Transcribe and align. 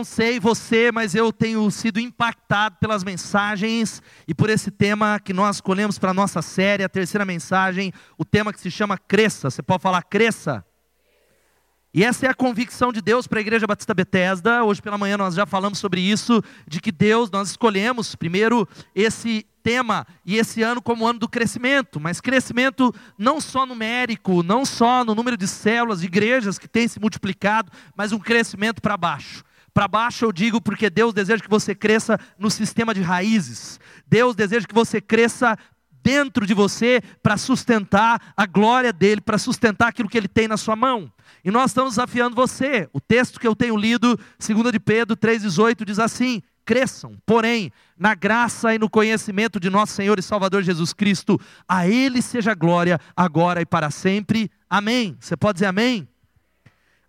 não 0.00 0.04
sei 0.04 0.40
você, 0.40 0.90
mas 0.90 1.14
eu 1.14 1.30
tenho 1.30 1.70
sido 1.70 2.00
impactado 2.00 2.78
pelas 2.80 3.04
mensagens 3.04 4.02
e 4.26 4.34
por 4.34 4.48
esse 4.48 4.70
tema 4.70 5.20
que 5.20 5.34
nós 5.34 5.56
escolhemos 5.56 5.98
para 5.98 6.12
a 6.12 6.14
nossa 6.14 6.40
série, 6.40 6.82
a 6.82 6.88
terceira 6.88 7.22
mensagem, 7.22 7.92
o 8.16 8.24
tema 8.24 8.50
que 8.50 8.58
se 8.58 8.70
chama 8.70 8.96
Cresça. 8.96 9.50
Você 9.50 9.62
pode 9.62 9.82
falar 9.82 10.02
cresça? 10.04 10.64
E 11.92 12.02
essa 12.02 12.24
é 12.24 12.30
a 12.30 12.34
convicção 12.34 12.90
de 12.94 13.02
Deus 13.02 13.26
para 13.26 13.40
a 13.40 13.42
Igreja 13.42 13.66
Batista 13.66 13.92
Bethesda. 13.92 14.64
Hoje 14.64 14.80
pela 14.80 14.96
manhã 14.96 15.18
nós 15.18 15.34
já 15.34 15.44
falamos 15.44 15.78
sobre 15.78 16.00
isso, 16.00 16.42
de 16.66 16.80
que 16.80 16.90
Deus, 16.90 17.30
nós 17.30 17.50
escolhemos 17.50 18.14
primeiro 18.14 18.66
esse 18.94 19.44
tema 19.62 20.06
e 20.24 20.38
esse 20.38 20.62
ano 20.62 20.80
como 20.80 21.06
ano 21.06 21.18
do 21.18 21.28
crescimento, 21.28 22.00
mas 22.00 22.22
crescimento 22.22 22.94
não 23.18 23.38
só 23.38 23.66
numérico, 23.66 24.42
não 24.42 24.64
só 24.64 25.04
no 25.04 25.14
número 25.14 25.36
de 25.36 25.46
células, 25.46 26.00
de 26.00 26.06
igrejas 26.06 26.58
que 26.58 26.66
tem 26.66 26.88
se 26.88 26.98
multiplicado, 26.98 27.70
mas 27.94 28.12
um 28.12 28.18
crescimento 28.18 28.80
para 28.80 28.96
baixo. 28.96 29.44
Para 29.72 29.88
baixo 29.88 30.24
eu 30.24 30.32
digo 30.32 30.60
porque 30.60 30.90
Deus 30.90 31.14
deseja 31.14 31.42
que 31.42 31.50
você 31.50 31.74
cresça 31.74 32.18
no 32.38 32.50
sistema 32.50 32.92
de 32.92 33.02
raízes. 33.02 33.78
Deus 34.06 34.34
deseja 34.34 34.66
que 34.66 34.74
você 34.74 35.00
cresça 35.00 35.56
dentro 36.02 36.46
de 36.46 36.54
você 36.54 37.00
para 37.22 37.36
sustentar 37.36 38.32
a 38.36 38.46
glória 38.46 38.92
dele, 38.92 39.20
para 39.20 39.38
sustentar 39.38 39.88
aquilo 39.88 40.08
que 40.08 40.18
ele 40.18 40.28
tem 40.28 40.48
na 40.48 40.56
sua 40.56 40.74
mão. 40.74 41.12
E 41.44 41.50
nós 41.50 41.70
estamos 41.70 41.92
desafiando 41.92 42.34
você. 42.34 42.88
O 42.92 43.00
texto 43.00 43.38
que 43.38 43.46
eu 43.46 43.54
tenho 43.54 43.76
lido, 43.76 44.18
2 44.38 44.72
de 44.72 44.80
Pedro 44.80 45.16
3,18, 45.16 45.84
diz 45.84 45.98
assim: 45.98 46.42
cresçam, 46.64 47.16
porém, 47.26 47.72
na 47.98 48.14
graça 48.14 48.74
e 48.74 48.78
no 48.78 48.88
conhecimento 48.88 49.58
de 49.58 49.68
nosso 49.68 49.92
Senhor 49.92 50.18
e 50.18 50.22
Salvador 50.22 50.62
Jesus 50.62 50.92
Cristo, 50.92 51.40
a 51.68 51.88
Ele 51.88 52.22
seja 52.22 52.54
glória, 52.54 53.00
agora 53.16 53.60
e 53.60 53.66
para 53.66 53.90
sempre. 53.90 54.50
Amém. 54.68 55.16
Você 55.18 55.36
pode 55.36 55.56
dizer 55.56 55.66
amém? 55.66 56.08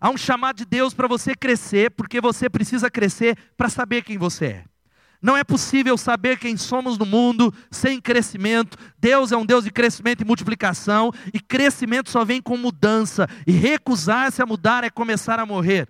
Há 0.02 0.10
um 0.10 0.16
chamado 0.16 0.56
de 0.56 0.64
Deus 0.64 0.92
para 0.92 1.06
você 1.06 1.32
crescer, 1.32 1.92
porque 1.92 2.20
você 2.20 2.50
precisa 2.50 2.90
crescer 2.90 3.38
para 3.56 3.68
saber 3.68 4.02
quem 4.02 4.18
você 4.18 4.46
é. 4.46 4.64
Não 5.22 5.36
é 5.36 5.44
possível 5.44 5.96
saber 5.96 6.40
quem 6.40 6.56
somos 6.56 6.98
no 6.98 7.06
mundo 7.06 7.54
sem 7.70 8.00
crescimento. 8.00 8.76
Deus 8.98 9.30
é 9.30 9.36
um 9.36 9.46
Deus 9.46 9.62
de 9.62 9.70
crescimento 9.70 10.20
e 10.20 10.24
multiplicação, 10.24 11.12
e 11.32 11.38
crescimento 11.38 12.10
só 12.10 12.24
vem 12.24 12.42
com 12.42 12.56
mudança, 12.56 13.28
e 13.46 13.52
recusar-se 13.52 14.42
a 14.42 14.46
mudar 14.46 14.82
é 14.82 14.90
começar 14.90 15.38
a 15.38 15.46
morrer. 15.46 15.88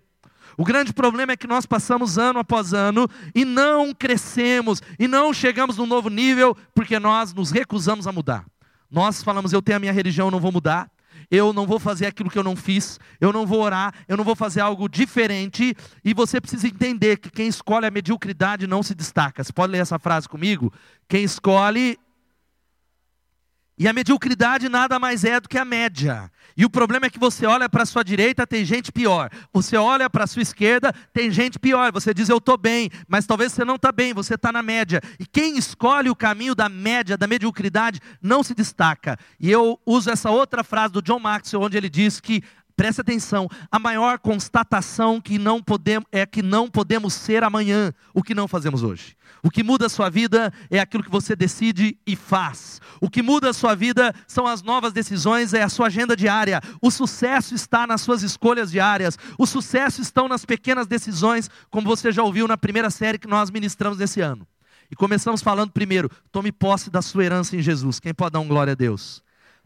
O 0.59 0.65
grande 0.65 0.93
problema 0.93 1.33
é 1.33 1.37
que 1.37 1.47
nós 1.47 1.65
passamos 1.65 2.19
ano 2.19 2.39
após 2.39 2.75
ano 2.75 3.09
e 3.35 3.47
não 3.47 3.95
crescemos 3.95 4.83
e 4.99 5.09
não 5.09 5.33
chegamos 5.33 5.79
num 5.79 5.87
novo 5.87 6.11
nível 6.11 6.55
porque 6.75 6.99
nós 6.99 7.33
nos 7.33 7.51
recusamos 7.51 8.07
a 8.07 8.13
mudar. 8.13 8.45
Nós 8.91 9.23
falamos, 9.23 9.55
eu 9.55 9.63
tenho 9.63 9.77
a 9.79 9.81
minha 9.81 9.93
religião, 9.93 10.31
não 10.31 10.39
vou 10.39 10.53
mudar. 10.53 10.91
Eu 11.31 11.53
não 11.53 11.67
vou 11.67 11.79
fazer 11.79 12.07
aquilo 12.07 12.31
que 12.31 12.39
eu 12.39 12.43
não 12.43 12.57
fiz, 12.57 12.99
eu 13.21 13.33
não 13.33 13.47
vou 13.47 13.61
orar, 13.61 13.95
eu 14.07 14.17
não 14.17 14.25
vou 14.25 14.37
fazer 14.37 14.61
algo 14.61 14.89
diferente, 14.89 15.77
e 16.05 16.15
você 16.15 16.41
precisa 16.41 16.67
entender 16.67 17.19
que 17.19 17.31
quem 17.31 17.49
escolhe 17.49 17.87
a 17.87 17.91
mediocridade 17.91 18.67
não 18.67 18.83
se 18.83 18.95
destaca. 18.95 19.43
Você 19.43 19.53
pode 19.53 19.73
ler 19.73 19.79
essa 19.79 19.99
frase 19.99 20.29
comigo? 20.29 20.73
Quem 21.09 21.25
escolhe 21.25 21.99
e 23.79 23.89
a 23.89 23.93
mediocridade 23.93 24.69
nada 24.69 24.99
mais 24.99 25.25
é 25.25 25.41
do 25.41 25.49
que 25.49 25.59
a 25.59 25.65
média. 25.65 26.31
E 26.57 26.65
o 26.65 26.71
problema 26.71 27.07
é 27.07 27.11
que 27.11 27.19
você 27.19 27.47
olha 27.47 27.69
para 27.69 27.83
a 27.83 27.87
sua 27.87 28.05
direita, 28.05 28.47
tem 28.47 28.65
gente 28.65 28.93
pior. 28.93 29.31
Você 29.53 29.77
olha 29.77 30.11
para 30.11 30.25
a 30.25 30.27
sua 30.27 30.43
esquerda, 30.43 30.93
tem 31.13 31.31
gente 31.31 31.59
pior. 31.59 31.91
Você 31.93 32.13
diz, 32.13 32.29
eu 32.29 32.37
estou 32.37 32.59
bem, 32.59 32.91
mas 33.09 33.27
talvez 33.27 33.53
você 33.53 33.65
não 33.65 33.77
está 33.77 33.91
bem, 33.91 34.13
você 34.13 34.35
está 34.35 34.53
na 34.53 34.63
média. 34.63 35.01
E 35.19 35.27
quem 35.27 35.57
escolhe 35.57 36.11
o 36.11 36.17
caminho 36.17 36.55
da 36.55 36.69
média, 36.69 37.17
da 37.17 37.27
mediocridade, 37.27 38.01
não 38.21 38.43
se 38.43 38.55
destaca. 38.55 39.17
E 39.41 39.51
eu 39.51 39.81
uso 39.87 40.11
essa 40.11 40.31
outra 40.31 40.63
frase 40.63 40.93
do 40.93 41.03
John 41.03 41.19
Maxwell, 41.19 41.63
onde 41.63 41.77
ele 41.77 41.89
diz 41.89 42.21
que 42.21 42.43
Preste 42.77 43.01
atenção, 43.01 43.49
a 43.71 43.79
maior 43.79 44.19
constatação 44.19 45.21
que 45.21 45.39
não 45.39 45.63
podemos, 45.63 46.07
é 46.11 46.25
que 46.25 46.43
não 46.43 46.69
podemos 46.69 47.15
ser 47.15 47.45
amanhã 47.45 47.93
o 48.15 48.23
que 48.23 48.35
não 48.35 48.49
fazemos 48.49 48.83
hoje. 48.83 49.17
O 49.43 49.51
que 49.51 49.63
muda 49.63 49.87
a 49.87 49.89
sua 49.89 50.09
vida 50.09 50.53
é 50.71 50.79
aquilo 50.79 51.03
que 51.03 51.11
você 51.11 51.35
decide 51.35 51.99
e 52.07 52.15
faz. 52.15 52.81
O 53.01 53.11
que 53.11 53.23
muda 53.23 53.51
a 53.51 53.53
sua 53.53 53.75
vida 53.75 54.15
são 54.27 54.47
as 54.47 54.63
novas 54.63 54.93
decisões, 54.93 55.53
é 55.53 55.63
a 55.63 55.69
sua 55.69 55.89
agenda 55.89 56.17
diária. 56.17 56.61
O 56.81 56.91
sucesso 56.91 57.55
está 57.55 57.87
nas 57.87 58.01
suas 58.03 58.23
escolhas 58.23 58.71
diárias. 58.71 59.19
O 59.37 59.47
sucesso 59.47 60.01
está 60.01 60.27
nas 60.29 60.45
pequenas 60.45 60.87
decisões, 60.87 61.51
como 61.71 61.89
você 61.89 62.13
já 62.13 62.23
ouviu 62.23 62.47
na 62.47 62.57
primeira 62.57 62.91
série 62.91 63.19
que 63.19 63.27
nós 63.27 63.51
ministramos 63.51 64.01
esse 64.01 64.21
ano. 64.21 64.47
E 64.91 64.95
começamos 64.95 65.43
falando 65.43 65.73
primeiro, 65.73 66.11
tome 66.31 66.53
posse 66.53 66.91
da 66.91 67.03
sua 67.03 67.25
herança 67.25 67.57
em 67.57 67.63
Jesus. 67.63 67.99
Quem 67.99 68.15
pode 68.15 68.35
dar 68.35 68.41
um 68.41 68.47
glória 68.47 68.73
a 68.73 68.77
Deus? 68.77 69.23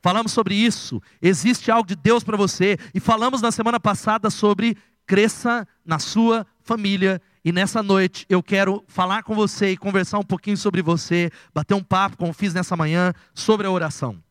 Falamos 0.07 0.31
sobre 0.31 0.55
isso. 0.55 1.03
Existe 1.21 1.69
algo 1.69 1.89
de 1.89 1.97
Deus 1.97 2.23
para 2.23 2.37
você. 2.37 2.79
E 2.95 3.01
falamos 3.01 3.43
na 3.43 3.51
semana 3.51 3.81
passada 3.81 4.31
sobre 4.31 4.79
cresça 5.05 5.67
na 5.85 5.99
sua 5.99 6.47
família. 6.61 7.21
E 7.45 7.51
nessa 7.51 7.83
noite 7.83 8.25
eu 8.29 8.41
quero 8.41 8.85
falar 8.87 9.25
com 9.25 9.35
você 9.35 9.73
e 9.73 9.77
conversar 9.77 10.21
um 10.21 10.23
pouquinho 10.23 10.57
sobre 10.57 10.81
você, 10.81 11.29
bater 11.53 11.75
um 11.75 11.83
papo, 11.83 12.17
como 12.19 12.33
fiz 12.33 12.55
nessa 12.55 12.77
manhã, 12.77 13.13
sobre 13.35 13.67
a 13.67 13.71
oração. 13.73 14.23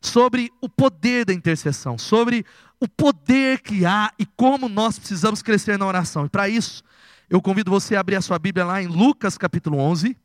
Sobre 0.00 0.52
o 0.60 0.68
poder 0.68 1.24
da 1.24 1.34
intercessão, 1.34 1.98
sobre 1.98 2.46
o 2.78 2.86
poder 2.86 3.60
que 3.60 3.84
há 3.84 4.12
e 4.16 4.24
como 4.24 4.68
nós 4.68 5.00
precisamos 5.00 5.42
crescer 5.42 5.76
na 5.76 5.84
oração. 5.84 6.26
E 6.26 6.28
para 6.28 6.48
isso, 6.48 6.80
eu 7.28 7.42
convido 7.42 7.72
você 7.72 7.96
a 7.96 8.00
abrir 8.00 8.14
a 8.14 8.22
sua 8.22 8.38
Bíblia 8.38 8.64
lá 8.64 8.80
em 8.80 8.86
Lucas 8.86 9.36
capítulo 9.36 9.78
11, 9.78 10.16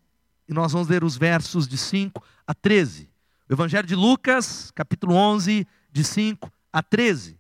e 0.48 0.54
nós 0.54 0.72
vamos 0.72 0.88
ler 0.88 1.04
os 1.04 1.18
versos 1.18 1.68
de 1.68 1.80
5 1.80 2.24
a 2.46 2.54
13. 2.54 3.10
Evangelho 3.50 3.88
de 3.88 3.96
Lucas, 3.96 4.70
capítulo 4.76 5.16
11, 5.16 5.66
de 5.92 6.04
5 6.04 6.52
a 6.72 6.84
13. 6.84 7.36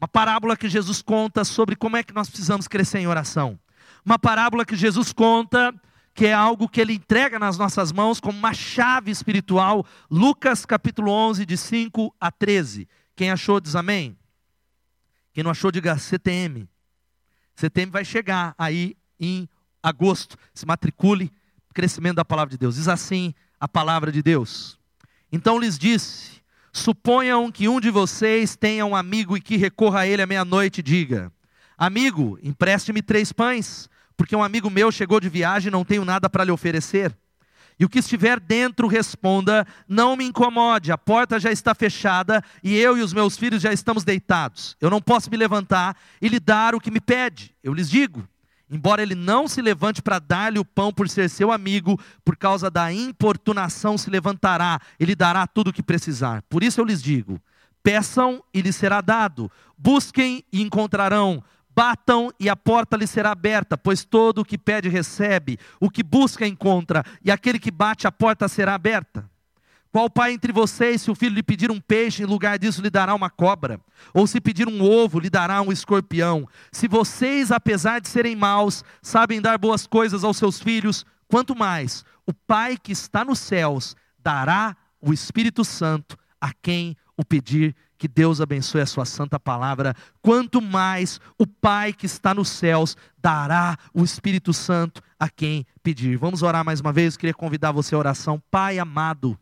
Uma 0.00 0.06
parábola 0.06 0.56
que 0.56 0.68
Jesus 0.68 1.02
conta 1.02 1.42
sobre 1.42 1.74
como 1.74 1.96
é 1.96 2.04
que 2.04 2.14
nós 2.14 2.28
precisamos 2.28 2.68
crescer 2.68 3.00
em 3.00 3.08
oração. 3.08 3.58
Uma 4.06 4.16
parábola 4.16 4.64
que 4.64 4.76
Jesus 4.76 5.12
conta 5.12 5.74
que 6.14 6.26
é 6.26 6.32
algo 6.32 6.68
que 6.68 6.80
ele 6.80 6.92
entrega 6.92 7.36
nas 7.40 7.58
nossas 7.58 7.90
mãos 7.90 8.20
como 8.20 8.38
uma 8.38 8.54
chave 8.54 9.10
espiritual. 9.10 9.84
Lucas 10.08 10.64
capítulo 10.64 11.10
11, 11.10 11.44
de 11.44 11.56
5 11.56 12.14
a 12.20 12.30
13. 12.30 12.88
Quem 13.16 13.32
achou, 13.32 13.58
diz 13.58 13.74
amém. 13.74 14.16
Quem 15.32 15.42
não 15.42 15.50
achou, 15.50 15.72
diga 15.72 15.98
CTM. 15.98 16.68
CTM 17.56 17.90
vai 17.90 18.04
chegar 18.04 18.54
aí 18.56 18.96
em 19.18 19.48
agosto. 19.82 20.38
Se 20.54 20.64
matricule, 20.64 21.32
crescimento 21.74 22.16
da 22.16 22.24
palavra 22.24 22.52
de 22.52 22.58
Deus. 22.58 22.76
Diz 22.76 22.86
assim 22.86 23.34
a 23.58 23.66
palavra 23.66 24.12
de 24.12 24.22
Deus. 24.22 24.78
Então 25.34 25.58
lhes 25.58 25.76
disse: 25.76 26.40
Suponham 26.72 27.50
que 27.50 27.66
um 27.68 27.80
de 27.80 27.90
vocês 27.90 28.54
tenha 28.54 28.86
um 28.86 28.94
amigo 28.94 29.36
e 29.36 29.40
que 29.40 29.56
recorra 29.56 30.02
a 30.02 30.06
ele 30.06 30.22
à 30.22 30.26
meia-noite 30.26 30.78
e 30.78 30.82
diga: 30.82 31.32
Amigo, 31.76 32.38
empreste-me 32.40 33.02
três 33.02 33.32
pães, 33.32 33.90
porque 34.16 34.36
um 34.36 34.44
amigo 34.44 34.70
meu 34.70 34.92
chegou 34.92 35.18
de 35.18 35.28
viagem 35.28 35.70
e 35.70 35.72
não 35.72 35.84
tenho 35.84 36.04
nada 36.04 36.30
para 36.30 36.44
lhe 36.44 36.52
oferecer. 36.52 37.12
E 37.80 37.84
o 37.84 37.88
que 37.88 37.98
estiver 37.98 38.38
dentro 38.38 38.86
responda: 38.86 39.66
Não 39.88 40.14
me 40.14 40.24
incomode, 40.24 40.92
a 40.92 40.96
porta 40.96 41.40
já 41.40 41.50
está 41.50 41.74
fechada 41.74 42.40
e 42.62 42.76
eu 42.76 42.96
e 42.96 43.02
os 43.02 43.12
meus 43.12 43.36
filhos 43.36 43.60
já 43.60 43.72
estamos 43.72 44.04
deitados. 44.04 44.76
Eu 44.80 44.88
não 44.88 45.02
posso 45.02 45.28
me 45.28 45.36
levantar 45.36 45.96
e 46.22 46.28
lhe 46.28 46.38
dar 46.38 46.76
o 46.76 46.80
que 46.80 46.92
me 46.92 47.00
pede. 47.00 47.52
Eu 47.60 47.74
lhes 47.74 47.90
digo: 47.90 48.24
Embora 48.70 49.02
ele 49.02 49.14
não 49.14 49.46
se 49.46 49.60
levante 49.60 50.00
para 50.00 50.18
dar-lhe 50.18 50.58
o 50.58 50.64
pão 50.64 50.92
por 50.92 51.08
ser 51.08 51.28
seu 51.28 51.52
amigo, 51.52 52.00
por 52.24 52.36
causa 52.36 52.70
da 52.70 52.92
importunação 52.92 53.98
se 53.98 54.08
levantará 54.08 54.80
e 54.98 55.04
lhe 55.04 55.14
dará 55.14 55.46
tudo 55.46 55.68
o 55.68 55.72
que 55.72 55.82
precisar. 55.82 56.42
Por 56.48 56.62
isso 56.62 56.80
eu 56.80 56.84
lhes 56.84 57.02
digo: 57.02 57.40
peçam 57.82 58.42
e 58.52 58.62
lhes 58.62 58.74
será 58.74 59.00
dado, 59.00 59.50
busquem 59.76 60.42
e 60.50 60.62
encontrarão, 60.62 61.44
batam 61.74 62.30
e 62.40 62.48
a 62.48 62.56
porta 62.56 62.96
lhes 62.96 63.10
será 63.10 63.32
aberta, 63.32 63.76
pois 63.76 64.04
todo 64.04 64.40
o 64.40 64.44
que 64.44 64.56
pede 64.56 64.88
recebe, 64.88 65.58
o 65.78 65.90
que 65.90 66.02
busca 66.02 66.46
encontra, 66.46 67.04
e 67.22 67.30
aquele 67.30 67.58
que 67.58 67.70
bate 67.70 68.06
a 68.06 68.12
porta 68.12 68.48
será 68.48 68.74
aberta. 68.74 69.28
Qual 69.94 70.10
pai 70.10 70.32
entre 70.32 70.52
vocês, 70.52 71.02
se 71.02 71.10
o 71.12 71.14
filho 71.14 71.36
lhe 71.36 71.42
pedir 71.44 71.70
um 71.70 71.80
peixe, 71.80 72.24
em 72.24 72.26
lugar 72.26 72.58
disso 72.58 72.82
lhe 72.82 72.90
dará 72.90 73.14
uma 73.14 73.30
cobra? 73.30 73.78
Ou 74.12 74.26
se 74.26 74.40
pedir 74.40 74.66
um 74.66 74.82
ovo, 74.82 75.20
lhe 75.20 75.30
dará 75.30 75.62
um 75.62 75.70
escorpião? 75.70 76.48
Se 76.72 76.88
vocês, 76.88 77.52
apesar 77.52 78.00
de 78.00 78.08
serem 78.08 78.34
maus, 78.34 78.82
sabem 79.00 79.40
dar 79.40 79.56
boas 79.56 79.86
coisas 79.86 80.24
aos 80.24 80.36
seus 80.36 80.58
filhos, 80.58 81.06
quanto 81.28 81.54
mais 81.54 82.04
o 82.26 82.34
Pai 82.34 82.76
que 82.76 82.90
está 82.90 83.24
nos 83.24 83.38
céus 83.38 83.94
dará 84.18 84.76
o 85.00 85.12
Espírito 85.12 85.64
Santo 85.64 86.18
a 86.40 86.50
quem 86.60 86.96
o 87.16 87.24
pedir. 87.24 87.72
Que 87.96 88.08
Deus 88.08 88.40
abençoe 88.40 88.80
a 88.80 88.86
sua 88.86 89.04
santa 89.04 89.38
palavra. 89.38 89.94
Quanto 90.20 90.60
mais 90.60 91.20
o 91.38 91.46
Pai 91.46 91.92
que 91.92 92.06
está 92.06 92.34
nos 92.34 92.48
céus 92.48 92.96
dará 93.16 93.78
o 93.94 94.02
Espírito 94.02 94.52
Santo 94.52 95.00
a 95.20 95.28
quem 95.30 95.64
pedir. 95.84 96.16
Vamos 96.16 96.42
orar 96.42 96.64
mais 96.64 96.80
uma 96.80 96.92
vez. 96.92 97.14
Eu 97.14 97.20
queria 97.20 97.32
convidar 97.32 97.70
você 97.70 97.94
à 97.94 97.98
oração. 97.98 98.42
Pai 98.50 98.80
amado 98.80 99.38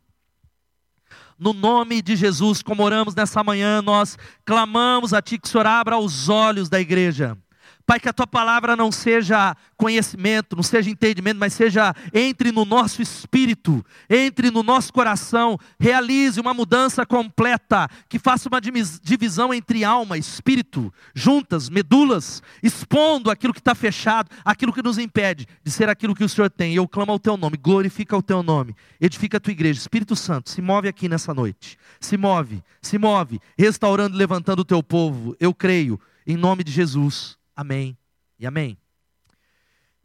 no 1.38 1.52
nome 1.52 2.02
de 2.02 2.16
Jesus, 2.16 2.62
como 2.62 2.82
oramos 2.82 3.14
nessa 3.14 3.42
manhã, 3.42 3.82
nós 3.82 4.16
clamamos 4.44 5.12
a 5.12 5.22
Ti 5.22 5.38
que 5.38 5.46
o 5.46 5.50
Senhor 5.50 5.66
abra 5.66 5.98
os 5.98 6.28
olhos 6.28 6.68
da 6.68 6.80
igreja 6.80 7.36
Pai, 7.84 7.98
que 7.98 8.08
a 8.08 8.12
tua 8.12 8.26
palavra 8.26 8.76
não 8.76 8.92
seja 8.92 9.56
conhecimento, 9.76 10.54
não 10.54 10.62
seja 10.62 10.88
entendimento, 10.88 11.38
mas 11.38 11.52
seja 11.52 11.94
entre 12.14 12.52
no 12.52 12.64
nosso 12.64 13.02
espírito, 13.02 13.84
entre 14.08 14.50
no 14.50 14.62
nosso 14.62 14.92
coração, 14.92 15.58
realize 15.78 16.40
uma 16.40 16.54
mudança 16.54 17.04
completa, 17.04 17.88
que 18.08 18.18
faça 18.18 18.48
uma 18.48 18.60
divisão 18.60 19.52
entre 19.52 19.84
alma 19.84 20.16
e 20.16 20.20
espírito, 20.20 20.92
juntas, 21.14 21.68
medulas, 21.68 22.42
expondo 22.62 23.30
aquilo 23.30 23.52
que 23.52 23.60
está 23.60 23.74
fechado, 23.74 24.30
aquilo 24.44 24.72
que 24.72 24.82
nos 24.82 24.98
impede 24.98 25.46
de 25.64 25.70
ser 25.70 25.88
aquilo 25.88 26.14
que 26.14 26.24
o 26.24 26.28
Senhor 26.28 26.48
tem. 26.48 26.74
Eu 26.74 26.86
clamo 26.86 27.12
ao 27.12 27.18
teu 27.18 27.36
nome, 27.36 27.56
glorifica 27.56 28.16
o 28.16 28.22
teu 28.22 28.42
nome, 28.42 28.76
edifica 29.00 29.38
a 29.38 29.40
tua 29.40 29.52
igreja. 29.52 29.80
Espírito 29.80 30.14
Santo, 30.14 30.50
se 30.50 30.62
move 30.62 30.88
aqui 30.88 31.08
nessa 31.08 31.34
noite, 31.34 31.76
se 32.00 32.16
move, 32.16 32.62
se 32.80 32.96
move, 32.98 33.40
restaurando 33.58 34.14
e 34.14 34.18
levantando 34.18 34.60
o 34.60 34.64
teu 34.64 34.82
povo. 34.82 35.36
Eu 35.40 35.52
creio, 35.52 36.00
em 36.26 36.36
nome 36.36 36.62
de 36.62 36.70
Jesus. 36.70 37.41
Amém 37.54 37.96
e 38.38 38.46
amém. 38.46 38.78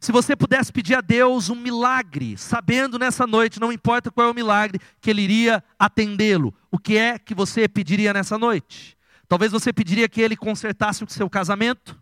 Se 0.00 0.12
você 0.12 0.36
pudesse 0.36 0.72
pedir 0.72 0.94
a 0.94 1.00
Deus 1.00 1.50
um 1.50 1.56
milagre, 1.56 2.36
sabendo 2.36 2.98
nessa 2.98 3.26
noite, 3.26 3.58
não 3.58 3.72
importa 3.72 4.12
qual 4.12 4.28
é 4.28 4.30
o 4.30 4.34
milagre, 4.34 4.80
que 5.00 5.10
Ele 5.10 5.22
iria 5.22 5.62
atendê-lo, 5.76 6.54
o 6.70 6.78
que 6.78 6.96
é 6.96 7.18
que 7.18 7.34
você 7.34 7.68
pediria 7.68 8.12
nessa 8.12 8.38
noite? 8.38 8.96
Talvez 9.26 9.50
você 9.50 9.72
pediria 9.72 10.08
que 10.08 10.20
Ele 10.20 10.36
consertasse 10.36 11.02
o 11.02 11.10
seu 11.10 11.28
casamento, 11.28 12.00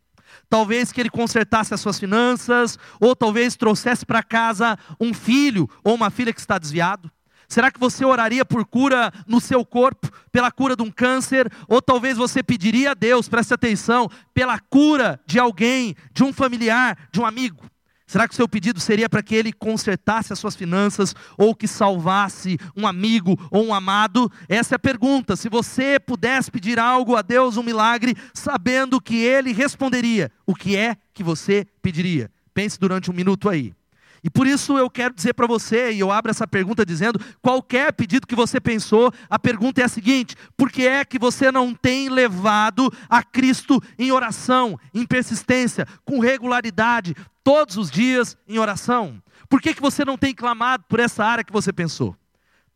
talvez 0.48 0.92
que 0.92 1.00
Ele 1.00 1.08
consertasse 1.08 1.72
as 1.72 1.80
suas 1.80 1.98
finanças, 1.98 2.78
ou 3.00 3.16
talvez 3.16 3.56
trouxesse 3.56 4.04
para 4.04 4.22
casa 4.22 4.78
um 5.00 5.14
filho 5.14 5.68
ou 5.82 5.94
uma 5.94 6.10
filha 6.10 6.34
que 6.34 6.40
está 6.40 6.58
desviado. 6.58 7.10
Será 7.48 7.70
que 7.70 7.80
você 7.80 8.04
oraria 8.04 8.44
por 8.44 8.64
cura 8.64 9.12
no 9.26 9.40
seu 9.40 9.64
corpo, 9.64 10.10
pela 10.32 10.50
cura 10.50 10.76
de 10.76 10.82
um 10.82 10.90
câncer? 10.90 11.50
Ou 11.68 11.80
talvez 11.80 12.16
você 12.16 12.42
pediria 12.42 12.90
a 12.90 12.94
Deus, 12.94 13.28
preste 13.28 13.54
atenção, 13.54 14.08
pela 14.34 14.58
cura 14.58 15.20
de 15.26 15.38
alguém, 15.38 15.94
de 16.12 16.24
um 16.24 16.32
familiar, 16.32 16.96
de 17.12 17.20
um 17.20 17.26
amigo? 17.26 17.64
Será 18.06 18.28
que 18.28 18.34
o 18.34 18.36
seu 18.36 18.48
pedido 18.48 18.78
seria 18.78 19.08
para 19.08 19.22
que 19.22 19.34
ele 19.34 19.52
consertasse 19.52 20.32
as 20.32 20.38
suas 20.38 20.54
finanças 20.54 21.12
ou 21.36 21.56
que 21.56 21.66
salvasse 21.66 22.56
um 22.76 22.86
amigo 22.86 23.36
ou 23.50 23.66
um 23.66 23.74
amado? 23.74 24.30
Essa 24.48 24.74
é 24.74 24.76
a 24.76 24.78
pergunta. 24.78 25.34
Se 25.34 25.48
você 25.48 25.98
pudesse 25.98 26.48
pedir 26.48 26.78
algo 26.78 27.16
a 27.16 27.22
Deus, 27.22 27.56
um 27.56 27.64
milagre, 27.64 28.16
sabendo 28.32 29.00
que 29.00 29.16
ele 29.16 29.52
responderia, 29.52 30.30
o 30.46 30.54
que 30.54 30.76
é 30.76 30.96
que 31.12 31.24
você 31.24 31.66
pediria? 31.82 32.30
Pense 32.54 32.78
durante 32.78 33.10
um 33.10 33.14
minuto 33.14 33.48
aí. 33.48 33.74
E 34.22 34.30
por 34.30 34.46
isso 34.46 34.76
eu 34.76 34.88
quero 34.90 35.14
dizer 35.14 35.34
para 35.34 35.46
você, 35.46 35.92
e 35.92 36.00
eu 36.00 36.10
abro 36.10 36.30
essa 36.30 36.46
pergunta 36.46 36.84
dizendo: 36.84 37.20
qualquer 37.42 37.92
pedido 37.92 38.26
que 38.26 38.34
você 38.34 38.60
pensou, 38.60 39.12
a 39.28 39.38
pergunta 39.38 39.80
é 39.80 39.84
a 39.84 39.88
seguinte: 39.88 40.36
por 40.56 40.70
que 40.70 40.86
é 40.86 41.04
que 41.04 41.18
você 41.18 41.52
não 41.52 41.74
tem 41.74 42.08
levado 42.08 42.92
a 43.08 43.22
Cristo 43.22 43.82
em 43.98 44.10
oração, 44.12 44.78
em 44.94 45.06
persistência, 45.06 45.86
com 46.04 46.18
regularidade, 46.18 47.14
todos 47.44 47.76
os 47.76 47.90
dias 47.90 48.36
em 48.48 48.58
oração? 48.58 49.22
Por 49.48 49.60
que, 49.60 49.74
que 49.74 49.82
você 49.82 50.04
não 50.04 50.18
tem 50.18 50.34
clamado 50.34 50.84
por 50.88 51.00
essa 51.00 51.24
área 51.24 51.44
que 51.44 51.52
você 51.52 51.72
pensou? 51.72 52.16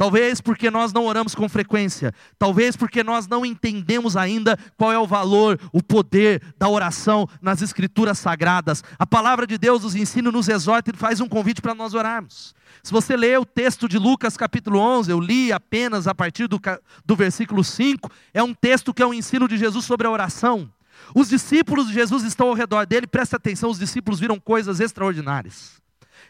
Talvez 0.01 0.41
porque 0.41 0.71
nós 0.71 0.95
não 0.95 1.05
oramos 1.05 1.35
com 1.35 1.47
frequência, 1.47 2.15
talvez 2.39 2.75
porque 2.75 3.05
nós 3.05 3.29
não 3.29 3.45
entendemos 3.45 4.17
ainda 4.17 4.59
qual 4.75 4.91
é 4.91 4.99
o 4.99 5.07
valor, 5.07 5.61
o 5.75 5.83
poder 5.83 6.41
da 6.57 6.67
oração 6.71 7.29
nas 7.43 7.61
Escrituras 7.61 8.19
Sagradas. 8.19 8.83
A 8.99 9.07
palavra 9.07 9.47
de 9.47 9.59
Deus 9.59 9.83
nos 9.83 9.95
ensina, 9.95 10.33
nos 10.33 10.49
exorta 10.49 10.91
e 10.91 10.97
faz 10.97 11.21
um 11.21 11.29
convite 11.29 11.61
para 11.61 11.75
nós 11.75 11.93
orarmos. 11.93 12.55
Se 12.83 12.91
você 12.91 13.15
ler 13.15 13.39
o 13.41 13.45
texto 13.45 13.87
de 13.87 13.99
Lucas 13.99 14.39
capítulo 14.39 14.79
11, 14.79 15.11
eu 15.11 15.21
li 15.21 15.53
apenas 15.53 16.07
a 16.07 16.15
partir 16.15 16.49
do, 16.49 16.59
do 17.05 17.15
versículo 17.15 17.63
5, 17.63 18.11
é 18.33 18.43
um 18.43 18.55
texto 18.55 18.95
que 18.95 19.03
é 19.03 19.07
um 19.07 19.13
ensino 19.13 19.47
de 19.47 19.59
Jesus 19.59 19.85
sobre 19.85 20.07
a 20.07 20.11
oração. 20.11 20.73
Os 21.15 21.29
discípulos 21.29 21.89
de 21.89 21.93
Jesus 21.93 22.25
estão 22.25 22.49
ao 22.49 22.55
redor 22.55 22.87
dele, 22.87 23.07
presta 23.07 23.37
atenção, 23.37 23.69
os 23.69 23.79
discípulos 23.79 24.19
viram 24.19 24.41
coisas 24.41 24.81
extraordinárias. 24.81 25.79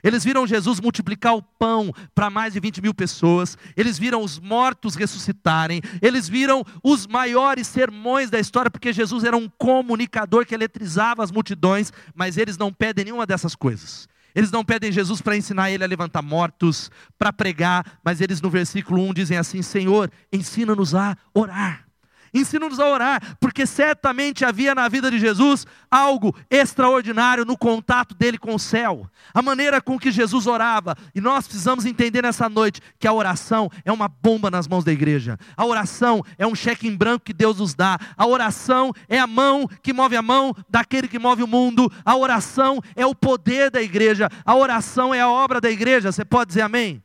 Eles 0.02 0.24
viram 0.24 0.46
Jesus 0.46 0.80
multiplicar 0.80 1.34
o 1.34 1.42
pão 1.42 1.92
para 2.14 2.30
mais 2.30 2.52
de 2.52 2.60
20 2.60 2.80
mil 2.80 2.94
pessoas, 2.94 3.56
eles 3.76 3.98
viram 3.98 4.22
os 4.22 4.38
mortos 4.38 4.94
ressuscitarem, 4.94 5.80
eles 6.00 6.28
viram 6.28 6.64
os 6.82 7.06
maiores 7.06 7.66
sermões 7.66 8.30
da 8.30 8.38
história, 8.38 8.70
porque 8.70 8.92
Jesus 8.92 9.24
era 9.24 9.36
um 9.36 9.48
comunicador 9.48 10.46
que 10.46 10.54
eletrizava 10.54 11.22
as 11.22 11.30
multidões, 11.30 11.92
mas 12.14 12.36
eles 12.36 12.56
não 12.56 12.72
pedem 12.72 13.04
nenhuma 13.04 13.26
dessas 13.26 13.54
coisas. 13.54 14.08
Eles 14.34 14.50
não 14.50 14.64
pedem 14.64 14.92
Jesus 14.92 15.20
para 15.20 15.36
ensinar 15.36 15.70
ele 15.70 15.82
a 15.82 15.88
levantar 15.88 16.22
mortos, 16.22 16.90
para 17.18 17.32
pregar, 17.32 17.98
mas 18.04 18.20
eles 18.20 18.40
no 18.40 18.48
versículo 18.48 19.02
1 19.08 19.14
dizem 19.14 19.36
assim: 19.36 19.60
Senhor, 19.60 20.10
ensina-nos 20.32 20.94
a 20.94 21.16
orar. 21.34 21.89
Ensina-nos 22.32 22.78
a 22.78 22.86
orar, 22.86 23.36
porque 23.40 23.66
certamente 23.66 24.44
havia 24.44 24.74
na 24.74 24.88
vida 24.88 25.10
de 25.10 25.18
Jesus 25.18 25.66
algo 25.90 26.34
extraordinário 26.48 27.44
no 27.44 27.58
contato 27.58 28.14
dele 28.14 28.38
com 28.38 28.54
o 28.54 28.58
céu, 28.58 29.10
a 29.34 29.42
maneira 29.42 29.80
com 29.80 29.98
que 29.98 30.12
Jesus 30.12 30.46
orava, 30.46 30.96
e 31.14 31.20
nós 31.20 31.46
precisamos 31.46 31.84
entender 31.84 32.22
nessa 32.22 32.48
noite 32.48 32.80
que 32.98 33.08
a 33.08 33.12
oração 33.12 33.68
é 33.84 33.90
uma 33.90 34.08
bomba 34.08 34.50
nas 34.50 34.68
mãos 34.68 34.84
da 34.84 34.92
igreja, 34.92 35.38
a 35.56 35.64
oração 35.64 36.24
é 36.38 36.46
um 36.46 36.54
cheque 36.54 36.86
em 36.86 36.96
branco 36.96 37.24
que 37.24 37.32
Deus 37.32 37.58
nos 37.58 37.74
dá, 37.74 37.98
a 38.16 38.26
oração 38.26 38.92
é 39.08 39.18
a 39.18 39.26
mão 39.26 39.68
que 39.82 39.92
move 39.92 40.16
a 40.16 40.22
mão 40.22 40.54
daquele 40.68 41.08
que 41.08 41.18
move 41.18 41.42
o 41.42 41.48
mundo, 41.48 41.90
a 42.04 42.16
oração 42.16 42.80
é 42.94 43.04
o 43.04 43.14
poder 43.14 43.70
da 43.70 43.82
igreja, 43.82 44.28
a 44.44 44.54
oração 44.54 45.12
é 45.12 45.20
a 45.20 45.28
obra 45.28 45.60
da 45.60 45.70
igreja, 45.70 46.12
você 46.12 46.24
pode 46.24 46.48
dizer 46.48 46.62
amém? 46.62 47.02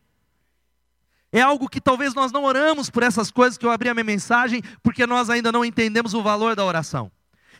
É 1.35 1.41
algo 1.41 1.67
que 1.67 1.81
talvez 1.81 2.13
nós 2.13 2.31
não 2.31 2.45
oramos 2.45 2.89
por 2.89 3.03
essas 3.03 3.29
coisas 3.29 3.57
que 3.57 3.65
eu 3.65 3.69
abri 3.69 3.89
a 3.89 3.93
minha 3.93 4.05
mensagem, 4.05 4.61
porque 4.81 5.05
nós 5.05 5.29
ainda 5.29 5.51
não 5.51 5.65
entendemos 5.65 6.13
o 6.13 6.23
valor 6.23 6.55
da 6.55 6.63
oração. 6.63 7.11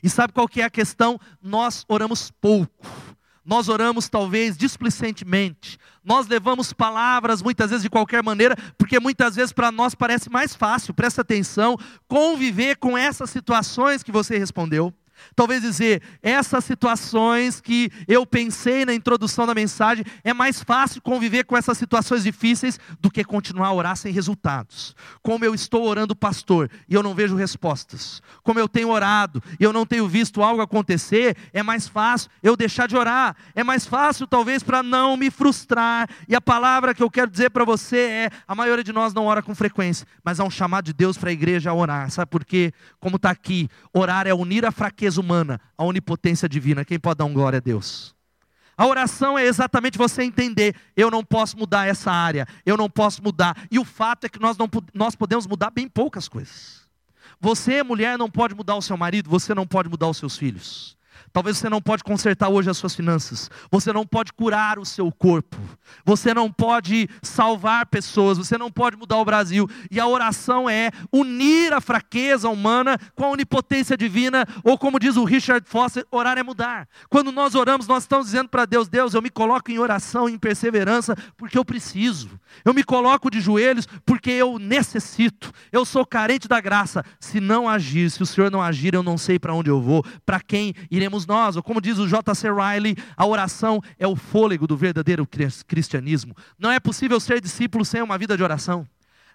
E 0.01 0.10
sabe 0.10 0.31
qual 0.31 0.48
que 0.48 0.62
é 0.62 0.63
a 0.63 0.69
questão? 0.69 1.19
Nós 1.44 1.83
oramos 1.89 2.31
pouco. 2.31 2.88
Nós 3.44 3.68
oramos 3.68 4.07
talvez 4.07 4.56
displicentemente. 4.56 5.77
Nós 6.06 6.25
levamos 6.25 6.72
palavras 6.72 7.42
muitas 7.42 7.69
vezes 7.69 7.83
de 7.83 7.89
qualquer 7.89 8.24
maneira, 8.24 8.56
porque 8.77 8.98
muitas 8.98 9.36
vezes 9.36 9.51
para 9.51 9.74
nós 9.74 9.94
parece 9.94 10.30
mais 10.30 10.56
fácil, 10.56 10.94
presta 10.94 11.19
atenção, 11.19 11.77
conviver 12.07 12.77
com 12.77 12.98
essas 12.98 13.30
situações 13.30 14.04
que 14.04 14.12
você 14.12 14.38
respondeu. 14.38 14.94
Talvez 15.35 15.62
dizer, 15.62 16.01
essas 16.21 16.63
situações 16.63 17.59
que 17.59 17.91
eu 18.07 18.25
pensei 18.25 18.85
na 18.85 18.94
introdução 18.94 19.45
da 19.45 19.53
mensagem, 19.53 20.06
é 20.23 20.33
mais 20.33 20.62
fácil 20.62 21.01
conviver 21.01 21.45
com 21.45 21.57
essas 21.57 21.77
situações 21.77 22.23
difíceis 22.23 22.79
do 23.00 23.09
que 23.09 23.23
continuar 23.23 23.67
a 23.67 23.73
orar 23.73 23.95
sem 23.95 24.12
resultados. 24.12 24.95
Como 25.21 25.44
eu 25.44 25.53
estou 25.53 25.85
orando, 25.85 26.15
pastor, 26.15 26.69
e 26.88 26.94
eu 26.94 27.03
não 27.03 27.13
vejo 27.13 27.35
respostas. 27.35 28.21
Como 28.44 28.59
eu 28.59 28.67
tenho 28.67 28.89
orado 28.89 29.41
e 29.59 29.63
eu 29.63 29.73
não 29.73 29.85
tenho 29.85 30.07
visto 30.07 30.41
algo 30.44 30.62
acontecer, 30.62 31.35
é 31.53 31.63
mais 31.63 31.88
fácil 31.88 32.29
eu 32.44 32.56
deixar 32.56 32.88
de 32.88 32.95
orar. 32.95 33.35
É 33.53 33.63
mais 33.63 33.85
fácil, 33.85 34.27
talvez, 34.27 34.63
para 34.63 34.84
não 34.84 35.17
me 35.17 35.29
frustrar. 35.31 36.10
E 36.27 36.36
a 36.36 36.41
palavra 36.41 36.93
que 36.93 37.03
eu 37.03 37.10
quero 37.10 37.29
dizer 37.29 37.50
para 37.50 37.65
você 37.65 37.98
é: 37.98 38.29
a 38.48 38.55
maioria 38.55 38.84
de 38.84 38.93
nós 38.93 39.13
não 39.13 39.25
ora 39.25 39.41
com 39.41 39.55
frequência, 39.55 40.07
mas 40.24 40.39
há 40.39 40.43
um 40.43 40.50
chamado 40.50 40.86
de 40.86 40.93
Deus 40.93 41.17
para 41.17 41.29
a 41.29 41.34
igreja 41.34 41.72
a 41.72 41.74
orar. 41.74 42.10
Sabe 42.12 42.29
por 42.29 42.43
quê? 42.43 42.72
Como 43.00 43.17
está 43.17 43.29
aqui, 43.29 43.69
orar 43.93 44.27
é 44.27 44.34
unir 44.34 44.65
a 44.65 44.72
fraqueza 44.72 45.04
fraqueza 45.05 45.21
humana, 45.21 45.62
a 45.77 45.83
onipotência 45.83 46.50
divina. 46.50 46.83
Quem 46.83 47.00
pode 47.00 47.17
dar 47.17 47.25
um 47.25 47.33
glória 47.33 47.57
a 47.57 47.59
Deus? 47.59 48.15
A 48.77 48.85
oração 48.85 49.38
é 49.38 49.45
exatamente 49.45 49.97
você 49.97 50.24
entender: 50.24 50.75
eu 50.97 51.12
não 51.12 51.24
posso 51.24 51.57
mudar 51.57 51.88
essa 51.88 52.12
área, 52.12 52.47
eu 52.65 52.75
não 52.75 52.89
posso 52.89 53.24
mudar. 53.24 53.55
E 53.69 53.77
o 53.79 53.85
fato 53.85 54.25
é 54.25 54.29
que 54.29 54.39
nós, 54.39 54.57
não, 54.57 54.69
nós 54.93 55.15
podemos 55.15 55.47
mudar 55.47 55.69
bem 55.69 55.88
poucas 55.88 56.27
coisas. 56.27 56.85
Você, 57.39 57.83
mulher, 57.83 58.17
não 58.17 58.29
pode 58.29 58.55
mudar 58.55 58.75
o 58.75 58.81
seu 58.81 58.97
marido, 58.97 59.29
você 59.29 59.53
não 59.53 59.67
pode 59.67 59.89
mudar 59.89 60.07
os 60.07 60.17
seus 60.17 60.38
filhos. 60.38 60.97
Talvez 61.31 61.57
você 61.57 61.69
não 61.69 61.81
pode 61.81 62.03
consertar 62.03 62.50
hoje 62.50 62.69
as 62.69 62.77
suas 62.77 62.95
finanças. 62.95 63.50
Você 63.72 63.91
não 63.91 64.05
pode 64.05 64.34
curar 64.34 64.79
o 64.79 64.86
seu 64.86 65.12
corpo. 65.12 65.57
Você 66.05 66.34
não 66.34 66.51
pode 66.51 67.10
salvar 67.22 67.86
pessoas. 67.86 68.38
Você 68.38 68.57
não 68.57 68.72
pode 68.72 68.98
mudar 68.98 69.17
o 69.17 69.25
Brasil. 69.25 69.67
E 69.91 70.00
a 70.00 70.07
oração 70.07 70.69
é 70.69 70.91
unir 71.12 71.74
a 71.74 71.81
fraqueza 71.81 72.50
humana 72.50 72.98
com 73.15 73.25
a 73.25 73.29
onipotência 73.29 73.98
divina. 73.98 74.45
Ou 74.63 74.77
como 74.77 75.00
diz 75.00 75.15
o 75.17 75.24
Richard 75.24 75.67
Foster, 75.67 76.05
orar 76.12 76.38
é 76.38 76.43
mudar. 76.43 76.88
Quando 77.10 77.31
nós 77.31 77.55
oramos, 77.55 77.88
nós 77.88 78.03
estamos 78.03 78.27
dizendo 78.27 78.50
para 78.50 78.65
Deus: 78.65 78.88
Deus, 78.88 79.13
eu 79.13 79.22
me 79.22 79.29
coloco 79.29 79.72
em 79.72 79.79
oração, 79.79 80.29
em 80.29 80.38
perseverança, 80.38 81.15
porque 81.38 81.57
eu 81.57 81.65
preciso. 81.65 82.29
Eu 82.63 82.74
me 82.74 82.84
coloco 82.84 83.29
de 83.29 83.41
joelhos 83.41 83.88
porque 84.05 84.31
eu 84.31 84.57
necessito. 84.57 85.51
Eu 85.72 85.86
sou 85.86 86.05
carente 86.05 86.48
da 86.48 86.62
graça. 86.62 87.03
Se 87.19 87.39
não 87.39 87.67
agir, 87.67 88.10
se 88.10 88.22
o 88.22 88.25
Senhor 88.25 88.51
não 88.51 88.62
agir, 88.62 88.93
eu 88.93 89.03
não 89.03 89.17
sei 89.17 89.38
para 89.38 89.53
onde 89.53 89.69
eu 89.69 89.81
vou, 89.81 90.03
para 90.25 90.39
quem 90.39 90.74
iremos 91.05 91.25
nós, 91.25 91.55
ou 91.55 91.63
como 91.63 91.79
diz 91.79 91.97
o 92.00 92.07
J.C. 92.07 92.50
Riley, 92.51 92.97
a 93.15 93.25
oração 93.25 93.81
é 94.00 94.07
o 94.07 94.15
fôlego 94.15 94.67
do 94.67 94.75
verdadeiro 94.75 95.27
cristianismo. 95.67 96.35
Não 96.57 96.71
é 96.71 96.79
possível 96.79 97.19
ser 97.19 97.39
discípulo 97.39 97.85
sem 97.85 98.01
uma 98.01 98.17
vida 98.17 98.35
de 98.35 98.43
oração. 98.43 98.88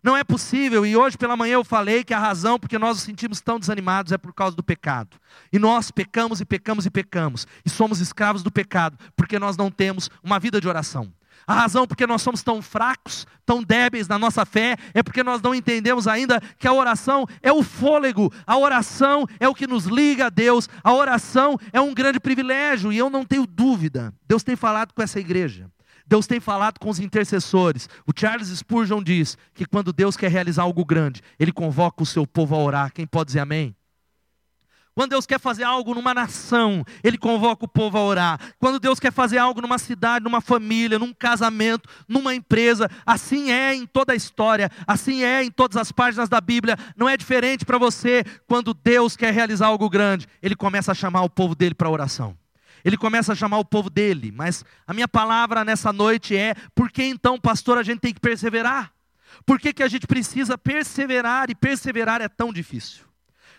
Não 0.02 0.16
é 0.16 0.24
possível, 0.24 0.84
e 0.86 0.96
hoje 0.96 1.18
pela 1.18 1.36
manhã 1.36 1.54
eu 1.54 1.64
falei 1.64 2.02
que 2.02 2.14
a 2.14 2.18
razão 2.18 2.58
porque 2.58 2.78
nós 2.78 2.96
nos 2.96 3.02
sentimos 3.04 3.40
tão 3.42 3.58
desanimados 3.58 4.12
é 4.12 4.18
por 4.18 4.32
causa 4.32 4.56
do 4.56 4.62
pecado. 4.62 5.18
E 5.52 5.58
nós 5.58 5.90
pecamos 5.90 6.40
e 6.40 6.44
pecamos 6.44 6.86
e 6.86 6.90
pecamos, 6.90 7.46
e 7.64 7.70
somos 7.70 8.00
escravos 8.00 8.42
do 8.42 8.50
pecado, 8.50 8.98
porque 9.14 9.38
nós 9.38 9.58
não 9.58 9.70
temos 9.70 10.10
uma 10.22 10.40
vida 10.40 10.58
de 10.58 10.66
oração. 10.66 11.12
A 11.46 11.54
razão 11.54 11.86
porque 11.86 12.06
nós 12.06 12.22
somos 12.22 12.42
tão 12.42 12.62
fracos, 12.62 13.26
tão 13.44 13.62
débeis 13.62 14.06
na 14.06 14.18
nossa 14.18 14.44
fé, 14.44 14.76
é 14.94 15.02
porque 15.02 15.22
nós 15.22 15.42
não 15.42 15.54
entendemos 15.54 16.06
ainda 16.06 16.40
que 16.58 16.68
a 16.68 16.72
oração 16.72 17.26
é 17.42 17.52
o 17.52 17.62
fôlego, 17.62 18.32
a 18.46 18.56
oração 18.56 19.26
é 19.38 19.48
o 19.48 19.54
que 19.54 19.66
nos 19.66 19.86
liga 19.86 20.26
a 20.26 20.30
Deus, 20.30 20.68
a 20.82 20.92
oração 20.92 21.58
é 21.72 21.80
um 21.80 21.92
grande 21.94 22.20
privilégio, 22.20 22.92
e 22.92 22.98
eu 22.98 23.10
não 23.10 23.24
tenho 23.24 23.46
dúvida, 23.46 24.12
Deus 24.26 24.42
tem 24.42 24.56
falado 24.56 24.92
com 24.94 25.02
essa 25.02 25.18
igreja. 25.18 25.70
Deus 26.06 26.26
tem 26.26 26.40
falado 26.40 26.80
com 26.80 26.90
os 26.90 26.98
intercessores. 26.98 27.88
O 28.04 28.10
Charles 28.14 28.48
Spurgeon 28.48 29.00
diz 29.00 29.38
que 29.54 29.64
quando 29.64 29.92
Deus 29.92 30.16
quer 30.16 30.28
realizar 30.28 30.64
algo 30.64 30.84
grande, 30.84 31.22
Ele 31.38 31.52
convoca 31.52 32.02
o 32.02 32.06
seu 32.06 32.26
povo 32.26 32.56
a 32.56 32.58
orar. 32.58 32.92
Quem 32.92 33.06
pode 33.06 33.28
dizer 33.28 33.38
amém? 33.38 33.76
Quando 35.00 35.12
Deus 35.12 35.24
quer 35.24 35.40
fazer 35.40 35.64
algo 35.64 35.94
numa 35.94 36.12
nação, 36.12 36.84
Ele 37.02 37.16
convoca 37.16 37.64
o 37.64 37.68
povo 37.68 37.96
a 37.96 38.04
orar. 38.04 38.38
Quando 38.58 38.78
Deus 38.78 39.00
quer 39.00 39.10
fazer 39.10 39.38
algo 39.38 39.62
numa 39.62 39.78
cidade, 39.78 40.22
numa 40.22 40.42
família, 40.42 40.98
num 40.98 41.14
casamento, 41.14 41.88
numa 42.06 42.34
empresa, 42.34 42.86
assim 43.06 43.50
é 43.50 43.74
em 43.74 43.86
toda 43.86 44.12
a 44.12 44.14
história, 44.14 44.70
assim 44.86 45.24
é 45.24 45.42
em 45.42 45.50
todas 45.50 45.78
as 45.78 45.90
páginas 45.90 46.28
da 46.28 46.38
Bíblia. 46.38 46.76
Não 46.94 47.08
é 47.08 47.16
diferente 47.16 47.64
para 47.64 47.78
você. 47.78 48.22
Quando 48.46 48.74
Deus 48.74 49.16
quer 49.16 49.32
realizar 49.32 49.68
algo 49.68 49.88
grande, 49.88 50.28
Ele 50.42 50.54
começa 50.54 50.92
a 50.92 50.94
chamar 50.94 51.22
o 51.22 51.30
povo 51.30 51.54
dele 51.54 51.74
para 51.74 51.88
oração. 51.88 52.36
Ele 52.84 52.98
começa 52.98 53.32
a 53.32 53.34
chamar 53.34 53.56
o 53.56 53.64
povo 53.64 53.88
dele, 53.88 54.30
mas 54.30 54.66
a 54.86 54.92
minha 54.92 55.08
palavra 55.08 55.64
nessa 55.64 55.94
noite 55.94 56.36
é: 56.36 56.54
por 56.74 56.90
que 56.90 57.02
então, 57.04 57.40
pastor, 57.40 57.78
a 57.78 57.82
gente 57.82 58.00
tem 58.00 58.12
que 58.12 58.20
perseverar? 58.20 58.92
Por 59.46 59.58
que, 59.58 59.72
que 59.72 59.82
a 59.82 59.88
gente 59.88 60.06
precisa 60.06 60.58
perseverar 60.58 61.48
e 61.48 61.54
perseverar 61.54 62.20
é 62.20 62.28
tão 62.28 62.52
difícil? 62.52 63.09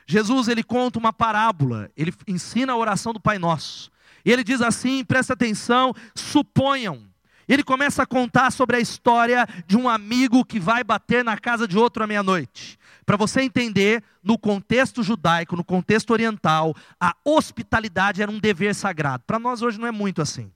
Jesus 0.06 0.48
ele 0.48 0.64
conta 0.64 1.00
uma 1.00 1.14
parábola, 1.14 1.90
ele 1.96 2.14
ensina 2.28 2.74
a 2.74 2.78
oração 2.78 3.14
do 3.14 3.20
Pai 3.20 3.38
Nosso. 3.38 3.92
E 4.26 4.32
ele 4.32 4.44
diz 4.44 4.62
assim: 4.62 5.04
presta 5.04 5.34
atenção, 5.34 5.94
suponham. 6.16 7.10
Ele 7.48 7.64
começa 7.64 8.04
a 8.04 8.06
contar 8.06 8.52
sobre 8.52 8.78
a 8.78 8.80
história 8.80 9.46
de 9.68 9.76
um 9.76 9.90
amigo 9.90 10.46
que 10.46 10.60
vai 10.60 10.84
bater 10.84 11.24
na 11.24 11.38
casa 11.38 11.68
de 11.68 11.78
outro 11.78 12.04
à 12.04 12.08
meia-noite. 12.08 12.80
Para 13.06 13.18
você 13.18 13.42
entender, 13.42 14.02
no 14.24 14.38
contexto 14.38 15.04
judaico, 15.04 15.56
no 15.56 15.64
contexto 15.64 16.12
oriental, 16.12 16.74
a 17.00 17.14
hospitalidade 17.26 18.22
era 18.22 18.32
um 18.32 18.40
dever 18.40 18.74
sagrado. 18.74 19.24
Para 19.26 19.40
nós 19.40 19.62
hoje 19.62 19.80
não 19.80 19.88
é 19.88 19.92
muito 19.92 20.22
assim. 20.22 20.50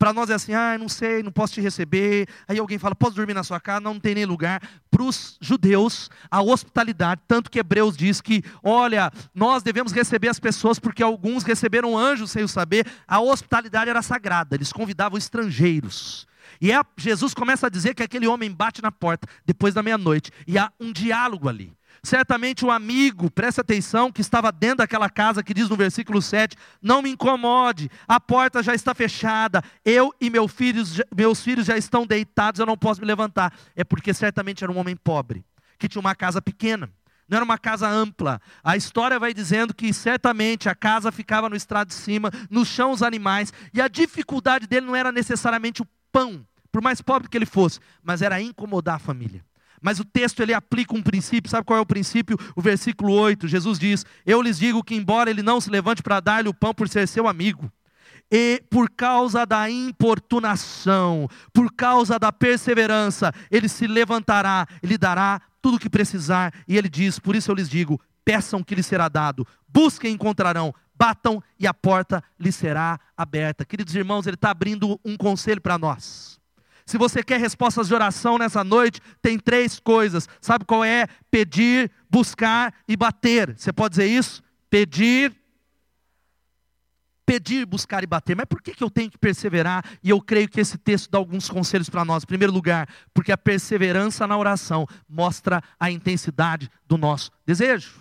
Para 0.00 0.14
nós 0.14 0.30
é 0.30 0.34
assim, 0.34 0.54
ah, 0.54 0.78
não 0.78 0.88
sei, 0.88 1.22
não 1.22 1.30
posso 1.30 1.52
te 1.52 1.60
receber. 1.60 2.26
Aí 2.48 2.58
alguém 2.58 2.78
fala, 2.78 2.94
posso 2.94 3.14
dormir 3.14 3.34
na 3.34 3.44
sua 3.44 3.60
casa? 3.60 3.80
Não, 3.80 3.92
não 3.92 4.00
tem 4.00 4.14
nem 4.14 4.24
lugar. 4.24 4.58
Para 4.90 5.02
os 5.02 5.36
judeus, 5.42 6.08
a 6.30 6.40
hospitalidade, 6.40 7.20
tanto 7.28 7.50
que 7.50 7.58
Hebreus 7.58 7.98
diz 7.98 8.18
que, 8.18 8.42
olha, 8.62 9.12
nós 9.34 9.62
devemos 9.62 9.92
receber 9.92 10.28
as 10.28 10.40
pessoas 10.40 10.78
porque 10.78 11.02
alguns 11.02 11.44
receberam 11.44 11.98
anjos 11.98 12.30
sem 12.30 12.42
o 12.42 12.48
saber. 12.48 12.86
A 13.06 13.20
hospitalidade 13.20 13.90
era 13.90 14.00
sagrada, 14.00 14.56
eles 14.56 14.72
convidavam 14.72 15.18
estrangeiros. 15.18 16.26
E 16.62 16.72
é, 16.72 16.80
Jesus 16.96 17.34
começa 17.34 17.66
a 17.66 17.70
dizer 17.70 17.94
que 17.94 18.02
aquele 18.02 18.26
homem 18.26 18.50
bate 18.50 18.80
na 18.80 18.90
porta 18.90 19.28
depois 19.44 19.74
da 19.74 19.82
meia-noite, 19.82 20.30
e 20.46 20.56
há 20.56 20.72
um 20.80 20.94
diálogo 20.94 21.46
ali. 21.46 21.74
Certamente 22.02 22.64
o 22.64 22.70
amigo, 22.70 23.30
presta 23.30 23.60
atenção, 23.60 24.10
que 24.10 24.22
estava 24.22 24.50
dentro 24.50 24.78
daquela 24.78 25.10
casa, 25.10 25.42
que 25.42 25.52
diz 25.52 25.68
no 25.68 25.76
versículo 25.76 26.22
7: 26.22 26.56
Não 26.80 27.02
me 27.02 27.10
incomode, 27.10 27.90
a 28.08 28.18
porta 28.18 28.62
já 28.62 28.74
está 28.74 28.94
fechada, 28.94 29.62
eu 29.84 30.12
e 30.20 30.30
meu 30.30 30.48
filhos, 30.48 31.00
meus 31.14 31.42
filhos 31.42 31.66
já 31.66 31.76
estão 31.76 32.06
deitados, 32.06 32.58
eu 32.58 32.66
não 32.66 32.76
posso 32.76 33.00
me 33.00 33.06
levantar. 33.06 33.52
É 33.76 33.84
porque 33.84 34.14
certamente 34.14 34.64
era 34.64 34.72
um 34.72 34.78
homem 34.78 34.96
pobre, 34.96 35.44
que 35.78 35.88
tinha 35.88 36.00
uma 36.00 36.14
casa 36.14 36.40
pequena, 36.40 36.90
não 37.28 37.36
era 37.36 37.44
uma 37.44 37.58
casa 37.58 37.86
ampla. 37.86 38.40
A 38.64 38.76
história 38.76 39.18
vai 39.18 39.34
dizendo 39.34 39.74
que 39.74 39.92
certamente 39.92 40.68
a 40.70 40.74
casa 40.74 41.12
ficava 41.12 41.50
no 41.50 41.56
estrado 41.56 41.88
de 41.88 41.94
cima, 41.94 42.30
no 42.48 42.64
chão 42.64 42.92
os 42.92 43.02
animais, 43.02 43.52
e 43.74 43.80
a 43.80 43.88
dificuldade 43.88 44.66
dele 44.66 44.86
não 44.86 44.96
era 44.96 45.12
necessariamente 45.12 45.82
o 45.82 45.86
pão, 46.10 46.46
por 46.72 46.80
mais 46.80 47.02
pobre 47.02 47.28
que 47.28 47.36
ele 47.36 47.46
fosse, 47.46 47.78
mas 48.02 48.22
era 48.22 48.40
incomodar 48.40 48.96
a 48.96 48.98
família. 48.98 49.44
Mas 49.80 49.98
o 49.98 50.04
texto 50.04 50.40
ele 50.40 50.52
aplica 50.52 50.94
um 50.94 51.02
princípio, 51.02 51.50
sabe 51.50 51.64
qual 51.64 51.78
é 51.78 51.82
o 51.82 51.86
princípio? 51.86 52.36
O 52.54 52.60
versículo 52.60 53.12
8, 53.12 53.48
Jesus 53.48 53.78
diz: 53.78 54.04
Eu 54.26 54.42
lhes 54.42 54.58
digo 54.58 54.84
que, 54.84 54.94
embora 54.94 55.30
ele 55.30 55.42
não 55.42 55.60
se 55.60 55.70
levante 55.70 56.02
para 56.02 56.20
dar-lhe 56.20 56.48
o 56.48 56.54
pão 56.54 56.74
por 56.74 56.88
ser 56.88 57.08
seu 57.08 57.26
amigo, 57.26 57.70
e 58.30 58.62
por 58.70 58.88
causa 58.90 59.44
da 59.44 59.68
importunação, 59.70 61.28
por 61.52 61.72
causa 61.72 62.18
da 62.18 62.30
perseverança, 62.30 63.32
ele 63.50 63.68
se 63.68 63.86
levantará, 63.86 64.66
ele 64.82 64.96
dará 64.96 65.40
tudo 65.60 65.76
o 65.76 65.80
que 65.80 65.90
precisar, 65.90 66.52
e 66.68 66.76
ele 66.76 66.88
diz: 66.88 67.18
Por 67.18 67.34
isso 67.34 67.50
eu 67.50 67.54
lhes 67.54 67.68
digo: 67.68 68.00
peçam 68.24 68.62
que 68.62 68.74
lhes 68.74 68.86
será 68.86 69.08
dado, 69.08 69.46
busquem 69.68 70.12
e 70.12 70.14
encontrarão, 70.14 70.74
batam 70.94 71.42
e 71.58 71.66
a 71.66 71.74
porta 71.74 72.22
lhes 72.38 72.54
será 72.54 72.98
aberta. 73.16 73.64
Queridos 73.64 73.94
irmãos, 73.94 74.26
ele 74.26 74.34
está 74.34 74.50
abrindo 74.50 75.00
um 75.04 75.16
conselho 75.16 75.60
para 75.60 75.78
nós. 75.78 76.39
Se 76.90 76.98
você 76.98 77.22
quer 77.22 77.38
respostas 77.38 77.86
de 77.86 77.94
oração 77.94 78.36
nessa 78.36 78.64
noite, 78.64 79.00
tem 79.22 79.38
três 79.38 79.78
coisas. 79.78 80.28
Sabe 80.40 80.64
qual 80.64 80.84
é? 80.84 81.06
Pedir, 81.30 81.88
buscar 82.10 82.74
e 82.88 82.96
bater. 82.96 83.56
Você 83.56 83.72
pode 83.72 83.92
dizer 83.92 84.08
isso? 84.08 84.42
Pedir, 84.68 85.32
pedir, 87.24 87.64
buscar 87.64 88.02
e 88.02 88.08
bater. 88.08 88.34
Mas 88.34 88.46
por 88.46 88.60
que, 88.60 88.72
que 88.72 88.82
eu 88.82 88.90
tenho 88.90 89.08
que 89.08 89.16
perseverar? 89.16 89.84
E 90.02 90.10
eu 90.10 90.20
creio 90.20 90.48
que 90.48 90.60
esse 90.60 90.76
texto 90.76 91.08
dá 91.08 91.16
alguns 91.16 91.48
conselhos 91.48 91.88
para 91.88 92.04
nós. 92.04 92.24
Em 92.24 92.26
primeiro 92.26 92.52
lugar, 92.52 92.88
porque 93.14 93.30
a 93.30 93.38
perseverança 93.38 94.26
na 94.26 94.36
oração 94.36 94.84
mostra 95.08 95.62
a 95.78 95.92
intensidade 95.92 96.68
do 96.88 96.98
nosso 96.98 97.30
desejo. 97.46 98.00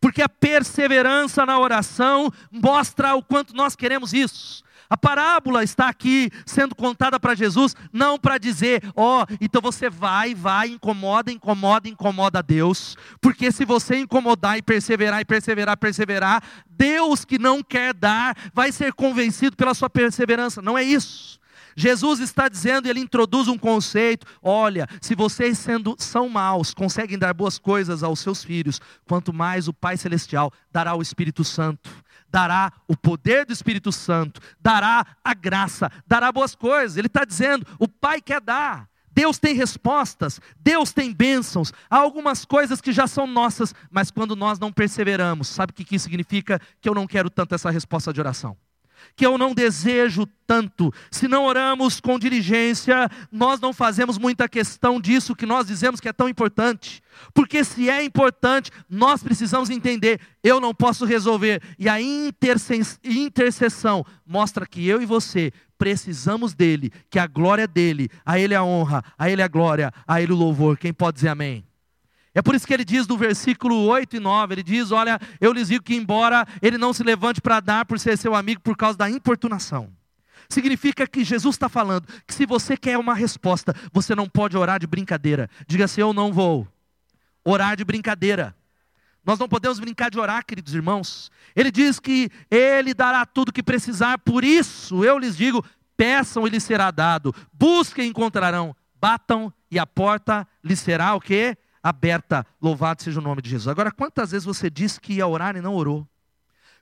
Porque 0.00 0.22
a 0.22 0.30
perseverança 0.30 1.44
na 1.44 1.58
oração 1.58 2.32
mostra 2.50 3.14
o 3.14 3.22
quanto 3.22 3.54
nós 3.54 3.76
queremos 3.76 4.14
isso. 4.14 4.64
A 4.88 4.96
parábola 4.96 5.62
está 5.62 5.88
aqui 5.88 6.30
sendo 6.44 6.74
contada 6.74 7.18
para 7.18 7.34
Jesus, 7.34 7.74
não 7.92 8.18
para 8.18 8.38
dizer, 8.38 8.82
ó, 8.94 9.22
oh, 9.22 9.36
então 9.40 9.60
você 9.60 9.88
vai, 9.88 10.34
vai, 10.34 10.68
incomoda, 10.68 11.32
incomoda, 11.32 11.88
incomoda 11.88 12.42
Deus, 12.42 12.96
porque 13.20 13.50
se 13.50 13.64
você 13.64 13.96
incomodar 13.96 14.58
e 14.58 14.62
perseverar 14.62 15.20
e 15.20 15.24
perseverar, 15.24 15.76
perseverar, 15.76 16.42
Deus 16.68 17.24
que 17.24 17.38
não 17.38 17.62
quer 17.62 17.94
dar 17.94 18.36
vai 18.52 18.72
ser 18.72 18.92
convencido 18.92 19.56
pela 19.56 19.74
sua 19.74 19.88
perseverança. 19.88 20.60
Não 20.60 20.76
é 20.76 20.82
isso. 20.82 21.38
Jesus 21.76 22.20
está 22.20 22.48
dizendo, 22.48 22.88
ele 22.88 23.00
introduz 23.00 23.48
um 23.48 23.58
conceito: 23.58 24.26
olha, 24.42 24.86
se 25.00 25.14
vocês 25.14 25.58
sendo 25.58 25.96
são 25.98 26.28
maus, 26.28 26.72
conseguem 26.72 27.18
dar 27.18 27.34
boas 27.34 27.58
coisas 27.58 28.02
aos 28.02 28.20
seus 28.20 28.44
filhos, 28.44 28.80
quanto 29.06 29.32
mais 29.32 29.66
o 29.66 29.72
Pai 29.72 29.96
celestial 29.96 30.52
dará 30.70 30.94
o 30.94 31.02
Espírito 31.02 31.42
Santo 31.42 31.90
dará 32.34 32.72
o 32.88 32.96
poder 32.96 33.46
do 33.46 33.52
Espírito 33.52 33.92
Santo, 33.92 34.40
dará 34.60 35.06
a 35.22 35.32
graça, 35.34 35.88
dará 36.04 36.32
boas 36.32 36.52
coisas. 36.52 36.96
Ele 36.96 37.06
está 37.06 37.24
dizendo: 37.24 37.64
o 37.78 37.86
Pai 37.86 38.20
quer 38.20 38.40
dar. 38.40 38.88
Deus 39.12 39.38
tem 39.38 39.54
respostas, 39.54 40.40
Deus 40.58 40.92
tem 40.92 41.12
bênçãos. 41.12 41.72
Há 41.88 41.98
algumas 41.98 42.44
coisas 42.44 42.80
que 42.80 42.90
já 42.90 43.06
são 43.06 43.28
nossas, 43.28 43.72
mas 43.88 44.10
quando 44.10 44.34
nós 44.34 44.58
não 44.58 44.72
perseveramos, 44.72 45.46
sabe 45.46 45.70
o 45.70 45.74
que 45.74 45.94
isso 45.94 46.06
significa? 46.06 46.60
Que 46.80 46.88
eu 46.88 46.94
não 46.94 47.06
quero 47.06 47.30
tanto 47.30 47.54
essa 47.54 47.70
resposta 47.70 48.12
de 48.12 48.18
oração 48.18 48.56
que 49.16 49.24
eu 49.24 49.38
não 49.38 49.54
desejo 49.54 50.26
tanto. 50.46 50.92
Se 51.10 51.26
não 51.26 51.44
oramos 51.44 52.00
com 52.00 52.18
diligência, 52.18 53.08
nós 53.30 53.60
não 53.60 53.72
fazemos 53.72 54.18
muita 54.18 54.48
questão 54.48 55.00
disso 55.00 55.34
que 55.34 55.46
nós 55.46 55.66
dizemos 55.66 56.00
que 56.00 56.08
é 56.08 56.12
tão 56.12 56.28
importante. 56.28 57.02
Porque 57.32 57.64
se 57.64 57.88
é 57.88 58.04
importante, 58.04 58.70
nós 58.88 59.22
precisamos 59.22 59.70
entender, 59.70 60.20
eu 60.42 60.60
não 60.60 60.74
posso 60.74 61.04
resolver. 61.04 61.62
E 61.78 61.88
a 61.88 62.00
intercessão 62.00 64.04
mostra 64.26 64.66
que 64.66 64.86
eu 64.86 65.00
e 65.00 65.06
você 65.06 65.52
precisamos 65.78 66.54
dele, 66.54 66.92
que 67.10 67.18
a 67.18 67.26
glória 67.26 67.62
é 67.62 67.66
dele, 67.66 68.08
a 68.24 68.38
ele 68.38 68.54
a 68.54 68.62
honra, 68.62 69.02
a 69.18 69.28
ele 69.28 69.42
a 69.42 69.48
glória, 69.48 69.92
a 70.06 70.22
ele 70.22 70.32
o 70.32 70.36
louvor. 70.36 70.78
Quem 70.78 70.92
pode 70.92 71.16
dizer 71.16 71.28
amém? 71.28 71.64
É 72.34 72.42
por 72.42 72.54
isso 72.54 72.66
que 72.66 72.74
ele 72.74 72.84
diz 72.84 73.06
no 73.06 73.16
versículo 73.16 73.76
8 73.86 74.16
e 74.16 74.20
9: 74.20 74.54
ele 74.54 74.62
diz: 74.62 74.90
Olha, 74.90 75.20
eu 75.40 75.52
lhes 75.52 75.68
digo 75.68 75.84
que, 75.84 75.94
embora 75.94 76.46
ele 76.60 76.76
não 76.76 76.92
se 76.92 77.04
levante 77.04 77.40
para 77.40 77.60
dar 77.60 77.84
por 77.84 77.98
ser 77.98 78.18
seu 78.18 78.34
amigo 78.34 78.60
por 78.60 78.76
causa 78.76 78.98
da 78.98 79.08
importunação, 79.08 79.88
significa 80.48 81.06
que 81.06 81.22
Jesus 81.22 81.54
está 81.54 81.68
falando 81.68 82.08
que 82.26 82.34
se 82.34 82.44
você 82.44 82.76
quer 82.76 82.98
uma 82.98 83.14
resposta, 83.14 83.74
você 83.92 84.14
não 84.14 84.28
pode 84.28 84.56
orar 84.56 84.80
de 84.80 84.86
brincadeira. 84.86 85.48
Diga 85.66 85.84
assim: 85.84 86.00
Eu 86.00 86.12
não 86.12 86.32
vou 86.32 86.66
orar 87.44 87.76
de 87.76 87.84
brincadeira. 87.84 88.54
Nós 89.24 89.38
não 89.38 89.48
podemos 89.48 89.78
brincar 89.78 90.10
de 90.10 90.18
orar, 90.18 90.44
queridos 90.44 90.74
irmãos. 90.74 91.30
Ele 91.56 91.70
diz 91.70 91.98
que 91.98 92.30
ele 92.50 92.92
dará 92.92 93.24
tudo 93.24 93.48
o 93.50 93.52
que 93.52 93.62
precisar, 93.62 94.18
por 94.18 94.42
isso 94.42 95.04
eu 95.04 95.18
lhes 95.18 95.36
digo: 95.36 95.64
peçam 95.96 96.46
e 96.46 96.50
lhes 96.50 96.64
será 96.64 96.90
dado, 96.90 97.32
busquem 97.52 98.06
e 98.06 98.10
encontrarão, 98.10 98.74
batam 99.00 99.52
e 99.70 99.78
a 99.78 99.86
porta 99.86 100.46
lhes 100.62 100.80
será 100.80 101.14
o 101.14 101.20
quê? 101.20 101.56
Aberta. 101.84 102.46
Louvado 102.60 103.02
seja 103.02 103.20
o 103.20 103.22
nome 103.22 103.42
de 103.42 103.50
Jesus. 103.50 103.68
Agora, 103.68 103.92
quantas 103.92 104.30
vezes 104.30 104.46
você 104.46 104.70
disse 104.70 104.98
que 104.98 105.12
ia 105.12 105.26
orar 105.26 105.54
e 105.54 105.60
não 105.60 105.74
orou? 105.74 106.08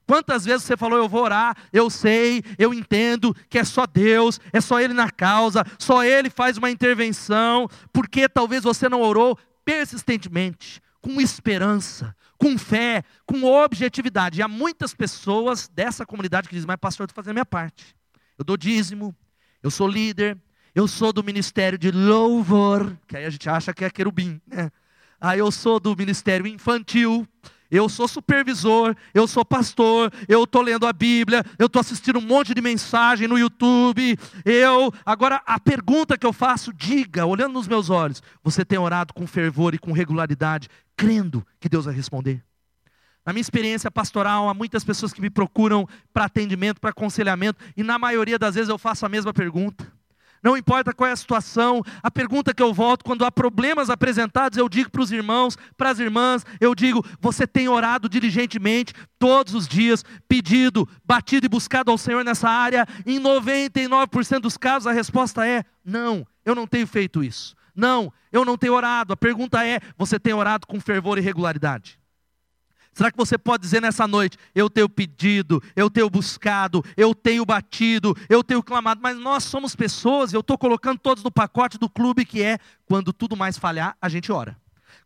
Quantas 0.06 0.44
vezes 0.44 0.62
você 0.62 0.76
falou, 0.76 0.98
eu 0.98 1.08
vou 1.08 1.22
orar, 1.22 1.56
eu 1.72 1.88
sei, 1.88 2.42
eu 2.58 2.72
entendo 2.72 3.34
que 3.48 3.58
é 3.58 3.64
só 3.64 3.86
Deus, 3.86 4.40
é 4.52 4.60
só 4.60 4.80
Ele 4.80 4.94
na 4.94 5.10
causa, 5.10 5.64
só 5.78 6.04
Ele 6.04 6.30
faz 6.30 6.56
uma 6.56 6.70
intervenção, 6.70 7.68
porque 7.92 8.28
talvez 8.28 8.64
você 8.64 8.88
não 8.88 9.00
orou 9.00 9.38
persistentemente, 9.64 10.80
com 11.00 11.20
esperança, 11.20 12.16
com 12.36 12.58
fé, 12.58 13.04
com 13.24 13.44
objetividade. 13.44 14.40
E 14.40 14.42
há 14.42 14.48
muitas 14.48 14.92
pessoas 14.92 15.68
dessa 15.68 16.04
comunidade 16.04 16.48
que 16.48 16.54
dizem, 16.54 16.66
mas 16.66 16.76
pastor, 16.76 17.04
eu 17.04 17.06
estou 17.06 17.22
fazendo 17.22 17.32
a 17.32 17.34
minha 17.34 17.46
parte. 17.46 17.94
Eu 18.36 18.44
dou 18.44 18.56
dízimo, 18.56 19.14
eu 19.62 19.70
sou 19.70 19.86
líder, 19.86 20.36
Eu 20.74 20.88
sou 20.88 21.12
do 21.12 21.22
ministério 21.22 21.76
de 21.78 21.90
louvor, 21.90 22.96
que 23.06 23.16
aí 23.16 23.26
a 23.26 23.30
gente 23.30 23.48
acha 23.48 23.74
que 23.74 23.84
é 23.84 23.90
querubim, 23.90 24.40
né? 24.46 24.70
Aí 25.22 25.38
eu 25.38 25.52
sou 25.52 25.78
do 25.78 25.94
ministério 25.96 26.48
infantil, 26.48 27.24
eu 27.70 27.88
sou 27.88 28.08
supervisor, 28.08 28.92
eu 29.14 29.28
sou 29.28 29.44
pastor, 29.44 30.12
eu 30.26 30.42
estou 30.42 30.60
lendo 30.60 30.84
a 30.84 30.92
Bíblia, 30.92 31.44
eu 31.60 31.66
estou 31.66 31.78
assistindo 31.78 32.18
um 32.18 32.26
monte 32.26 32.52
de 32.52 32.60
mensagem 32.60 33.28
no 33.28 33.38
YouTube. 33.38 34.18
Eu, 34.44 34.92
agora 35.06 35.40
a 35.46 35.60
pergunta 35.60 36.18
que 36.18 36.26
eu 36.26 36.32
faço, 36.32 36.72
diga, 36.72 37.24
olhando 37.24 37.52
nos 37.52 37.68
meus 37.68 37.88
olhos, 37.88 38.20
você 38.42 38.64
tem 38.64 38.80
orado 38.80 39.14
com 39.14 39.24
fervor 39.24 39.74
e 39.74 39.78
com 39.78 39.92
regularidade, 39.92 40.68
crendo 40.96 41.46
que 41.60 41.68
Deus 41.68 41.84
vai 41.84 41.94
responder? 41.94 42.42
Na 43.24 43.32
minha 43.32 43.42
experiência 43.42 43.92
pastoral, 43.92 44.48
há 44.48 44.54
muitas 44.54 44.82
pessoas 44.82 45.12
que 45.12 45.20
me 45.20 45.30
procuram 45.30 45.88
para 46.12 46.24
atendimento, 46.24 46.80
para 46.80 46.90
aconselhamento, 46.90 47.62
e 47.76 47.84
na 47.84 47.96
maioria 47.96 48.40
das 48.40 48.56
vezes 48.56 48.68
eu 48.68 48.76
faço 48.76 49.06
a 49.06 49.08
mesma 49.08 49.32
pergunta. 49.32 49.86
Não 50.42 50.56
importa 50.56 50.92
qual 50.92 51.08
é 51.08 51.12
a 51.12 51.16
situação, 51.16 51.82
a 52.02 52.10
pergunta 52.10 52.52
que 52.52 52.62
eu 52.62 52.74
volto, 52.74 53.04
quando 53.04 53.24
há 53.24 53.30
problemas 53.30 53.88
apresentados, 53.88 54.58
eu 54.58 54.68
digo 54.68 54.90
para 54.90 55.02
os 55.02 55.12
irmãos, 55.12 55.56
para 55.76 55.90
as 55.90 56.00
irmãs, 56.00 56.44
eu 56.60 56.74
digo: 56.74 57.04
você 57.20 57.46
tem 57.46 57.68
orado 57.68 58.08
diligentemente 58.08 58.92
todos 59.18 59.54
os 59.54 59.68
dias, 59.68 60.04
pedido, 60.28 60.88
batido 61.04 61.46
e 61.46 61.48
buscado 61.48 61.90
ao 61.90 61.98
Senhor 61.98 62.24
nessa 62.24 62.48
área? 62.48 62.86
Em 63.06 63.20
99% 63.20 64.40
dos 64.40 64.56
casos 64.56 64.88
a 64.88 64.92
resposta 64.92 65.46
é: 65.46 65.64
não, 65.84 66.26
eu 66.44 66.54
não 66.54 66.66
tenho 66.66 66.86
feito 66.86 67.22
isso. 67.22 67.54
Não, 67.74 68.12
eu 68.30 68.44
não 68.44 68.58
tenho 68.58 68.74
orado. 68.74 69.12
A 69.12 69.16
pergunta 69.16 69.64
é: 69.64 69.80
você 69.96 70.18
tem 70.18 70.32
orado 70.32 70.66
com 70.66 70.80
fervor 70.80 71.18
e 71.18 71.20
regularidade? 71.20 72.01
Será 72.92 73.10
que 73.10 73.16
você 73.16 73.38
pode 73.38 73.62
dizer 73.62 73.80
nessa 73.80 74.06
noite: 74.06 74.36
eu 74.54 74.68
tenho 74.68 74.88
pedido, 74.88 75.62
eu 75.74 75.90
tenho 75.90 76.10
buscado, 76.10 76.84
eu 76.96 77.14
tenho 77.14 77.44
batido, 77.44 78.16
eu 78.28 78.44
tenho 78.44 78.62
clamado, 78.62 79.00
mas 79.02 79.16
nós 79.18 79.44
somos 79.44 79.74
pessoas, 79.74 80.32
eu 80.32 80.40
estou 80.40 80.58
colocando 80.58 80.98
todos 80.98 81.24
no 81.24 81.30
pacote 81.30 81.78
do 81.78 81.88
clube 81.88 82.24
que 82.24 82.42
é 82.42 82.58
quando 82.86 83.12
tudo 83.12 83.36
mais 83.36 83.56
falhar, 83.58 83.96
a 84.00 84.08
gente 84.08 84.30
ora. 84.30 84.56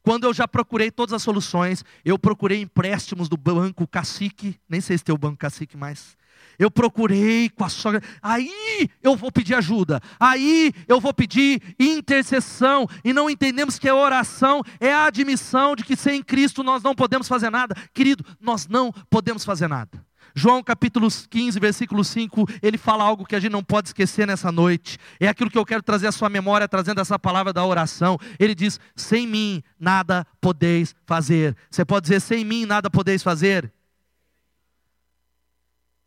Quando 0.02 0.24
eu 0.24 0.34
já 0.34 0.46
procurei 0.46 0.90
todas 0.90 1.12
as 1.12 1.22
soluções, 1.22 1.84
eu 2.04 2.18
procurei 2.18 2.60
empréstimos 2.60 3.28
do 3.28 3.36
banco 3.36 3.86
cacique, 3.86 4.58
nem 4.68 4.80
sei 4.80 4.98
se 4.98 5.04
tem 5.04 5.14
o 5.14 5.18
banco 5.18 5.36
cacique 5.36 5.76
mais. 5.76 6.16
Eu 6.58 6.70
procurei 6.70 7.48
com 7.50 7.64
a 7.64 7.68
sogra, 7.68 8.02
aí 8.22 8.88
eu 9.02 9.16
vou 9.16 9.30
pedir 9.30 9.54
ajuda, 9.54 10.00
aí 10.18 10.72
eu 10.88 11.00
vou 11.00 11.12
pedir 11.12 11.62
intercessão, 11.78 12.88
e 13.04 13.12
não 13.12 13.28
entendemos 13.28 13.78
que 13.78 13.88
a 13.88 13.94
oração 13.94 14.62
é 14.80 14.92
a 14.92 15.04
admissão 15.04 15.76
de 15.76 15.84
que 15.84 15.96
sem 15.96 16.22
Cristo 16.22 16.62
nós 16.62 16.82
não 16.82 16.94
podemos 16.94 17.28
fazer 17.28 17.50
nada. 17.50 17.74
Querido, 17.92 18.24
nós 18.40 18.66
não 18.66 18.92
podemos 19.10 19.44
fazer 19.44 19.68
nada. 19.68 20.04
João 20.38 20.62
capítulo 20.62 21.08
15, 21.10 21.58
versículo 21.58 22.04
5, 22.04 22.44
ele 22.62 22.76
fala 22.76 23.02
algo 23.02 23.24
que 23.24 23.34
a 23.34 23.40
gente 23.40 23.52
não 23.52 23.64
pode 23.64 23.88
esquecer 23.88 24.26
nessa 24.26 24.52
noite. 24.52 24.98
É 25.18 25.28
aquilo 25.28 25.50
que 25.50 25.56
eu 25.56 25.64
quero 25.64 25.82
trazer 25.82 26.08
à 26.08 26.12
sua 26.12 26.28
memória, 26.28 26.68
trazendo 26.68 27.00
essa 27.00 27.18
palavra 27.18 27.54
da 27.54 27.64
oração. 27.64 28.18
Ele 28.38 28.54
diz: 28.54 28.78
Sem 28.94 29.26
mim 29.26 29.62
nada 29.80 30.26
podeis 30.38 30.94
fazer. 31.06 31.56
Você 31.70 31.86
pode 31.86 32.02
dizer: 32.02 32.20
Sem 32.20 32.44
mim 32.44 32.66
nada 32.66 32.90
podeis 32.90 33.22
fazer? 33.22 33.72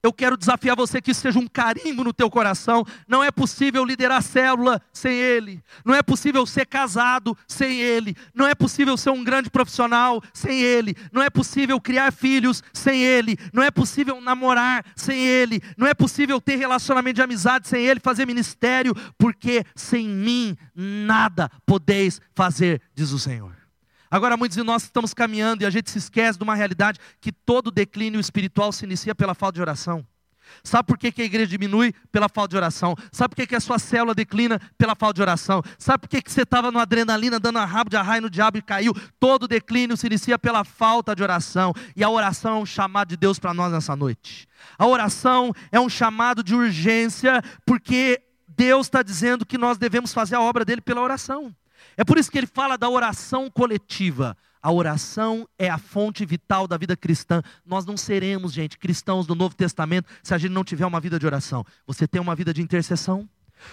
Eu 0.01 0.13
quero 0.13 0.37
desafiar 0.37 0.77
você 0.77 1.01
que 1.01 1.11
isso 1.11 1.19
seja 1.19 1.39
um 1.39 1.47
carimbo 1.47 2.05
no 2.05 2.13
teu 2.13 2.29
coração. 2.29 2.85
Não 3.05 3.21
é 3.21 3.29
possível 3.29 3.83
liderar 3.83 4.23
célula 4.23 4.81
sem 4.93 5.13
ele. 5.13 5.61
Não 5.83 5.93
é 5.93 6.01
possível 6.01 6.45
ser 6.45 6.65
casado 6.65 7.37
sem 7.45 7.81
ele. 7.81 8.15
Não 8.33 8.47
é 8.47 8.55
possível 8.55 8.95
ser 8.95 9.09
um 9.09 9.23
grande 9.23 9.49
profissional 9.49 10.23
sem 10.33 10.61
ele. 10.61 10.95
Não 11.11 11.21
é 11.21 11.29
possível 11.29 11.81
criar 11.81 12.13
filhos 12.13 12.63
sem 12.73 13.03
ele. 13.03 13.37
Não 13.51 13.61
é 13.61 13.69
possível 13.69 14.21
namorar 14.21 14.85
sem 14.95 15.19
ele. 15.19 15.61
Não 15.77 15.85
é 15.85 15.93
possível 15.93 16.39
ter 16.39 16.55
relacionamento 16.55 17.15
de 17.15 17.21
amizade 17.21 17.67
sem 17.67 17.85
ele, 17.85 17.99
fazer 17.99 18.25
ministério, 18.25 18.95
porque 19.17 19.65
sem 19.75 20.07
mim 20.07 20.55
nada 20.73 21.51
podeis 21.65 22.21
fazer, 22.33 22.81
diz 22.95 23.11
o 23.11 23.19
Senhor. 23.19 23.58
Agora, 24.11 24.35
muitos 24.35 24.57
de 24.57 24.63
nós 24.63 24.83
estamos 24.83 25.13
caminhando 25.13 25.61
e 25.61 25.65
a 25.65 25.69
gente 25.69 25.91
se 25.91 25.97
esquece 25.97 26.37
de 26.37 26.43
uma 26.43 26.55
realidade 26.55 26.99
que 27.21 27.31
todo 27.31 27.69
declínio 27.69 28.19
espiritual 28.19 28.71
se 28.71 28.85
inicia 28.85 29.13
pela 29.13 29.35
falta 29.35 29.55
de 29.55 29.61
oração. 29.61 30.05
Sabe 30.63 30.87
por 30.87 30.97
que, 30.97 31.11
que 31.11 31.21
a 31.21 31.25
igreja 31.25 31.47
diminui? 31.47 31.93
Pela 32.11 32.27
falta 32.27 32.49
de 32.49 32.57
oração. 32.57 32.95
Sabe 33.11 33.29
por 33.29 33.35
que, 33.35 33.47
que 33.47 33.55
a 33.55 33.59
sua 33.59 33.79
célula 33.79 34.15
declina? 34.15 34.59
Pela 34.77 34.95
falta 34.95 35.15
de 35.15 35.21
oração. 35.21 35.61
Sabe 35.77 35.99
por 35.99 36.09
que, 36.09 36.21
que 36.21 36.31
você 36.31 36.41
estava 36.41 36.71
no 36.71 36.79
adrenalina, 36.79 37.39
dando 37.39 37.59
a 37.59 37.65
rabo 37.65 37.89
de 37.89 37.97
arraio 37.97 38.23
no 38.23 38.29
diabo 38.29 38.57
e 38.57 38.61
caiu? 38.61 38.93
Todo 39.19 39.47
declínio 39.47 39.95
se 39.95 40.07
inicia 40.07 40.39
pela 40.39 40.63
falta 40.63 41.15
de 41.15 41.23
oração. 41.23 41.73
E 41.95 42.03
a 42.03 42.09
oração 42.09 42.57
é 42.57 42.59
um 42.59 42.65
chamado 42.65 43.09
de 43.09 43.17
Deus 43.17 43.39
para 43.39 43.53
nós 43.53 43.71
nessa 43.71 43.95
noite. 43.95 44.47
A 44.77 44.85
oração 44.85 45.53
é 45.71 45.79
um 45.79 45.89
chamado 45.89 46.43
de 46.43 46.55
urgência, 46.55 47.41
porque 47.65 48.21
Deus 48.47 48.87
está 48.87 49.01
dizendo 49.01 49.45
que 49.45 49.57
nós 49.57 49.77
devemos 49.77 50.13
fazer 50.13 50.35
a 50.35 50.41
obra 50.41 50.65
dele 50.65 50.81
pela 50.81 51.01
oração. 51.01 51.55
É 51.99 52.05
por 52.05 52.17
isso 52.17 52.31
que 52.31 52.37
ele 52.37 52.47
fala 52.47 52.77
da 52.77 52.89
oração 52.89 53.51
coletiva. 53.51 54.37
A 54.61 54.71
oração 54.71 55.45
é 55.59 55.69
a 55.69 55.77
fonte 55.77 56.25
vital 56.25 56.65
da 56.65 56.77
vida 56.77 56.95
cristã. 56.95 57.41
Nós 57.65 57.85
não 57.85 57.97
seremos, 57.97 58.53
gente, 58.53 58.77
cristãos 58.77 59.27
do 59.27 59.35
Novo 59.35 59.53
Testamento 59.53 60.09
se 60.23 60.33
a 60.33 60.37
gente 60.37 60.53
não 60.53 60.63
tiver 60.63 60.85
uma 60.85 61.01
vida 61.01 61.19
de 61.19 61.25
oração. 61.25 61.65
Você 61.85 62.07
tem 62.07 62.21
uma 62.21 62.35
vida 62.35 62.53
de 62.53 62.61
intercessão? 62.61 63.27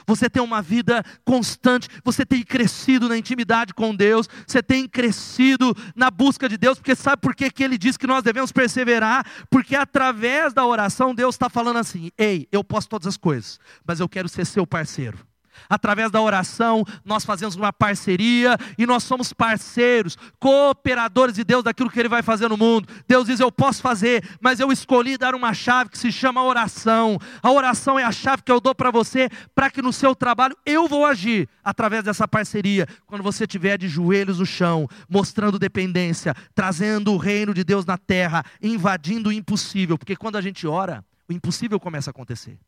Você 0.09 0.29
tem 0.29 0.43
uma 0.43 0.61
vida 0.61 1.05
constante, 1.25 1.89
você 2.03 2.27
tem 2.27 2.43
crescido 2.43 3.09
na 3.09 3.17
intimidade 3.17 3.73
com 3.73 3.95
Deus, 3.95 4.29
você 4.45 4.61
tem 4.61 4.89
crescido 4.89 5.73
na 5.95 6.11
busca 6.11 6.49
de 6.49 6.57
Deus, 6.57 6.79
porque 6.79 6.97
sabe 6.97 7.23
por 7.23 7.33
que, 7.33 7.49
que 7.49 7.63
ele 7.63 7.79
diz 7.79 7.97
que 7.97 8.09
nós 8.09 8.25
devemos 8.25 8.51
perseverar? 8.51 9.25
Porque 9.49 9.77
através 9.77 10.53
da 10.53 10.67
oração 10.67 11.15
Deus 11.15 11.37
está 11.37 11.49
falando 11.49 11.77
assim: 11.77 12.11
ei, 12.19 12.49
eu 12.51 12.65
posso 12.65 12.89
todas 12.89 13.07
as 13.07 13.17
coisas, 13.17 13.61
mas 13.87 14.01
eu 14.01 14.09
quero 14.09 14.29
ser 14.29 14.45
seu 14.45 14.67
parceiro. 14.67 15.25
Através 15.69 16.11
da 16.11 16.21
oração, 16.21 16.85
nós 17.05 17.25
fazemos 17.25 17.57
uma 17.57 17.73
parceria 17.73 18.57
e 18.79 18.87
nós 18.87 19.05
somos 19.05 19.33
parceiros, 19.33 20.17
cooperadores 20.39 21.35
de 21.35 21.45
Deus 21.45 21.65
daquilo 21.65 21.91
que 21.91 21.99
Ele 21.99 22.09
vai 22.09 22.23
fazer 22.23 22.49
no 22.49 22.57
mundo. 22.57 22.89
Deus 23.07 23.27
diz: 23.27 23.41
Eu 23.41 23.51
posso 23.51 23.83
fazer, 23.83 24.23
mas 24.41 24.61
eu 24.61 24.71
escolhi 24.71 25.17
dar 25.17 25.35
uma 25.35 25.53
chave 25.55 25.91
que 25.91 25.99
se 25.99 26.13
chama 26.13 26.43
oração. 26.43 27.19
A 27.43 27.51
oração 27.51 27.99
é 27.99 28.05
a 28.05 28.13
chave 28.13 28.43
que 28.43 28.53
eu 28.53 28.61
dou 28.61 28.75
para 28.75 28.91
você, 28.91 29.29
para 29.55 29.71
que 29.71 29.83
no 29.83 29.93
seu 29.93 30.15
trabalho 30.15 30.57
eu 30.65 30.87
vou 30.89 31.05
agir 31.05 31.49
através 31.65 32.05
dessa 32.05 32.29
parceria. 32.29 32.87
Quando 33.07 33.23
você 33.23 33.45
estiver 33.45 33.79
de 33.79 33.89
joelhos 33.89 34.39
no 34.39 34.47
chão, 34.47 34.89
mostrando 35.09 35.59
dependência, 35.59 36.35
trazendo 36.55 37.13
o 37.13 37.17
reino 37.17 37.53
de 37.53 37.65
Deus 37.65 37.85
na 37.85 37.99
terra, 37.99 38.45
invadindo 38.63 39.31
o 39.31 39.33
impossível, 39.33 39.99
porque 39.99 40.17
quando 40.17 40.37
a 40.37 40.41
gente 40.41 40.67
ora, 40.67 41.05
o 41.29 41.33
impossível 41.33 41.81
começa 41.81 42.11
a 42.11 42.13
acontecer. 42.13 42.59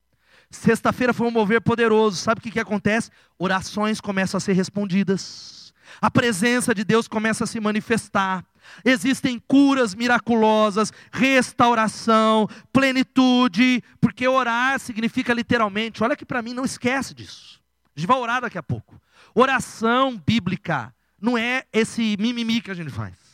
Sexta-feira 0.50 1.12
foi 1.12 1.26
um 1.26 1.30
mover 1.30 1.60
poderoso. 1.60 2.16
Sabe 2.16 2.38
o 2.38 2.42
que, 2.42 2.50
que 2.50 2.60
acontece? 2.60 3.10
Orações 3.38 4.00
começam 4.00 4.38
a 4.38 4.40
ser 4.40 4.54
respondidas. 4.54 5.72
A 6.00 6.10
presença 6.10 6.74
de 6.74 6.84
Deus 6.84 7.08
começa 7.08 7.44
a 7.44 7.46
se 7.46 7.60
manifestar. 7.60 8.44
Existem 8.84 9.40
curas 9.46 9.94
miraculosas, 9.94 10.92
restauração, 11.10 12.46
plenitude, 12.72 13.82
porque 14.00 14.28
orar 14.28 14.78
significa 14.78 15.32
literalmente, 15.32 16.02
olha 16.02 16.12
aqui 16.12 16.24
para 16.24 16.42
mim, 16.42 16.52
não 16.52 16.64
esquece 16.64 17.14
disso. 17.14 17.60
A 17.96 18.00
gente 18.00 18.06
vai 18.06 18.18
orar 18.18 18.42
daqui 18.42 18.58
a 18.58 18.62
pouco. 18.62 19.00
Oração 19.34 20.16
bíblica 20.16 20.94
não 21.20 21.36
é 21.36 21.64
esse 21.72 22.16
mimimi 22.18 22.60
que 22.60 22.70
a 22.70 22.74
gente 22.74 22.90
faz. 22.90 23.27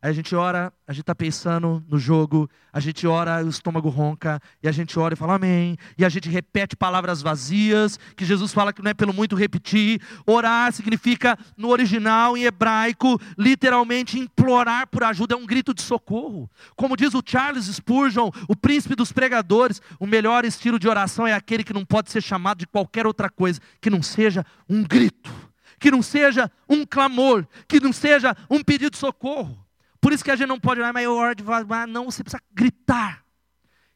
Aí 0.00 0.10
a 0.10 0.12
gente 0.12 0.32
ora, 0.32 0.72
a 0.86 0.92
gente 0.92 1.00
está 1.00 1.14
pensando 1.14 1.84
no 1.88 1.98
jogo, 1.98 2.48
a 2.72 2.78
gente 2.78 3.04
ora, 3.04 3.44
o 3.44 3.48
estômago 3.48 3.88
ronca, 3.88 4.40
e 4.62 4.68
a 4.68 4.72
gente 4.72 4.96
ora 4.96 5.14
e 5.14 5.16
fala 5.16 5.34
amém, 5.34 5.76
e 5.98 6.04
a 6.04 6.08
gente 6.08 6.28
repete 6.28 6.76
palavras 6.76 7.20
vazias, 7.20 7.98
que 8.16 8.24
Jesus 8.24 8.52
fala 8.52 8.72
que 8.72 8.80
não 8.80 8.92
é 8.92 8.94
pelo 8.94 9.12
muito 9.12 9.34
repetir. 9.34 10.00
Orar 10.24 10.72
significa, 10.72 11.36
no 11.56 11.70
original, 11.70 12.36
em 12.36 12.44
hebraico, 12.44 13.20
literalmente 13.36 14.20
implorar 14.20 14.86
por 14.86 15.02
ajuda, 15.02 15.34
é 15.34 15.36
um 15.36 15.44
grito 15.44 15.74
de 15.74 15.82
socorro. 15.82 16.48
Como 16.76 16.96
diz 16.96 17.12
o 17.12 17.22
Charles 17.24 17.66
Spurgeon, 17.66 18.30
o 18.48 18.54
príncipe 18.54 18.94
dos 18.94 19.10
pregadores, 19.10 19.82
o 19.98 20.06
melhor 20.06 20.44
estilo 20.44 20.78
de 20.78 20.88
oração 20.88 21.26
é 21.26 21.32
aquele 21.32 21.64
que 21.64 21.74
não 21.74 21.84
pode 21.84 22.12
ser 22.12 22.22
chamado 22.22 22.58
de 22.58 22.68
qualquer 22.68 23.04
outra 23.04 23.28
coisa, 23.28 23.60
que 23.80 23.90
não 23.90 24.00
seja 24.00 24.46
um 24.68 24.84
grito, 24.84 25.32
que 25.80 25.90
não 25.90 26.02
seja 26.02 26.48
um 26.68 26.86
clamor, 26.86 27.44
que 27.66 27.80
não 27.80 27.92
seja 27.92 28.36
um 28.48 28.62
pedido 28.62 28.92
de 28.92 28.98
socorro. 28.98 29.67
Por 30.00 30.12
isso 30.12 30.24
que 30.24 30.30
a 30.30 30.36
gente 30.36 30.48
não 30.48 30.60
pode 30.60 30.80
orar, 30.80 30.92
mas 30.92 31.04
eu 31.04 31.14
oro 31.14 31.34
devagar. 31.34 31.86
Não, 31.86 32.04
você 32.04 32.22
precisa 32.22 32.42
gritar. 32.52 33.24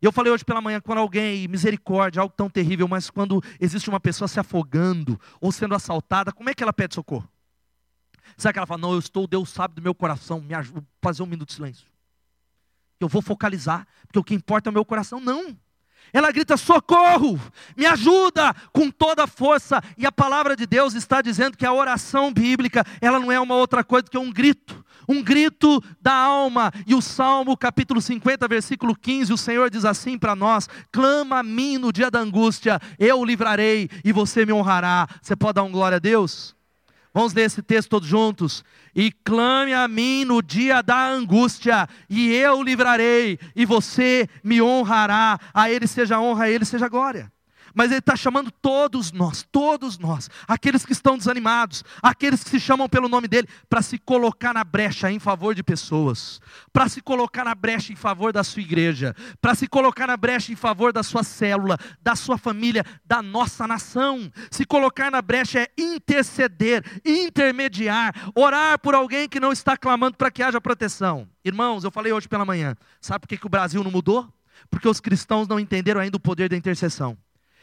Eu 0.00 0.10
falei 0.10 0.32
hoje 0.32 0.44
pela 0.44 0.60
manhã, 0.60 0.80
quando 0.80 0.98
alguém, 0.98 1.46
misericórdia, 1.46 2.20
algo 2.20 2.34
tão 2.36 2.50
terrível, 2.50 2.88
mas 2.88 3.08
quando 3.08 3.40
existe 3.60 3.88
uma 3.88 4.00
pessoa 4.00 4.26
se 4.26 4.40
afogando 4.40 5.18
ou 5.40 5.52
sendo 5.52 5.76
assaltada, 5.76 6.32
como 6.32 6.50
é 6.50 6.54
que 6.54 6.62
ela 6.62 6.72
pede 6.72 6.96
socorro? 6.96 7.28
Será 8.36 8.52
que 8.52 8.58
ela 8.58 8.66
fala, 8.66 8.80
não, 8.80 8.92
eu 8.92 8.98
estou, 8.98 9.28
Deus 9.28 9.48
sabe 9.50 9.74
do 9.74 9.82
meu 9.82 9.94
coração, 9.94 10.40
me 10.40 10.54
ajuda, 10.54 10.84
fazer 11.00 11.22
um 11.22 11.26
minuto 11.26 11.50
de 11.50 11.54
silêncio. 11.54 11.86
Eu 12.98 13.08
vou 13.08 13.22
focalizar, 13.22 13.86
porque 14.06 14.18
o 14.18 14.24
que 14.24 14.34
importa 14.34 14.68
é 14.68 14.70
o 14.70 14.72
meu 14.72 14.84
coração. 14.84 15.20
Não. 15.20 15.56
Ela 16.12 16.30
grita: 16.30 16.56
socorro, 16.56 17.40
me 17.76 17.86
ajuda 17.86 18.54
com 18.72 18.90
toda 18.90 19.24
a 19.24 19.26
força. 19.26 19.82
E 19.96 20.06
a 20.06 20.12
palavra 20.12 20.54
de 20.54 20.66
Deus 20.66 20.94
está 20.94 21.20
dizendo 21.20 21.56
que 21.56 21.66
a 21.66 21.72
oração 21.72 22.32
bíblica, 22.32 22.84
ela 23.00 23.18
não 23.18 23.32
é 23.32 23.40
uma 23.40 23.54
outra 23.54 23.82
coisa 23.82 24.06
que 24.08 24.18
um 24.18 24.30
grito, 24.30 24.84
um 25.08 25.22
grito 25.22 25.82
da 26.00 26.14
alma. 26.14 26.72
E 26.86 26.94
o 26.94 27.02
Salmo 27.02 27.56
capítulo 27.56 28.00
50, 28.00 28.46
versículo 28.48 28.94
15, 28.94 29.32
o 29.32 29.38
Senhor 29.38 29.70
diz 29.70 29.84
assim 29.84 30.18
para 30.18 30.36
nós: 30.36 30.68
clama 30.90 31.38
a 31.38 31.42
mim 31.42 31.78
no 31.78 31.92
dia 31.92 32.10
da 32.10 32.20
angústia, 32.20 32.80
eu 32.98 33.20
o 33.20 33.24
livrarei 33.24 33.88
e 34.04 34.12
você 34.12 34.44
me 34.46 34.52
honrará. 34.52 35.06
Você 35.20 35.34
pode 35.36 35.54
dar 35.54 35.62
um 35.62 35.72
glória 35.72 35.96
a 35.96 36.00
Deus? 36.00 36.54
Vamos 37.14 37.34
ler 37.34 37.42
esse 37.42 37.62
texto 37.62 37.90
todos 37.90 38.08
juntos. 38.08 38.64
E 38.94 39.10
clame 39.10 39.72
a 39.74 39.86
mim 39.86 40.24
no 40.24 40.42
dia 40.42 40.82
da 40.82 41.08
angústia, 41.08 41.88
e 42.08 42.32
eu 42.32 42.58
o 42.58 42.62
livrarei, 42.62 43.38
e 43.54 43.64
você 43.66 44.28
me 44.42 44.62
honrará. 44.62 45.38
A 45.52 45.70
Ele 45.70 45.86
seja 45.86 46.20
honra, 46.20 46.44
a 46.44 46.50
Ele 46.50 46.64
seja 46.64 46.88
glória 46.88 47.30
mas 47.74 47.90
Ele 47.90 47.98
está 47.98 48.16
chamando 48.16 48.50
todos 48.50 49.12
nós, 49.12 49.46
todos 49.50 49.98
nós, 49.98 50.28
aqueles 50.46 50.84
que 50.84 50.92
estão 50.92 51.16
desanimados, 51.16 51.84
aqueles 52.02 52.42
que 52.42 52.50
se 52.50 52.60
chamam 52.60 52.88
pelo 52.88 53.08
nome 53.08 53.28
dEle, 53.28 53.48
para 53.68 53.82
se 53.82 53.98
colocar 53.98 54.52
na 54.52 54.64
brecha 54.64 55.10
em 55.10 55.18
favor 55.18 55.54
de 55.54 55.62
pessoas, 55.62 56.40
para 56.72 56.88
se 56.88 57.00
colocar 57.00 57.44
na 57.44 57.54
brecha 57.54 57.92
em 57.92 57.96
favor 57.96 58.32
da 58.32 58.44
sua 58.44 58.62
igreja, 58.62 59.14
para 59.40 59.54
se 59.54 59.66
colocar 59.66 60.06
na 60.06 60.16
brecha 60.16 60.52
em 60.52 60.56
favor 60.56 60.92
da 60.92 61.02
sua 61.02 61.22
célula, 61.22 61.78
da 62.00 62.14
sua 62.14 62.38
família, 62.38 62.84
da 63.04 63.22
nossa 63.22 63.66
nação. 63.66 64.30
Se 64.50 64.64
colocar 64.64 65.10
na 65.10 65.22
brecha 65.22 65.60
é 65.60 65.68
interceder, 65.78 66.84
intermediar, 67.04 68.30
orar 68.34 68.78
por 68.78 68.94
alguém 68.94 69.28
que 69.28 69.40
não 69.40 69.52
está 69.52 69.76
clamando 69.76 70.16
para 70.16 70.30
que 70.30 70.42
haja 70.42 70.60
proteção. 70.60 71.28
Irmãos, 71.44 71.84
eu 71.84 71.90
falei 71.90 72.12
hoje 72.12 72.28
pela 72.28 72.44
manhã, 72.44 72.76
sabe 73.00 73.20
por 73.20 73.28
que, 73.28 73.36
que 73.36 73.46
o 73.46 73.50
Brasil 73.50 73.82
não 73.82 73.90
mudou? 73.90 74.32
Porque 74.70 74.88
os 74.88 75.00
cristãos 75.00 75.48
não 75.48 75.58
entenderam 75.58 76.00
ainda 76.00 76.16
o 76.16 76.20
poder 76.20 76.48
da 76.48 76.56
intercessão. 76.56 77.16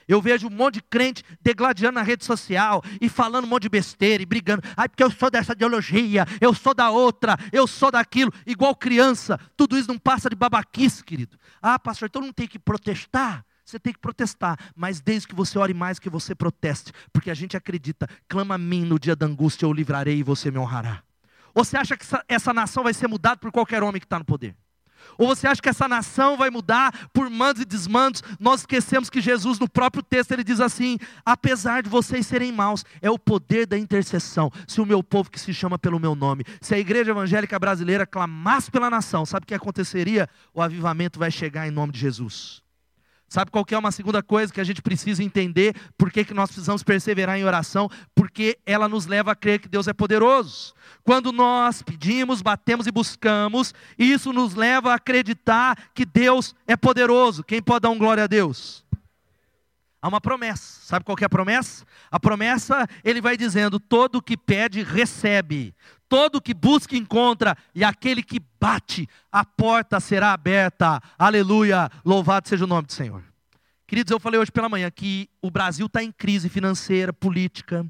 Eu 0.10 0.20
vejo 0.20 0.48
um 0.48 0.50
monte 0.50 0.76
de 0.76 0.82
crente 0.82 1.24
degladiando 1.40 1.94
na 1.94 2.02
rede 2.02 2.26
social 2.26 2.84
e 3.00 3.08
falando 3.08 3.46
um 3.46 3.48
monte 3.48 3.64
de 3.64 3.70
besteira 3.70 4.24
e 4.24 4.26
brigando. 4.26 4.64
Ai, 4.76 4.90
porque 4.90 5.04
eu 5.04 5.12
sou 5.12 5.30
dessa 5.30 5.54
ideologia, 5.54 6.26
eu 6.42 6.52
sou 6.52 6.74
da 6.74 6.90
outra, 6.90 7.38
eu 7.54 7.68
sou 7.68 7.92
daquilo, 7.92 8.34
igual 8.44 8.76
criança. 8.76 9.40
Tudo 9.56 9.78
isso 9.78 9.88
não 9.88 10.00
passa 10.00 10.28
de 10.28 10.36
babaquice, 10.36 11.04
querido. 11.04 11.38
Ah, 11.62 11.78
pastor, 11.78 12.08
então 12.10 12.24
não 12.24 12.34
tem 12.34 12.48
que 12.48 12.58
protestar. 12.58 13.46
Você 13.64 13.78
tem 13.78 13.94
que 13.94 14.00
protestar, 14.00 14.58
mas 14.76 15.00
desde 15.00 15.28
que 15.28 15.36
você 15.36 15.60
ore 15.60 15.76
mais 15.76 16.00
que 16.00 16.10
você 16.10 16.34
proteste, 16.34 16.92
porque 17.14 17.30
a 17.30 17.36
gente 17.36 17.56
acredita, 17.56 18.08
clama 18.28 18.56
a 18.56 18.58
mim 18.58 18.84
no 18.84 18.98
dia 18.98 19.16
da 19.16 19.28
angústia, 19.28 19.68
eu 19.68 19.72
livrarei 19.72 20.18
e 20.18 20.24
você 20.24 20.50
me 20.50 20.58
honrará. 20.58 21.04
Ou 21.54 21.64
você 21.64 21.78
acha 21.78 21.96
que 21.96 22.04
essa, 22.04 22.26
essa 22.28 22.52
nação 22.52 22.82
vai 22.82 22.96
ser 22.96 23.08
mudada 23.08 23.38
por 23.38 23.52
qualquer 23.52 23.84
homem 23.84 24.00
que 24.00 24.08
está 24.08 24.18
no 24.18 24.26
poder? 24.26 24.56
Ou 25.18 25.28
você 25.28 25.48
acha 25.48 25.62
que 25.62 25.70
essa 25.70 25.88
nação 25.88 26.38
vai 26.38 26.50
mudar 26.50 27.10
por 27.14 27.30
mandos 27.30 27.62
e 27.62 27.66
desmandos? 27.66 28.24
Nós 28.40 28.62
esquecemos 28.62 29.10
que 29.10 29.22
Jesus, 29.22 29.60
no 29.60 29.70
próprio 29.70 30.04
texto, 30.04 30.32
ele 30.32 30.44
diz 30.44 30.60
assim: 30.60 30.98
apesar 31.26 31.84
de 31.84 31.90
vocês 31.90 32.26
serem 32.26 32.52
maus, 32.52 32.86
é 33.02 33.10
o 33.10 33.20
poder 33.20 33.66
da 33.66 33.78
intercessão. 33.78 34.52
Se 34.68 34.82
o 34.82 34.86
meu 34.86 35.04
povo 35.04 35.30
que 35.30 35.40
se 35.40 35.54
chama 35.54 35.78
pelo 35.78 36.00
meu 36.00 36.16
nome, 36.16 36.44
se 36.62 36.74
a 36.76 36.80
igreja 36.80 37.12
evangélica 37.12 37.60
brasileira 37.60 38.06
clamasse 38.06 38.72
pela 38.72 38.90
nação, 38.90 39.26
sabe 39.26 39.44
o 39.44 39.48
que 39.48 39.56
aconteceria? 39.56 40.30
O 40.54 40.62
avivamento 40.62 41.20
vai 41.20 41.32
chegar 41.32 41.68
em 41.68 41.72
nome 41.72 41.92
de 41.92 42.00
Jesus. 42.00 42.69
Sabe 43.30 43.52
qual 43.52 43.64
que 43.64 43.76
é 43.76 43.78
uma 43.78 43.92
segunda 43.92 44.24
coisa 44.24 44.52
que 44.52 44.60
a 44.60 44.64
gente 44.64 44.82
precisa 44.82 45.24
entender? 45.24 45.76
Por 45.96 46.12
que, 46.12 46.26
que 46.26 46.34
nós 46.34 46.50
precisamos 46.50 46.82
perseverar 46.82 47.38
em 47.38 47.46
oração? 47.46 47.88
Porque 48.16 48.58
ela 48.66 48.90
nos 48.90 49.06
leva 49.06 49.32
a 49.32 49.36
crer 49.36 49.60
que 49.60 49.70
Deus 49.70 49.88
é 49.88 49.94
poderoso. 49.94 50.74
Quando 51.04 51.32
nós 51.32 51.84
pedimos, 51.84 52.42
batemos 52.42 52.88
e 52.88 52.92
buscamos, 52.92 53.72
isso 54.00 54.34
nos 54.34 54.56
leva 54.56 54.92
a 54.92 54.96
acreditar 54.96 55.78
que 55.94 56.06
Deus 56.06 56.56
é 56.68 56.76
poderoso. 56.76 57.44
Quem 57.44 57.62
pode 57.62 57.82
dar 57.82 57.92
um 57.92 58.00
glória 58.00 58.24
a 58.24 58.28
Deus? 58.28 58.84
Há 60.02 60.08
uma 60.08 60.20
promessa. 60.20 60.82
Sabe 60.82 61.06
qual 61.06 61.18
é 61.22 61.26
a 61.26 61.30
promessa? 61.30 61.86
A 62.10 62.20
promessa, 62.20 62.88
ele 63.04 63.22
vai 63.22 63.38
dizendo: 63.38 63.80
todo 63.80 64.24
que 64.24 64.38
pede, 64.38 64.82
recebe. 64.82 65.76
Todo 66.10 66.42
que 66.42 66.54
busca, 66.54 66.98
encontra. 66.98 67.56
E 67.74 67.84
aquele 67.84 68.22
que 68.22 68.42
bate, 68.60 69.08
a 69.32 69.46
porta 69.46 70.00
será 70.00 70.34
aberta. 70.34 71.00
Aleluia. 71.18 71.90
Louvado 72.04 72.50
seja 72.50 72.66
o 72.66 72.68
nome 72.68 72.88
do 72.88 72.94
Senhor. 72.94 73.24
Queridos, 73.88 74.12
eu 74.12 74.20
falei 74.20 74.40
hoje 74.40 74.52
pela 74.52 74.68
manhã 74.68 74.90
que 74.92 75.30
o 75.42 75.50
Brasil 75.50 75.86
está 75.86 76.04
em 76.04 76.12
crise 76.12 76.50
financeira, 76.50 77.14
política 77.14 77.86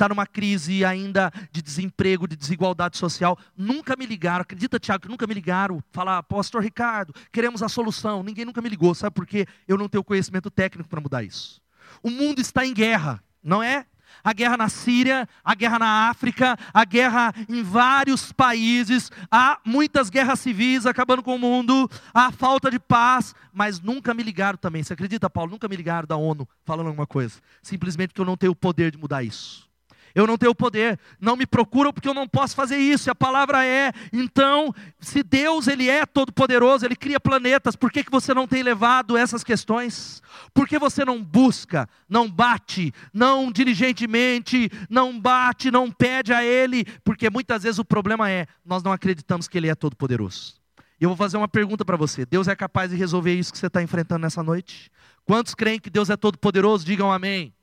está 0.00 0.08
numa 0.08 0.26
crise 0.26 0.82
ainda 0.82 1.30
de 1.52 1.60
desemprego, 1.60 2.26
de 2.26 2.34
desigualdade 2.34 2.96
social. 2.96 3.38
Nunca 3.54 3.94
me 3.96 4.06
ligaram, 4.06 4.40
acredita, 4.40 4.80
Tiago, 4.80 5.02
que 5.02 5.08
nunca 5.08 5.26
me 5.26 5.34
ligaram. 5.34 5.82
Falar, 5.92 6.22
Pastor 6.22 6.62
Ricardo, 6.62 7.14
queremos 7.30 7.62
a 7.62 7.68
solução. 7.68 8.22
Ninguém 8.22 8.46
nunca 8.46 8.62
me 8.62 8.70
ligou, 8.70 8.94
sabe 8.94 9.14
por 9.14 9.26
quê? 9.26 9.46
Eu 9.68 9.76
não 9.76 9.90
tenho 9.90 10.02
conhecimento 10.02 10.50
técnico 10.50 10.88
para 10.88 11.02
mudar 11.02 11.22
isso. 11.22 11.60
O 12.02 12.08
mundo 12.08 12.40
está 12.40 12.64
em 12.64 12.72
guerra, 12.72 13.22
não 13.42 13.62
é? 13.62 13.84
A 14.22 14.32
guerra 14.32 14.56
na 14.56 14.68
Síria, 14.68 15.28
a 15.44 15.54
guerra 15.54 15.78
na 15.78 16.08
África, 16.08 16.58
a 16.74 16.84
guerra 16.84 17.32
em 17.48 17.62
vários 17.62 18.32
países, 18.32 19.10
há 19.30 19.58
muitas 19.64 20.10
guerras 20.10 20.40
civis 20.40 20.86
acabando 20.86 21.22
com 21.22 21.36
o 21.36 21.38
mundo, 21.38 21.88
há 22.12 22.30
falta 22.32 22.70
de 22.70 22.78
paz, 22.78 23.34
mas 23.52 23.80
nunca 23.80 24.12
me 24.12 24.22
ligaram 24.22 24.58
também. 24.58 24.82
Você 24.82 24.92
acredita, 24.92 25.30
Paulo? 25.30 25.52
Nunca 25.52 25.68
me 25.68 25.76
ligaram 25.76 26.06
da 26.06 26.16
ONU 26.16 26.48
falando 26.64 26.88
alguma 26.88 27.06
coisa. 27.06 27.40
Simplesmente 27.62 28.08
porque 28.08 28.20
eu 28.20 28.26
não 28.26 28.36
tenho 28.36 28.52
o 28.52 28.56
poder 28.56 28.90
de 28.90 28.98
mudar 28.98 29.22
isso. 29.22 29.69
Eu 30.14 30.26
não 30.26 30.36
tenho 30.36 30.54
poder, 30.54 30.98
não 31.20 31.36
me 31.36 31.46
procuram 31.46 31.92
porque 31.92 32.08
eu 32.08 32.14
não 32.14 32.26
posso 32.26 32.54
fazer 32.54 32.76
isso. 32.76 33.08
E 33.08 33.10
a 33.10 33.14
palavra 33.14 33.64
é, 33.64 33.92
então, 34.12 34.74
se 34.98 35.22
Deus 35.22 35.68
ele 35.68 35.88
é 35.88 36.04
todo 36.04 36.32
poderoso, 36.32 36.84
ele 36.84 36.96
cria 36.96 37.20
planetas, 37.20 37.76
por 37.76 37.90
que, 37.90 38.04
que 38.04 38.10
você 38.10 38.34
não 38.34 38.46
tem 38.46 38.62
levado 38.62 39.16
essas 39.16 39.44
questões? 39.44 40.22
Por 40.52 40.66
que 40.66 40.78
você 40.78 41.04
não 41.04 41.22
busca, 41.22 41.88
não 42.08 42.30
bate, 42.30 42.92
não 43.12 43.50
diligentemente, 43.50 44.70
não 44.88 45.18
bate, 45.18 45.70
não 45.70 45.90
pede 45.90 46.32
a 46.32 46.44
ele? 46.44 46.84
Porque 47.04 47.30
muitas 47.30 47.62
vezes 47.62 47.78
o 47.78 47.84
problema 47.84 48.30
é, 48.30 48.46
nós 48.64 48.82
não 48.82 48.92
acreditamos 48.92 49.48
que 49.48 49.58
ele 49.58 49.68
é 49.68 49.74
todo 49.74 49.96
poderoso. 49.96 50.60
E 51.00 51.04
eu 51.04 51.08
vou 51.08 51.16
fazer 51.16 51.38
uma 51.38 51.48
pergunta 51.48 51.84
para 51.84 51.96
você: 51.96 52.26
Deus 52.26 52.46
é 52.46 52.54
capaz 52.54 52.90
de 52.90 52.96
resolver 52.96 53.34
isso 53.34 53.52
que 53.52 53.58
você 53.58 53.68
está 53.68 53.82
enfrentando 53.82 54.20
nessa 54.20 54.42
noite? 54.42 54.90
Quantos 55.24 55.54
creem 55.54 55.80
que 55.80 55.88
Deus 55.88 56.10
é 56.10 56.16
todo 56.16 56.36
poderoso? 56.38 56.84
Digam 56.84 57.10
amém. 57.10 57.54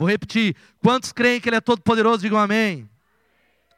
Vou 0.00 0.08
repetir. 0.08 0.56
Quantos 0.82 1.12
creem 1.12 1.38
que 1.38 1.46
Ele 1.50 1.56
é 1.56 1.60
todo 1.60 1.82
poderoso? 1.82 2.22
Digam 2.22 2.38
amém. 2.38 2.88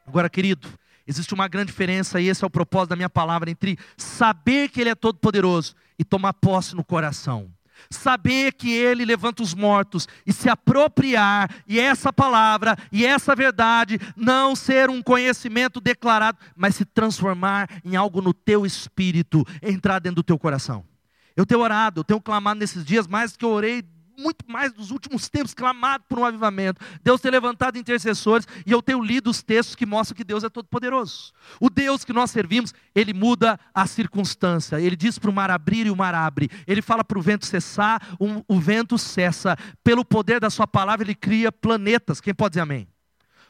Agora, 0.07 0.29
querido, 0.29 0.69
existe 1.05 1.33
uma 1.33 1.49
grande 1.49 1.67
diferença, 1.67 2.21
e 2.21 2.29
esse 2.29 2.45
é 2.45 2.47
o 2.47 2.49
propósito 2.49 2.91
da 2.91 2.95
minha 2.95 3.09
palavra, 3.09 3.51
entre 3.51 3.77
saber 3.97 4.69
que 4.69 4.79
Ele 4.79 4.89
é 4.89 4.95
todo 4.95 5.19
poderoso 5.19 5.75
e 5.99 6.05
tomar 6.05 6.31
posse 6.31 6.77
no 6.77 6.83
coração. 6.83 7.51
Saber 7.89 8.53
que 8.53 8.71
Ele 8.71 9.03
levanta 9.03 9.43
os 9.43 9.53
mortos 9.53 10.07
e 10.25 10.31
se 10.31 10.47
apropriar, 10.47 11.53
e 11.67 11.77
essa 11.77 12.13
palavra 12.13 12.77
e 12.89 13.05
essa 13.05 13.35
verdade 13.35 13.99
não 14.15 14.55
ser 14.55 14.89
um 14.89 15.03
conhecimento 15.03 15.81
declarado, 15.81 16.37
mas 16.55 16.75
se 16.75 16.85
transformar 16.85 17.69
em 17.83 17.97
algo 17.97 18.21
no 18.21 18.33
teu 18.33 18.65
espírito, 18.65 19.45
entrar 19.61 19.99
dentro 19.99 20.15
do 20.15 20.23
teu 20.23 20.39
coração. 20.39 20.85
Eu 21.35 21.45
tenho 21.45 21.59
orado, 21.59 21.99
eu 21.99 22.03
tenho 22.05 22.21
clamado 22.21 22.61
nesses 22.61 22.85
dias 22.85 23.07
mais 23.07 23.33
do 23.33 23.39
que 23.39 23.43
eu 23.43 23.49
orei 23.49 23.83
muito 24.17 24.45
mais 24.47 24.73
nos 24.73 24.91
últimos 24.91 25.29
tempos, 25.29 25.53
clamado 25.53 26.03
por 26.07 26.19
um 26.19 26.25
avivamento. 26.25 26.79
Deus 27.03 27.21
tem 27.21 27.31
levantado 27.31 27.77
intercessores 27.77 28.47
e 28.65 28.71
eu 28.71 28.81
tenho 28.81 29.01
lido 29.01 29.29
os 29.29 29.41
textos 29.41 29.75
que 29.75 29.85
mostram 29.85 30.15
que 30.15 30.23
Deus 30.23 30.43
é 30.43 30.49
todo 30.49 30.67
poderoso. 30.67 31.33
O 31.59 31.69
Deus 31.69 32.03
que 32.03 32.13
nós 32.13 32.31
servimos, 32.31 32.73
ele 32.93 33.13
muda 33.13 33.59
a 33.73 33.85
circunstância. 33.87 34.79
Ele 34.79 34.95
diz 34.95 35.17
para 35.17 35.29
o 35.29 35.33
mar 35.33 35.49
abrir 35.51 35.87
e 35.87 35.91
o 35.91 35.95
mar 35.95 36.15
abre. 36.15 36.49
Ele 36.67 36.81
fala 36.81 37.03
para 37.03 37.17
o 37.17 37.21
vento 37.21 37.45
cessar, 37.45 38.01
o, 38.19 38.43
o 38.47 38.59
vento 38.59 38.97
cessa. 38.97 39.57
Pelo 39.83 40.05
poder 40.05 40.39
da 40.39 40.49
sua 40.49 40.67
palavra, 40.67 41.05
ele 41.05 41.15
cria 41.15 41.51
planetas. 41.51 42.21
Quem 42.21 42.33
pode 42.33 42.51
dizer 42.51 42.61
amém? 42.61 42.87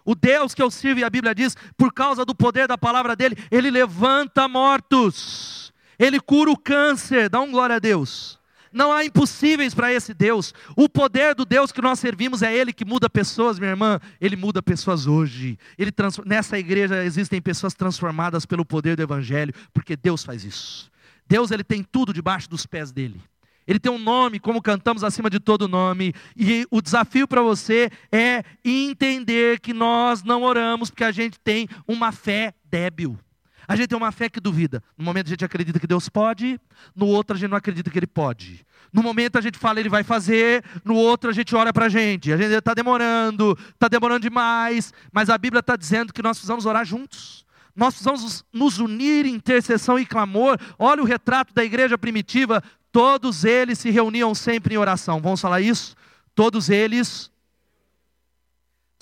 O 0.05 0.15
Deus 0.15 0.53
que 0.53 0.61
eu 0.61 0.69
sirvo, 0.69 0.99
e 0.99 1.03
a 1.03 1.09
Bíblia 1.09 1.33
diz, 1.33 1.55
por 1.77 1.93
causa 1.93 2.25
do 2.25 2.35
poder 2.35 2.67
da 2.67 2.77
palavra 2.77 3.15
dele, 3.15 3.37
ele 3.49 3.71
levanta 3.71 4.47
mortos. 4.47 5.73
Ele 5.97 6.19
cura 6.19 6.51
o 6.51 6.57
câncer. 6.57 7.29
Dá 7.29 7.39
um 7.39 7.51
glória 7.51 7.77
a 7.77 7.79
Deus. 7.79 8.39
Não 8.73 8.91
há 8.91 9.05
impossíveis 9.05 9.75
para 9.75 9.93
esse 9.93 10.13
Deus. 10.13 10.53
O 10.75 10.89
poder 10.89 11.35
do 11.35 11.45
Deus 11.45 11.71
que 11.71 11.81
nós 11.81 11.99
servimos 11.99 12.41
é 12.41 12.53
Ele 12.53 12.73
que 12.73 12.83
muda 12.83 13.09
pessoas, 13.09 13.59
minha 13.59 13.71
irmã. 13.71 13.99
Ele 14.19 14.35
muda 14.35 14.63
pessoas 14.63 15.05
hoje. 15.05 15.57
Ele 15.77 15.91
trans... 15.91 16.17
Nessa 16.25 16.57
igreja 16.57 17.03
existem 17.03 17.41
pessoas 17.41 17.73
transformadas 17.73 18.45
pelo 18.45 18.65
poder 18.65 18.95
do 18.95 19.03
Evangelho, 19.03 19.53
porque 19.71 19.95
Deus 19.95 20.23
faz 20.23 20.43
isso. 20.43 20.91
Deus 21.27 21.51
ele 21.51 21.63
tem 21.63 21.83
tudo 21.83 22.11
debaixo 22.11 22.49
dos 22.49 22.65
pés 22.65 22.91
dele. 22.91 23.21
Ele 23.65 23.79
tem 23.79 23.91
um 23.91 23.99
nome, 23.99 24.39
como 24.39 24.61
cantamos 24.61 25.03
acima 25.03 25.29
de 25.29 25.39
todo 25.39 25.67
nome. 25.67 26.13
E 26.35 26.67
o 26.69 26.81
desafio 26.81 27.27
para 27.27 27.41
você 27.41 27.89
é 28.11 28.43
entender 28.63 29.59
que 29.59 29.73
nós 29.73 30.23
não 30.23 30.43
oramos 30.43 30.89
porque 30.89 31.03
a 31.03 31.11
gente 31.11 31.39
tem 31.39 31.67
uma 31.87 32.11
fé 32.11 32.53
débil. 32.65 33.17
A 33.67 33.75
gente 33.75 33.87
tem 33.87 33.97
uma 33.97 34.11
fé 34.11 34.29
que 34.29 34.39
duvida. 34.39 34.83
No 34.97 35.05
momento 35.05 35.27
a 35.27 35.29
gente 35.29 35.45
acredita 35.45 35.79
que 35.79 35.87
Deus 35.87 36.09
pode, 36.09 36.59
no 36.95 37.07
outro 37.07 37.35
a 37.35 37.39
gente 37.39 37.49
não 37.49 37.57
acredita 37.57 37.89
que 37.89 37.97
Ele 37.97 38.07
pode. 38.07 38.65
No 38.91 39.01
momento 39.01 39.37
a 39.37 39.41
gente 39.41 39.57
fala 39.57 39.79
Ele 39.79 39.89
vai 39.89 40.03
fazer, 40.03 40.63
no 40.83 40.95
outro 40.95 41.29
a 41.29 41.33
gente 41.33 41.55
ora 41.55 41.71
para 41.71 41.85
a 41.85 41.89
gente. 41.89 42.31
A 42.31 42.37
gente 42.37 42.53
está 42.53 42.73
demorando, 42.73 43.57
está 43.73 43.87
demorando 43.87 44.21
demais, 44.21 44.93
mas 45.11 45.29
a 45.29 45.37
Bíblia 45.37 45.61
está 45.61 45.75
dizendo 45.75 46.13
que 46.13 46.21
nós 46.21 46.37
precisamos 46.37 46.65
orar 46.65 46.85
juntos. 46.85 47.45
Nós 47.75 47.95
precisamos 47.95 48.45
nos 48.53 48.77
unir 48.77 49.25
em 49.25 49.33
intercessão 49.33 49.97
e 49.97 50.05
clamor. 50.05 50.59
Olha 50.77 51.01
o 51.01 51.05
retrato 51.05 51.53
da 51.53 51.63
igreja 51.63 51.97
primitiva, 51.97 52.63
todos 52.91 53.43
eles 53.43 53.79
se 53.79 53.89
reuniam 53.89 54.35
sempre 54.35 54.75
em 54.75 54.77
oração. 54.77 55.19
Vamos 55.19 55.41
falar 55.41 55.61
isso? 55.61 55.95
Todos 56.35 56.69
eles. 56.69 57.32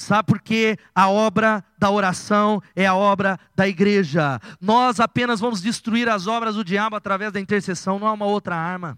Sabe 0.01 0.27
por 0.27 0.41
quê? 0.41 0.77
A 0.95 1.09
obra 1.09 1.63
da 1.77 1.89
oração 1.89 2.61
é 2.75 2.85
a 2.85 2.95
obra 2.95 3.39
da 3.55 3.67
igreja. 3.67 4.39
Nós 4.59 4.99
apenas 4.99 5.39
vamos 5.39 5.61
destruir 5.61 6.09
as 6.09 6.25
obras 6.25 6.55
do 6.55 6.63
diabo 6.63 6.95
através 6.95 7.31
da 7.31 7.39
intercessão, 7.39 7.99
não 7.99 8.07
há 8.07 8.13
uma 8.13 8.25
outra 8.25 8.55
arma. 8.55 8.97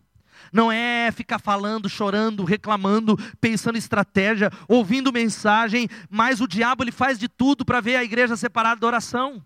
Não 0.51 0.71
é 0.71 1.11
ficar 1.11 1.39
falando, 1.39 1.89
chorando, 1.89 2.43
reclamando, 2.43 3.17
pensando 3.39 3.75
em 3.75 3.79
estratégia, 3.79 4.49
ouvindo 4.67 5.11
mensagem, 5.11 5.89
mas 6.09 6.39
o 6.39 6.47
diabo 6.47 6.83
ele 6.83 6.91
faz 6.91 7.19
de 7.19 7.27
tudo 7.27 7.65
para 7.65 7.81
ver 7.81 7.97
a 7.97 8.03
igreja 8.03 8.35
separada 8.35 8.79
da 8.79 8.87
oração. 8.87 9.43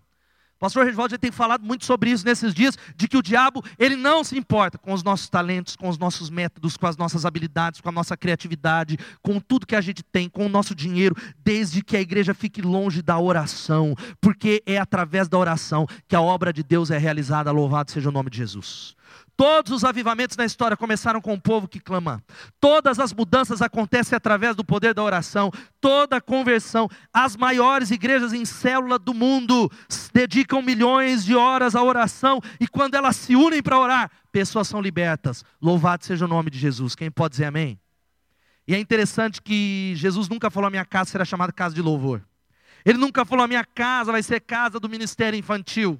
O 0.58 0.66
pastor 0.66 0.84
Regivaldo 0.84 1.12
já 1.12 1.18
tem 1.18 1.30
falado 1.30 1.64
muito 1.64 1.84
sobre 1.84 2.10
isso 2.10 2.24
nesses 2.24 2.52
dias, 2.52 2.76
de 2.96 3.06
que 3.06 3.16
o 3.16 3.22
diabo, 3.22 3.62
ele 3.78 3.94
não 3.94 4.24
se 4.24 4.36
importa 4.36 4.76
com 4.76 4.92
os 4.92 5.04
nossos 5.04 5.28
talentos, 5.28 5.76
com 5.76 5.88
os 5.88 5.96
nossos 5.96 6.30
métodos, 6.30 6.76
com 6.76 6.84
as 6.84 6.96
nossas 6.96 7.24
habilidades, 7.24 7.80
com 7.80 7.88
a 7.88 7.92
nossa 7.92 8.16
criatividade, 8.16 8.98
com 9.22 9.38
tudo 9.38 9.64
que 9.64 9.76
a 9.76 9.80
gente 9.80 10.02
tem, 10.02 10.28
com 10.28 10.44
o 10.44 10.48
nosso 10.48 10.74
dinheiro, 10.74 11.14
desde 11.44 11.80
que 11.80 11.96
a 11.96 12.00
igreja 12.00 12.34
fique 12.34 12.60
longe 12.60 13.02
da 13.02 13.16
oração, 13.20 13.94
porque 14.20 14.60
é 14.66 14.78
através 14.78 15.28
da 15.28 15.38
oração 15.38 15.86
que 16.08 16.16
a 16.16 16.20
obra 16.20 16.52
de 16.52 16.64
Deus 16.64 16.90
é 16.90 16.98
realizada, 16.98 17.52
louvado 17.52 17.92
seja 17.92 18.08
o 18.08 18.12
nome 18.12 18.28
de 18.28 18.38
Jesus. 18.38 18.96
Todos 19.38 19.70
os 19.70 19.84
avivamentos 19.84 20.36
na 20.36 20.44
história 20.44 20.76
começaram 20.76 21.20
com 21.20 21.32
o 21.32 21.40
povo 21.40 21.68
que 21.68 21.78
clama. 21.78 22.20
Todas 22.60 22.98
as 22.98 23.12
mudanças 23.12 23.62
acontecem 23.62 24.16
através 24.16 24.56
do 24.56 24.64
poder 24.64 24.92
da 24.92 25.00
oração. 25.00 25.52
Toda 25.80 26.20
conversão. 26.20 26.88
As 27.12 27.36
maiores 27.36 27.92
igrejas 27.92 28.32
em 28.32 28.44
célula 28.44 28.98
do 28.98 29.14
mundo 29.14 29.70
dedicam 30.12 30.60
milhões 30.60 31.24
de 31.24 31.36
horas 31.36 31.76
à 31.76 31.82
oração. 31.84 32.40
E 32.58 32.66
quando 32.66 32.96
elas 32.96 33.14
se 33.14 33.36
unem 33.36 33.62
para 33.62 33.78
orar, 33.78 34.10
pessoas 34.32 34.66
são 34.66 34.80
libertas. 34.80 35.44
Louvado 35.62 36.04
seja 36.04 36.24
o 36.24 36.28
nome 36.28 36.50
de 36.50 36.58
Jesus. 36.58 36.96
Quem 36.96 37.08
pode 37.08 37.34
dizer 37.34 37.44
amém? 37.44 37.78
E 38.66 38.74
é 38.74 38.78
interessante 38.80 39.40
que 39.40 39.92
Jesus 39.94 40.28
nunca 40.28 40.50
falou: 40.50 40.66
a 40.66 40.70
minha 40.70 40.84
casa 40.84 41.12
será 41.12 41.24
chamada 41.24 41.52
casa 41.52 41.76
de 41.76 41.80
louvor. 41.80 42.26
Ele 42.84 42.98
nunca 42.98 43.24
falou: 43.24 43.44
a 43.44 43.48
minha 43.48 43.64
casa 43.64 44.10
vai 44.10 44.22
ser 44.24 44.40
casa 44.40 44.80
do 44.80 44.88
ministério 44.88 45.38
infantil. 45.38 45.96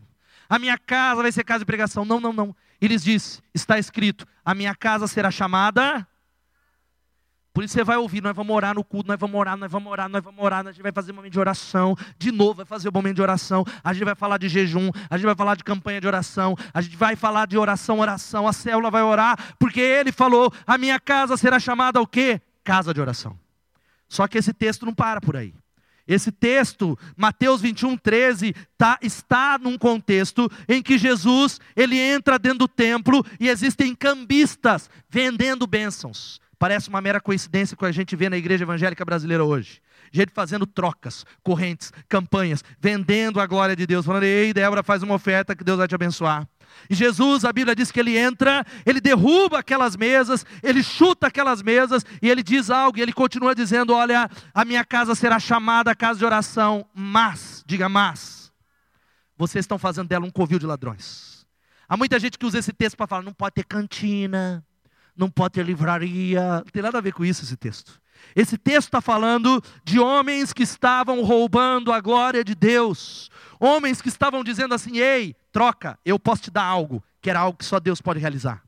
A 0.49 0.59
minha 0.59 0.77
casa 0.77 1.23
vai 1.23 1.31
ser 1.31 1.45
casa 1.45 1.61
de 1.61 1.67
pregação. 1.67 2.05
Não, 2.05 2.19
não, 2.19 2.33
não. 2.33 2.57
E 2.81 2.89
lhes 2.89 3.03
disse: 3.03 3.41
Está 3.55 3.79
escrito, 3.79 4.27
a 4.45 4.55
minha 4.55 4.75
casa 4.75 5.07
será 5.07 5.31
chamada. 5.31 6.07
Por 7.53 7.65
isso 7.65 7.75
você 7.75 7.83
vai 7.83 7.97
ouvir, 7.97 8.23
nós 8.23 8.37
vamos 8.37 8.55
orar 8.55 8.73
no 8.73 8.85
culto, 8.85 9.09
nós 9.09 9.19
vamos 9.19 9.37
orar, 9.37 9.57
nós 9.57 9.73
vamos 9.73 9.91
orar, 9.91 10.09
nós 10.09 10.23
vamos 10.23 10.45
orar, 10.45 10.65
a 10.65 10.71
gente 10.71 10.81
vai 10.81 10.93
fazer 10.93 11.11
um 11.11 11.17
momento 11.17 11.33
de 11.33 11.41
oração, 11.41 11.97
de 12.17 12.31
novo 12.31 12.55
vai 12.55 12.65
fazer 12.65 12.89
um 12.89 12.93
momento 12.93 13.17
de 13.17 13.23
oração, 13.23 13.65
a 13.83 13.93
gente 13.93 14.05
vai 14.05 14.15
falar 14.15 14.39
de 14.39 14.49
jejum, 14.49 14.91
a 15.11 15.17
gente 15.17 15.27
vai 15.27 15.35
falar 15.35 15.57
de 15.57 15.65
campanha 15.65 16.01
de 16.01 16.07
oração, 16.07 16.55
a 16.73 16.81
gente 16.81 16.97
vai 16.97 17.17
falar 17.17 17.49
de 17.49 17.59
oração, 17.59 17.99
oração, 17.99 18.47
a 18.47 18.53
célula 18.53 18.93
vai 18.93 19.03
orar, 19.03 19.57
porque 19.59 19.81
ele 19.81 20.13
falou, 20.13 20.53
a 20.65 20.79
minha 20.79 21.01
casa 21.01 21.37
será 21.37 21.59
chamada 21.59 22.01
o 22.01 22.07
quê? 22.07 22.41
Casa 22.63 22.95
de 22.95 23.01
oração. 23.01 23.37
Só 24.09 24.29
que 24.29 24.39
esse 24.39 24.53
texto 24.53 24.87
não 24.87 24.95
para 24.95 25.21
por 25.21 25.37
aí. 25.37 25.53
Esse 26.09 26.33
texto, 26.33 26.99
Mateus 27.15 27.61
21, 27.61 27.99
13, 27.99 28.55
tá, 28.79 28.99
está 29.03 29.59
num 29.59 29.77
contexto 29.77 30.51
em 30.67 30.83
que 30.83 30.97
Jesus 30.97 31.61
ele 31.77 31.99
entra 31.99 32.39
dentro 32.39 32.61
do 32.61 32.69
templo 32.69 33.23
e 33.39 33.49
existem 33.51 33.95
cambistas 33.95 34.89
vendendo 35.11 35.67
bênçãos. 35.67 36.41
Parece 36.59 36.89
uma 36.89 37.03
mera 37.03 37.21
coincidência 37.21 37.77
com 37.77 37.85
a 37.85 37.93
gente 37.93 38.17
vê 38.17 38.31
na 38.31 38.39
igreja 38.39 38.65
evangélica 38.65 39.05
brasileira 39.05 39.45
hoje. 39.45 39.83
Gente 40.11 40.33
fazendo 40.33 40.67
trocas, 40.67 41.27
correntes, 41.43 41.93
campanhas, 42.09 42.65
vendendo 42.81 43.39
a 43.39 43.47
glória 43.47 43.77
de 43.77 43.87
Deus, 43.87 44.07
falando: 44.07 44.23
ei, 44.23 44.55
Débora, 44.55 44.83
faz 44.83 45.03
uma 45.03 45.15
oferta 45.15 45.55
que 45.55 45.63
Deus 45.63 45.77
vai 45.77 45.87
te 45.87 45.95
abençoar. 45.95 46.49
E 46.89 46.95
Jesus, 46.95 47.45
a 47.45 47.53
Bíblia 47.53 47.75
diz 47.75 47.91
que 47.91 48.01
ele 48.01 48.17
entra, 48.17 48.65
ele 48.85 49.01
derruba 49.01 49.59
aquelas 49.59 49.97
mesas, 49.97 50.45
ele 50.63 50.83
chuta 50.83 51.27
aquelas 51.27 51.63
mesas 51.63 52.05
e 52.23 52.29
ele 52.29 52.43
diz 52.43 52.71
algo, 52.71 52.99
e 52.99 53.03
ele 53.03 53.13
continua 53.13 53.55
dizendo: 53.55 53.93
Olha, 53.93 54.29
a 54.55 54.65
minha 54.65 54.85
casa 54.85 55.15
será 55.15 55.39
chamada 55.39 55.95
casa 55.95 56.19
de 56.19 56.25
oração, 56.25 56.87
mas, 56.95 57.63
diga 57.67 57.89
mas, 57.89 58.53
vocês 59.37 59.65
estão 59.65 59.79
fazendo 59.79 60.09
dela 60.09 60.27
um 60.27 60.31
covil 60.31 60.59
de 60.59 60.67
ladrões. 60.67 61.47
Há 61.89 61.97
muita 61.97 62.19
gente 62.19 62.39
que 62.39 62.45
usa 62.45 62.59
esse 62.59 62.73
texto 62.73 62.97
para 62.97 63.07
falar: 63.07 63.23
não 63.23 63.33
pode 63.33 63.55
ter 63.55 63.65
cantina, 63.65 64.65
não 65.17 65.31
pode 65.31 65.55
ter 65.55 65.65
livraria, 65.65 66.59
não 66.59 66.71
tem 66.73 66.83
nada 66.83 66.99
a 66.99 67.01
ver 67.01 67.13
com 67.13 67.25
isso 67.25 67.45
esse 67.45 67.57
texto. 67.57 68.01
Esse 68.35 68.57
texto 68.57 68.89
está 68.89 69.01
falando 69.01 69.63
de 69.85 69.99
homens 69.99 70.53
que 70.53 70.63
estavam 70.63 71.23
roubando 71.23 71.93
a 71.93 72.01
glória 72.01 72.45
de 72.45 72.55
Deus, 72.55 73.31
homens 73.59 74.01
que 74.01 74.09
estavam 74.09 74.45
dizendo 74.45 74.75
assim: 74.75 74.99
ei, 74.99 75.35
troca, 75.53 75.99
eu 76.05 76.19
posso 76.19 76.43
te 76.43 76.51
dar 76.51 76.65
algo, 76.65 77.03
que 77.21 77.31
era 77.31 77.41
algo 77.41 77.59
que 77.59 77.65
só 77.65 77.81
Deus 77.81 78.01
pode 78.01 78.21
realizar. 78.21 78.63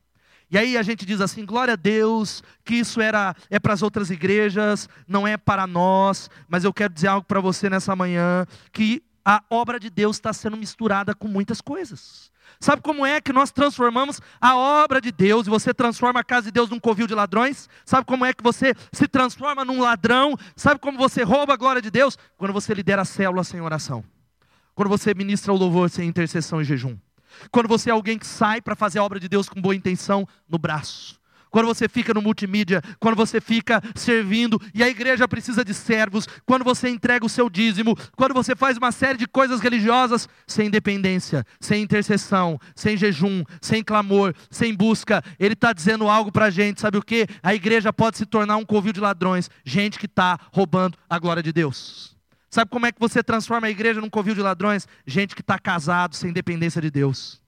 E 0.50 0.58
aí 0.58 0.76
a 0.76 0.82
gente 0.82 1.06
diz 1.06 1.20
assim, 1.20 1.46
glória 1.46 1.74
a 1.74 1.76
Deus, 1.76 2.42
que 2.64 2.74
isso 2.74 3.00
era 3.00 3.36
é 3.48 3.60
para 3.60 3.72
as 3.72 3.82
outras 3.82 4.10
igrejas, 4.10 4.88
não 5.06 5.26
é 5.26 5.36
para 5.36 5.64
nós, 5.64 6.28
mas 6.48 6.64
eu 6.64 6.72
quero 6.72 6.92
dizer 6.92 7.06
algo 7.06 7.24
para 7.24 7.38
você 7.38 7.70
nessa 7.70 7.94
manhã, 7.94 8.44
que 8.72 9.00
a 9.24 9.44
obra 9.48 9.78
de 9.78 9.88
Deus 9.88 10.16
está 10.16 10.32
sendo 10.32 10.56
misturada 10.56 11.14
com 11.14 11.28
muitas 11.28 11.60
coisas. 11.60 12.32
Sabe 12.60 12.82
como 12.82 13.06
é 13.06 13.22
que 13.22 13.32
nós 13.32 13.50
transformamos 13.50 14.20
a 14.38 14.54
obra 14.54 15.00
de 15.00 15.10
Deus 15.10 15.46
e 15.46 15.50
você 15.50 15.72
transforma 15.72 16.20
a 16.20 16.24
casa 16.24 16.46
de 16.46 16.50
Deus 16.52 16.68
num 16.68 16.78
covil 16.78 17.06
de 17.06 17.14
ladrões? 17.14 17.70
Sabe 17.86 18.04
como 18.04 18.26
é 18.26 18.34
que 18.34 18.42
você 18.42 18.74
se 18.92 19.08
transforma 19.08 19.64
num 19.64 19.80
ladrão? 19.80 20.36
Sabe 20.54 20.78
como 20.78 20.98
você 20.98 21.22
rouba 21.22 21.54
a 21.54 21.56
glória 21.56 21.80
de 21.80 21.90
Deus? 21.90 22.18
Quando 22.36 22.52
você 22.52 22.74
lidera 22.74 23.00
a 23.00 23.06
célula 23.06 23.44
sem 23.44 23.62
oração. 23.62 24.04
Quando 24.74 24.90
você 24.90 25.14
ministra 25.14 25.52
o 25.54 25.56
louvor 25.56 25.88
sem 25.88 26.06
intercessão 26.06 26.60
e 26.60 26.64
jejum. 26.64 26.98
Quando 27.50 27.66
você 27.66 27.88
é 27.88 27.92
alguém 27.92 28.18
que 28.18 28.26
sai 28.26 28.60
para 28.60 28.76
fazer 28.76 28.98
a 28.98 29.04
obra 29.04 29.18
de 29.18 29.28
Deus 29.28 29.48
com 29.48 29.60
boa 29.60 29.74
intenção 29.74 30.28
no 30.46 30.58
braço 30.58 31.19
quando 31.50 31.66
você 31.66 31.88
fica 31.88 32.14
no 32.14 32.22
multimídia, 32.22 32.82
quando 32.98 33.16
você 33.16 33.40
fica 33.40 33.82
servindo 33.94 34.60
e 34.74 34.82
a 34.82 34.88
igreja 34.88 35.26
precisa 35.28 35.64
de 35.64 35.74
servos, 35.74 36.26
quando 36.46 36.64
você 36.64 36.88
entrega 36.88 37.26
o 37.26 37.28
seu 37.28 37.50
dízimo, 37.50 37.96
quando 38.16 38.32
você 38.32 38.54
faz 38.54 38.78
uma 38.78 38.92
série 38.92 39.18
de 39.18 39.26
coisas 39.26 39.60
religiosas 39.60 40.28
sem 40.46 40.68
independência, 40.68 41.44
sem 41.60 41.82
intercessão, 41.82 42.58
sem 42.74 42.96
jejum, 42.96 43.44
sem 43.60 43.82
clamor, 43.82 44.34
sem 44.50 44.74
busca, 44.74 45.22
ele 45.38 45.54
está 45.54 45.72
dizendo 45.72 46.08
algo 46.08 46.30
para 46.30 46.46
a 46.46 46.50
gente, 46.50 46.80
sabe 46.80 46.98
o 46.98 47.02
que? 47.02 47.26
A 47.42 47.54
igreja 47.54 47.92
pode 47.92 48.16
se 48.16 48.26
tornar 48.26 48.56
um 48.56 48.64
covil 48.64 48.92
de 48.92 49.00
ladrões, 49.00 49.50
gente 49.64 49.98
que 49.98 50.06
está 50.06 50.38
roubando 50.52 50.96
a 51.08 51.18
glória 51.18 51.42
de 51.42 51.52
Deus. 51.52 52.16
Sabe 52.50 52.68
como 52.68 52.86
é 52.86 52.92
que 52.92 52.98
você 52.98 53.22
transforma 53.22 53.68
a 53.68 53.70
igreja 53.70 54.00
num 54.00 54.10
covil 54.10 54.34
de 54.34 54.40
ladrões? 54.40 54.88
Gente 55.06 55.36
que 55.36 55.40
está 55.40 55.56
casado 55.56 56.16
sem 56.16 56.32
dependência 56.32 56.82
de 56.82 56.90
Deus. 56.90 57.39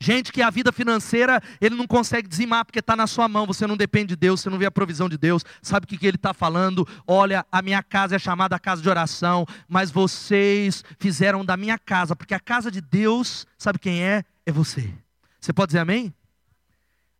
Gente 0.00 0.32
que 0.32 0.42
a 0.42 0.50
vida 0.50 0.72
financeira 0.72 1.40
ele 1.60 1.74
não 1.74 1.86
consegue 1.86 2.28
dizimar 2.28 2.64
porque 2.64 2.80
está 2.80 2.94
na 2.94 3.06
sua 3.06 3.28
mão, 3.28 3.46
você 3.46 3.66
não 3.66 3.76
depende 3.76 4.08
de 4.08 4.16
Deus, 4.16 4.40
você 4.40 4.50
não 4.50 4.58
vê 4.58 4.66
a 4.66 4.70
provisão 4.70 5.08
de 5.08 5.16
Deus, 5.16 5.44
sabe 5.62 5.84
o 5.84 5.88
que, 5.88 5.96
que 5.96 6.06
ele 6.06 6.16
está 6.16 6.34
falando? 6.34 6.86
Olha, 7.06 7.46
a 7.50 7.62
minha 7.62 7.82
casa 7.82 8.16
é 8.16 8.18
chamada 8.18 8.58
casa 8.58 8.82
de 8.82 8.88
oração, 8.88 9.46
mas 9.68 9.90
vocês 9.90 10.84
fizeram 10.98 11.44
da 11.44 11.56
minha 11.56 11.78
casa, 11.78 12.14
porque 12.14 12.34
a 12.34 12.40
casa 12.40 12.70
de 12.70 12.80
Deus, 12.80 13.46
sabe 13.56 13.78
quem 13.78 14.02
é? 14.02 14.24
É 14.44 14.52
você. 14.52 14.92
Você 15.40 15.52
pode 15.52 15.68
dizer 15.68 15.80
amém? 15.80 16.12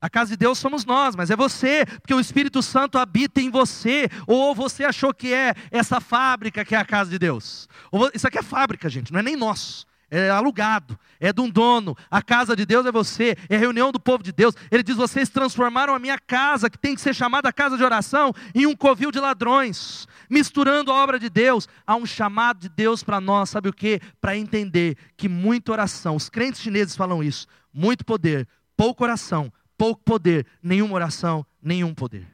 A 0.04 0.10
casa 0.10 0.32
de 0.32 0.36
Deus 0.36 0.58
somos 0.58 0.84
nós, 0.84 1.16
mas 1.16 1.30
é 1.30 1.36
você, 1.36 1.86
porque 1.86 2.12
o 2.12 2.20
Espírito 2.20 2.62
Santo 2.62 2.98
habita 2.98 3.40
em 3.40 3.48
você. 3.48 4.06
Ou 4.26 4.54
você 4.54 4.84
achou 4.84 5.14
que 5.14 5.32
é 5.32 5.54
essa 5.70 5.98
fábrica 5.98 6.62
que 6.62 6.74
é 6.74 6.78
a 6.78 6.84
casa 6.84 7.08
de 7.10 7.18
Deus? 7.18 7.66
Ou, 7.90 8.10
isso 8.12 8.28
aqui 8.28 8.36
é 8.36 8.42
fábrica, 8.42 8.90
gente, 8.90 9.10
não 9.10 9.20
é 9.20 9.22
nem 9.22 9.34
nosso. 9.34 9.86
É 10.16 10.30
alugado, 10.30 10.96
é 11.18 11.32
de 11.32 11.40
um 11.40 11.50
dono. 11.50 11.96
A 12.08 12.22
casa 12.22 12.54
de 12.54 12.64
Deus 12.64 12.86
é 12.86 12.92
você, 12.92 13.36
é 13.48 13.56
a 13.56 13.58
reunião 13.58 13.90
do 13.90 13.98
povo 13.98 14.22
de 14.22 14.30
Deus. 14.30 14.54
Ele 14.70 14.84
diz: 14.84 14.94
Vocês 14.94 15.28
transformaram 15.28 15.92
a 15.92 15.98
minha 15.98 16.16
casa, 16.20 16.70
que 16.70 16.78
tem 16.78 16.94
que 16.94 17.00
ser 17.00 17.12
chamada 17.12 17.52
casa 17.52 17.76
de 17.76 17.82
oração, 17.82 18.32
em 18.54 18.64
um 18.64 18.76
covil 18.76 19.10
de 19.10 19.18
ladrões, 19.18 20.06
misturando 20.30 20.92
a 20.92 21.02
obra 21.02 21.18
de 21.18 21.28
Deus. 21.28 21.68
Há 21.84 21.96
um 21.96 22.06
chamado 22.06 22.60
de 22.60 22.68
Deus 22.68 23.02
para 23.02 23.20
nós, 23.20 23.50
sabe 23.50 23.68
o 23.68 23.72
que? 23.72 24.00
Para 24.20 24.36
entender 24.36 24.96
que 25.16 25.28
muita 25.28 25.72
oração, 25.72 26.14
os 26.14 26.28
crentes 26.28 26.60
chineses 26.60 26.94
falam 26.94 27.20
isso: 27.20 27.48
muito 27.72 28.04
poder, 28.04 28.46
pouca 28.76 29.02
oração, 29.02 29.52
pouco 29.76 30.00
poder, 30.04 30.46
nenhuma 30.62 30.94
oração, 30.94 31.44
nenhum 31.60 31.92
poder. 31.92 32.33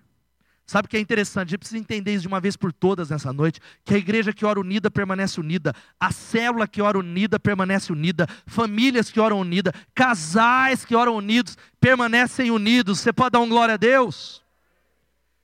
Sabe 0.70 0.86
o 0.86 0.88
que 0.88 0.96
é 0.96 1.00
interessante? 1.00 1.48
A 1.48 1.50
gente 1.50 1.58
precisa 1.58 1.80
entender 1.80 2.12
isso 2.12 2.22
de 2.22 2.28
uma 2.28 2.38
vez 2.38 2.56
por 2.56 2.72
todas 2.72 3.10
nessa 3.10 3.32
noite: 3.32 3.58
que 3.84 3.92
a 3.92 3.98
igreja 3.98 4.32
que 4.32 4.46
ora 4.46 4.60
unida 4.60 4.88
permanece 4.88 5.40
unida, 5.40 5.74
a 5.98 6.12
célula 6.12 6.68
que 6.68 6.80
ora 6.80 6.96
unida 6.96 7.40
permanece 7.40 7.90
unida, 7.92 8.28
famílias 8.46 9.10
que 9.10 9.18
oram 9.18 9.40
unidas, 9.40 9.72
casais 9.92 10.84
que 10.84 10.94
oram 10.94 11.16
unidos 11.16 11.58
permanecem 11.80 12.52
unidos. 12.52 13.00
Você 13.00 13.12
pode 13.12 13.32
dar 13.32 13.40
um 13.40 13.48
glória 13.48 13.74
a 13.74 13.76
Deus? 13.76 14.44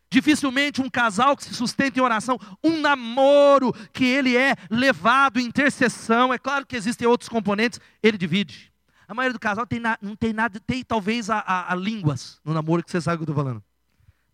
Dificilmente 0.09 0.81
um 0.81 0.89
casal 0.89 1.37
que 1.37 1.43
se 1.43 1.55
sustenta 1.55 1.99
em 1.99 2.03
oração, 2.03 2.39
um 2.63 2.81
namoro 2.81 3.73
que 3.93 4.05
ele 4.05 4.37
é 4.37 4.55
levado 4.71 5.41
em 5.41 5.47
intercessão, 5.47 6.33
é 6.33 6.39
claro 6.39 6.65
que 6.65 6.77
existem 6.77 7.09
outros 7.09 7.29
componentes, 7.29 7.81
ele 8.01 8.17
divide. 8.17 8.73
A 9.09 9.13
maioria 9.13 9.33
do 9.33 9.41
casal 9.41 9.67
tem 9.67 9.81
na, 9.81 9.99
não 10.01 10.15
tem 10.15 10.33
nada, 10.33 10.61
tem 10.61 10.85
talvez 10.85 11.29
a, 11.31 11.39
a, 11.39 11.73
a, 11.73 11.75
línguas 11.75 12.41
no 12.45 12.55
namoro, 12.55 12.85
que 12.85 12.93
você 12.93 13.01
sabe 13.01 13.17
o 13.17 13.19
que 13.19 13.29
eu 13.29 13.33
estou 13.33 13.45
falando. 13.45 13.61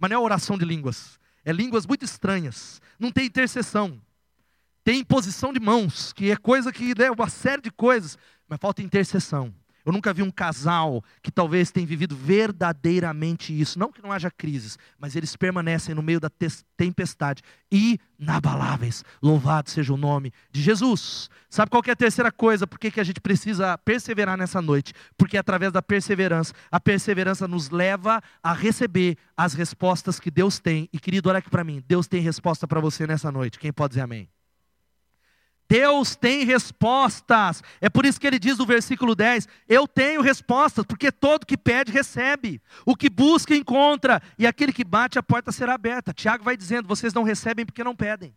Mas 0.02 0.10
não 0.10 0.16
é 0.16 0.20
oração 0.20 0.58
de 0.58 0.64
línguas. 0.64 1.16
É 1.44 1.52
línguas 1.52 1.86
muito 1.86 2.04
estranhas. 2.04 2.82
Não 2.98 3.12
tem 3.12 3.26
intercessão. 3.26 4.02
Tem 4.82 4.98
imposição 4.98 5.52
de 5.52 5.60
mãos, 5.60 6.12
que 6.12 6.28
é 6.28 6.36
coisa 6.36 6.72
que 6.72 6.90
é 6.90 7.02
né, 7.04 7.10
uma 7.12 7.28
série 7.28 7.62
de 7.62 7.70
coisas, 7.70 8.18
mas 8.48 8.58
falta 8.60 8.82
intercessão. 8.82 9.54
Eu 9.84 9.92
nunca 9.92 10.12
vi 10.12 10.22
um 10.22 10.30
casal 10.30 11.02
que 11.22 11.30
talvez 11.30 11.70
tenha 11.70 11.86
vivido 11.86 12.16
verdadeiramente 12.16 13.58
isso. 13.58 13.78
Não 13.78 13.90
que 13.90 14.02
não 14.02 14.12
haja 14.12 14.30
crises, 14.30 14.78
mas 14.98 15.16
eles 15.16 15.36
permanecem 15.36 15.94
no 15.94 16.02
meio 16.02 16.20
da 16.20 16.30
tempestade, 16.76 17.42
inabaláveis. 17.70 19.04
Louvado 19.22 19.70
seja 19.70 19.92
o 19.92 19.96
nome 19.96 20.32
de 20.50 20.62
Jesus. 20.62 21.28
Sabe 21.48 21.70
qual 21.70 21.82
é 21.86 21.90
a 21.90 21.96
terceira 21.96 22.30
coisa? 22.30 22.66
Por 22.66 22.78
que, 22.78 22.90
que 22.90 23.00
a 23.00 23.04
gente 23.04 23.20
precisa 23.20 23.76
perseverar 23.78 24.36
nessa 24.36 24.62
noite? 24.62 24.92
Porque 25.16 25.36
é 25.36 25.40
através 25.40 25.72
da 25.72 25.82
perseverança, 25.82 26.52
a 26.70 26.78
perseverança 26.78 27.48
nos 27.48 27.70
leva 27.70 28.22
a 28.42 28.52
receber 28.52 29.16
as 29.36 29.54
respostas 29.54 30.20
que 30.20 30.30
Deus 30.30 30.60
tem. 30.60 30.88
E 30.92 30.98
querido, 30.98 31.28
olha 31.28 31.38
aqui 31.38 31.50
para 31.50 31.64
mim: 31.64 31.82
Deus 31.86 32.06
tem 32.06 32.20
resposta 32.20 32.66
para 32.66 32.80
você 32.80 33.06
nessa 33.06 33.32
noite. 33.32 33.58
Quem 33.58 33.72
pode 33.72 33.90
dizer 33.90 34.02
amém? 34.02 34.28
Deus 35.72 36.14
tem 36.14 36.44
respostas. 36.44 37.62
É 37.80 37.88
por 37.88 38.04
isso 38.04 38.20
que 38.20 38.26
ele 38.26 38.38
diz 38.38 38.58
no 38.58 38.66
versículo 38.66 39.14
10: 39.14 39.48
Eu 39.66 39.88
tenho 39.88 40.20
respostas, 40.20 40.84
porque 40.84 41.10
todo 41.10 41.46
que 41.46 41.56
pede, 41.56 41.90
recebe. 41.90 42.60
O 42.84 42.94
que 42.94 43.08
busca, 43.08 43.56
encontra. 43.56 44.20
E 44.38 44.46
aquele 44.46 44.70
que 44.70 44.84
bate, 44.84 45.18
a 45.18 45.22
porta 45.22 45.50
será 45.50 45.72
aberta. 45.72 46.12
Tiago 46.12 46.44
vai 46.44 46.58
dizendo: 46.58 46.86
Vocês 46.86 47.14
não 47.14 47.22
recebem 47.22 47.64
porque 47.64 47.82
não 47.82 47.96
pedem. 47.96 48.36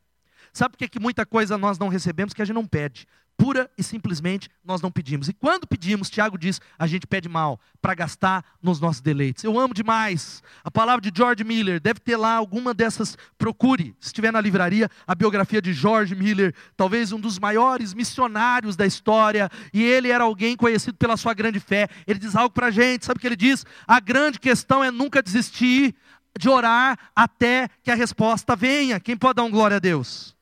Sabe 0.54 0.71
por 0.71 0.78
que, 0.78 0.88
que 0.88 1.00
muita 1.00 1.26
coisa 1.26 1.58
nós 1.58 1.78
não 1.78 1.89
recebemos? 1.89 2.34
Que 2.34 2.41
a 2.41 2.45
gente 2.45 2.56
não 2.56 2.65
pede. 2.65 3.06
Pura 3.38 3.69
e 3.78 3.84
simplesmente 3.84 4.50
nós 4.63 4.82
não 4.82 4.89
pedimos. 4.89 5.28
E 5.28 5.34
quando 5.34 5.67
pedimos, 5.67 6.10
Tiago 6.10 6.38
diz, 6.38 6.62
a 6.80 6.88
gente 6.88 7.06
pede 7.06 7.28
mal, 7.28 7.60
para 7.82 7.93
gastar 7.93 8.43
nos 8.62 8.80
nossos 8.80 9.02
deleites. 9.02 9.43
Eu 9.43 9.60
amo 9.60 9.74
demais 9.74 10.41
a 10.63 10.71
palavra 10.71 11.02
de 11.02 11.15
George 11.15 11.43
Miller, 11.43 11.80
deve 11.80 12.00
ter 12.00 12.17
lá 12.17 12.36
alguma 12.36 12.74
dessas, 12.74 13.17
procure, 13.38 13.95
se 14.00 14.08
estiver 14.08 14.32
na 14.32 14.41
livraria, 14.41 14.89
a 15.06 15.13
biografia 15.13 15.62
de 15.62 15.74
George 15.74 16.15
Miller, 16.15 16.56
talvez 16.76 17.12
um 17.12 17.19
dos 17.19 17.38
maiores 17.38 17.93
missionários 17.93 18.76
da 18.76 18.86
história, 18.86 19.50
e 19.74 19.84
ele 19.84 20.10
era 20.10 20.24
alguém 20.24 20.56
conhecido 20.56 20.98
pela 20.98 21.17
sua 21.17 21.34
grande 21.34 21.60
fé. 21.60 21.88
Ele 22.08 22.19
diz 22.19 22.36
algo 22.36 22.54
para 22.54 22.67
a 22.67 22.71
gente, 22.71 23.06
sabe 23.06 23.17
o 23.17 23.21
que 23.21 23.28
ele 23.28 23.36
diz? 23.36 23.65
A 23.86 24.00
grande 24.00 24.39
questão 24.39 24.84
é 24.84 24.89
nunca 24.89 25.21
desistir 25.21 25.93
de 26.38 26.50
orar 26.50 26.98
até 27.15 27.69
que 27.84 27.91
a 27.91 27.95
resposta 27.95 28.56
venha. 28.56 29.00
Quem 29.00 29.15
pode 29.15 29.36
dar 29.36 29.43
um 29.43 29.52
glória 29.52 29.78
a 29.78 29.80
Deus? 29.80 30.35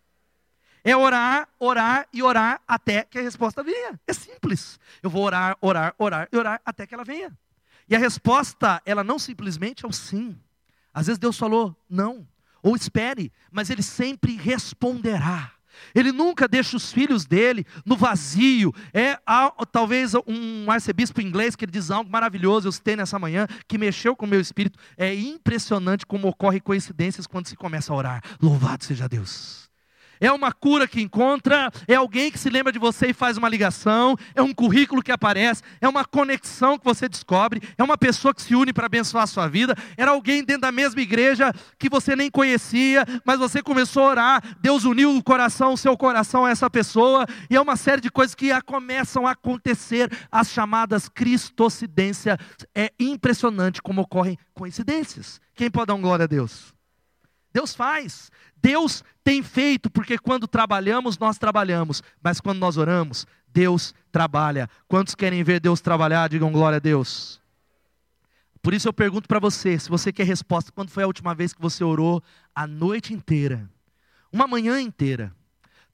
É 0.84 0.96
orar, 0.96 1.48
orar 1.60 2.08
e 2.12 2.22
orar 2.22 2.62
até 2.68 3.04
que 3.04 3.18
a 3.18 3.22
resposta 3.22 3.64
venha. 3.64 4.00
É 4.06 4.14
simples. 4.14 4.80
Eu 5.02 5.10
vou 5.10 5.24
orar, 5.24 5.58
orar, 5.62 5.96
orar 5.98 6.28
e 6.32 6.38
orar 6.38 6.62
até 6.66 6.86
que 6.86 6.94
ela 6.94 7.06
venha. 7.06 7.32
E 7.88 7.96
a 7.96 8.00
resposta, 8.00 8.82
ela 8.86 9.04
não 9.04 9.18
simplesmente 9.18 9.86
é 9.86 9.88
o 9.88 9.94
sim. 9.94 10.38
Às 10.94 11.08
vezes 11.08 11.20
Deus 11.20 11.38
falou 11.38 11.76
não, 11.90 12.28
ou 12.62 12.76
espere, 12.76 13.32
mas 13.52 13.70
Ele 13.70 13.82
sempre 13.82 14.36
responderá. 14.36 15.52
Ele 15.96 16.12
nunca 16.12 16.48
deixa 16.48 16.78
os 16.78 16.92
filhos 16.92 17.26
dele 17.26 17.66
no 17.84 17.96
vazio. 17.96 18.72
É 18.94 19.18
talvez 19.72 20.14
um 20.28 20.70
arcebispo 20.70 21.20
inglês 21.20 21.56
que 21.56 21.66
ele 21.66 21.72
diz 21.72 21.90
algo 21.90 22.12
maravilhoso, 22.12 22.68
eu 22.68 22.72
citei 22.72 22.96
nessa 22.96 23.18
manhã, 23.18 23.48
que 23.68 23.78
mexeu 23.78 24.16
com 24.16 24.26
o 24.26 24.30
meu 24.30 24.40
espírito. 24.40 24.78
É 24.96 25.16
impressionante 25.16 26.06
como 26.06 26.28
ocorrem 26.28 26.62
coincidências 26.62 27.26
quando 27.26 27.48
se 27.48 27.56
começa 27.56 27.92
a 27.92 27.96
orar. 27.96 28.22
Louvado 28.40 28.84
seja 28.84 29.10
Deus 29.10 29.73
é 30.24 30.32
uma 30.32 30.54
cura 30.54 30.88
que 30.88 31.02
encontra, 31.02 31.70
é 31.86 31.96
alguém 31.96 32.32
que 32.32 32.40
se 32.40 32.50
lembra 32.50 32.72
de 32.72 32.80
você 32.80 33.08
e 33.08 33.14
faz 33.14 33.36
uma 33.36 33.50
ligação, 33.50 34.16
é 34.34 34.42
um 34.42 34.54
currículo 34.54 35.04
que 35.04 35.12
aparece, 35.12 35.62
é 35.82 35.88
uma 35.88 36.06
conexão 36.06 36.80
que 36.80 36.86
você 36.86 37.10
descobre, 37.10 37.62
é 37.78 37.84
uma 37.84 37.98
pessoa 37.98 38.34
que 38.34 38.42
se 38.42 38.56
une 38.56 38.72
para 38.72 38.86
abençoar 38.86 39.26
a 39.26 39.28
sua 39.28 39.50
vida, 39.50 39.76
era 39.98 40.12
alguém 40.12 40.42
dentro 40.42 40.62
da 40.62 40.72
mesma 40.72 41.02
igreja 41.02 41.52
que 41.78 41.90
você 41.90 42.16
nem 42.16 42.32
conhecia, 42.32 43.06
mas 43.26 43.38
você 43.38 43.62
começou 43.62 44.04
a 44.04 44.08
orar, 44.08 44.44
Deus 44.62 44.86
uniu 44.86 45.14
o 45.14 45.22
coração, 45.22 45.74
o 45.74 45.78
seu 45.78 45.98
coração 45.98 46.46
a 46.46 46.52
essa 46.52 46.70
pessoa, 46.70 47.26
e 47.50 47.58
é 47.58 47.60
uma 47.60 47.76
série 47.76 48.00
de 48.00 48.10
coisas 48.10 48.34
que 48.34 48.50
começam 48.62 49.28
a 49.28 49.32
acontecer, 49.32 50.10
as 50.32 50.50
chamadas 50.50 51.10
cristocidência. 51.10 52.38
É 52.74 52.94
impressionante 52.98 53.82
como 53.82 54.02
ocorrem 54.02 54.38
coincidências. 54.54 55.42
Quem 55.54 55.70
pode 55.70 55.88
dar 55.88 55.96
um 55.96 56.02
glória 56.02 56.24
a 56.24 56.28
Deus? 56.28 56.74
Deus 57.54 57.76
faz. 57.76 58.32
Deus 58.64 59.04
tem 59.26 59.44
feito, 59.44 59.90
porque 59.90 60.18
quando 60.18 60.48
trabalhamos, 60.48 61.18
nós 61.18 61.38
trabalhamos, 61.38 62.02
mas 62.24 62.40
quando 62.40 62.60
nós 62.60 62.78
oramos, 62.78 63.28
Deus 63.46 63.94
trabalha. 64.10 64.70
Quantos 64.88 65.14
querem 65.14 65.44
ver 65.44 65.60
Deus 65.60 65.82
trabalhar? 65.82 66.30
Digam 66.30 66.50
glória 66.50 66.78
a 66.78 66.80
Deus. 66.80 67.42
Por 68.62 68.74
isso 68.74 68.88
eu 68.88 68.94
pergunto 68.94 69.28
para 69.28 69.40
você, 69.40 69.78
se 69.78 69.90
você 69.90 70.14
quer 70.14 70.26
resposta, 70.26 70.72
quando 70.72 70.92
foi 70.92 71.04
a 71.04 71.08
última 71.08 71.36
vez 71.36 71.54
que 71.54 71.62
você 71.62 71.84
orou 71.84 72.24
a 72.56 72.66
noite 72.66 73.14
inteira? 73.14 73.70
Uma 74.32 74.48
manhã 74.48 74.80
inteira? 74.80 75.36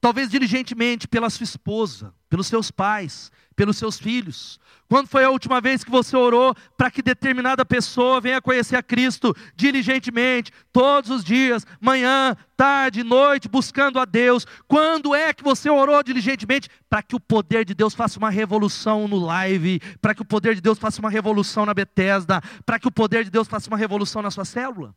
Talvez 0.00 0.30
diligentemente 0.30 1.06
pela 1.06 1.28
sua 1.28 1.44
esposa, 1.44 2.14
pelos 2.28 2.46
seus 2.46 2.70
pais, 2.70 3.30
pelos 3.54 3.76
seus 3.76 3.98
filhos. 3.98 4.58
Quando 4.88 5.06
foi 5.06 5.22
a 5.22 5.30
última 5.30 5.60
vez 5.60 5.84
que 5.84 5.90
você 5.90 6.16
orou 6.16 6.54
para 6.76 6.90
que 6.90 7.02
determinada 7.02 7.62
pessoa 7.62 8.18
venha 8.18 8.40
conhecer 8.40 8.76
a 8.76 8.82
Cristo 8.82 9.36
diligentemente, 9.54 10.50
todos 10.72 11.10
os 11.10 11.22
dias, 11.22 11.66
manhã, 11.78 12.34
tarde, 12.56 13.04
noite, 13.04 13.48
buscando 13.48 14.00
a 14.00 14.06
Deus? 14.06 14.46
Quando 14.66 15.14
é 15.14 15.34
que 15.34 15.44
você 15.44 15.68
orou 15.68 16.02
diligentemente 16.02 16.70
para 16.88 17.02
que 17.02 17.14
o 17.14 17.20
poder 17.20 17.66
de 17.66 17.74
Deus 17.74 17.92
faça 17.92 18.18
uma 18.18 18.30
revolução 18.30 19.06
no 19.06 19.18
live, 19.18 19.78
para 20.00 20.14
que 20.14 20.22
o 20.22 20.24
poder 20.24 20.54
de 20.54 20.62
Deus 20.62 20.78
faça 20.78 20.98
uma 20.98 21.10
revolução 21.10 21.66
na 21.66 21.74
Bethesda, 21.74 22.40
para 22.64 22.78
que 22.78 22.88
o 22.88 22.92
poder 22.92 23.24
de 23.24 23.30
Deus 23.30 23.46
faça 23.46 23.68
uma 23.68 23.76
revolução 23.76 24.22
na 24.22 24.30
sua 24.30 24.46
célula? 24.46 24.94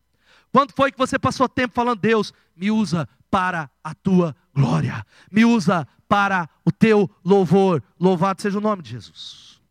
Quando 0.53 0.71
foi 0.71 0.91
que 0.91 0.97
você 0.97 1.19
passou 1.19 1.49
tempo 1.49 1.73
falando, 1.73 1.99
Deus, 1.99 2.33
me 2.55 2.71
usa 2.71 3.09
para 3.29 3.69
a 3.83 3.93
tua 3.93 4.35
glória, 4.53 5.05
me 5.31 5.43
usa 5.45 5.87
para 6.07 6.49
o 6.63 6.71
teu 6.71 7.09
louvor. 7.23 7.81
Louvado 7.99 8.41
seja 8.41 8.57
o 8.57 8.61
nome 8.61 8.83
de 8.83 8.91
Jesus. 8.91 9.61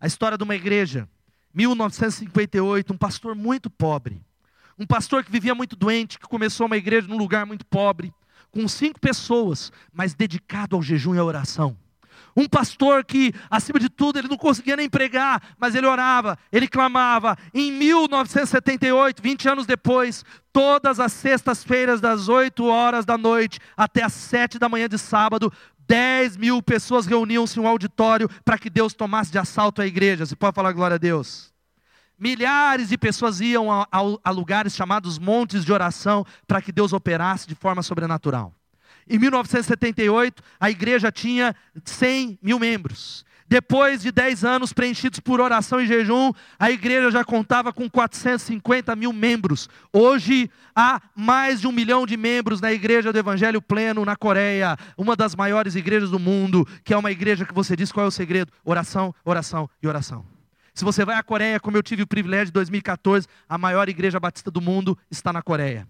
A 0.00 0.06
história 0.06 0.38
de 0.38 0.44
uma 0.44 0.54
igreja, 0.54 1.08
1958, 1.54 2.92
um 2.92 2.96
pastor 2.96 3.34
muito 3.34 3.68
pobre, 3.68 4.22
um 4.78 4.86
pastor 4.86 5.22
que 5.22 5.30
vivia 5.30 5.54
muito 5.54 5.76
doente, 5.76 6.18
que 6.18 6.26
começou 6.26 6.66
uma 6.66 6.76
igreja 6.76 7.06
num 7.06 7.18
lugar 7.18 7.44
muito 7.44 7.66
pobre, 7.66 8.12
com 8.50 8.66
cinco 8.66 8.98
pessoas, 8.98 9.70
mas 9.92 10.14
dedicado 10.14 10.74
ao 10.74 10.82
jejum 10.82 11.14
e 11.14 11.18
à 11.18 11.24
oração. 11.24 11.76
Um 12.36 12.48
pastor 12.48 13.04
que, 13.04 13.32
acima 13.50 13.78
de 13.78 13.88
tudo, 13.88 14.18
ele 14.18 14.28
não 14.28 14.36
conseguia 14.36 14.76
nem 14.76 14.88
pregar, 14.88 15.42
mas 15.58 15.74
ele 15.74 15.86
orava, 15.86 16.38
ele 16.52 16.68
clamava. 16.68 17.36
Em 17.52 17.72
1978, 17.72 19.22
20 19.22 19.48
anos 19.48 19.66
depois, 19.66 20.24
todas 20.52 21.00
as 21.00 21.12
sextas-feiras, 21.12 22.00
das 22.00 22.28
8 22.28 22.64
horas 22.64 23.04
da 23.04 23.18
noite 23.18 23.58
até 23.76 24.02
as 24.02 24.12
7 24.12 24.58
da 24.58 24.68
manhã 24.68 24.88
de 24.88 24.98
sábado, 24.98 25.52
10 25.90 26.36
mil 26.36 26.62
pessoas 26.62 27.04
reuniam-se 27.04 27.58
em 27.58 27.62
um 27.62 27.66
auditório 27.66 28.28
para 28.44 28.56
que 28.56 28.70
Deus 28.70 28.94
tomasse 28.94 29.32
de 29.32 29.38
assalto 29.38 29.82
a 29.82 29.86
igreja. 29.86 30.24
Você 30.24 30.36
pode 30.36 30.54
falar 30.54 30.72
glória 30.72 30.94
a 30.94 30.98
Deus? 30.98 31.52
Milhares 32.16 32.90
de 32.90 32.98
pessoas 32.98 33.40
iam 33.40 33.72
a, 33.72 33.88
a, 33.90 33.98
a 34.22 34.30
lugares 34.30 34.76
chamados 34.76 35.18
montes 35.18 35.64
de 35.64 35.72
oração 35.72 36.24
para 36.46 36.60
que 36.60 36.70
Deus 36.70 36.92
operasse 36.92 37.48
de 37.48 37.54
forma 37.54 37.82
sobrenatural. 37.82 38.54
Em 39.10 39.18
1978, 39.18 40.40
a 40.60 40.70
igreja 40.70 41.10
tinha 41.10 41.52
100 41.84 42.38
mil 42.40 42.60
membros. 42.60 43.24
Depois 43.48 44.02
de 44.02 44.12
10 44.12 44.44
anos 44.44 44.72
preenchidos 44.72 45.18
por 45.18 45.40
oração 45.40 45.80
e 45.80 45.86
jejum, 45.88 46.30
a 46.56 46.70
igreja 46.70 47.10
já 47.10 47.24
contava 47.24 47.72
com 47.72 47.90
450 47.90 48.94
mil 48.94 49.12
membros. 49.12 49.68
Hoje 49.92 50.48
há 50.76 51.02
mais 51.16 51.60
de 51.60 51.66
um 51.66 51.72
milhão 51.72 52.06
de 52.06 52.16
membros 52.16 52.60
na 52.60 52.72
igreja 52.72 53.12
do 53.12 53.18
Evangelho 53.18 53.60
Pleno 53.60 54.04
na 54.04 54.14
Coreia, 54.14 54.76
uma 54.96 55.16
das 55.16 55.34
maiores 55.34 55.74
igrejas 55.74 56.10
do 56.10 56.20
mundo, 56.20 56.64
que 56.84 56.94
é 56.94 56.96
uma 56.96 57.10
igreja 57.10 57.44
que 57.44 57.52
você 57.52 57.74
diz 57.74 57.90
qual 57.90 58.06
é 58.06 58.08
o 58.08 58.12
segredo: 58.12 58.52
oração, 58.64 59.12
oração 59.24 59.68
e 59.82 59.88
oração. 59.88 60.24
Se 60.72 60.84
você 60.84 61.04
vai 61.04 61.16
à 61.16 61.22
Coreia, 61.24 61.58
como 61.58 61.76
eu 61.76 61.82
tive 61.82 62.04
o 62.04 62.06
privilégio 62.06 62.46
de 62.46 62.52
2014, 62.52 63.26
a 63.48 63.58
maior 63.58 63.88
igreja 63.88 64.20
batista 64.20 64.52
do 64.52 64.60
mundo 64.60 64.96
está 65.10 65.32
na 65.32 65.42
Coreia. 65.42 65.88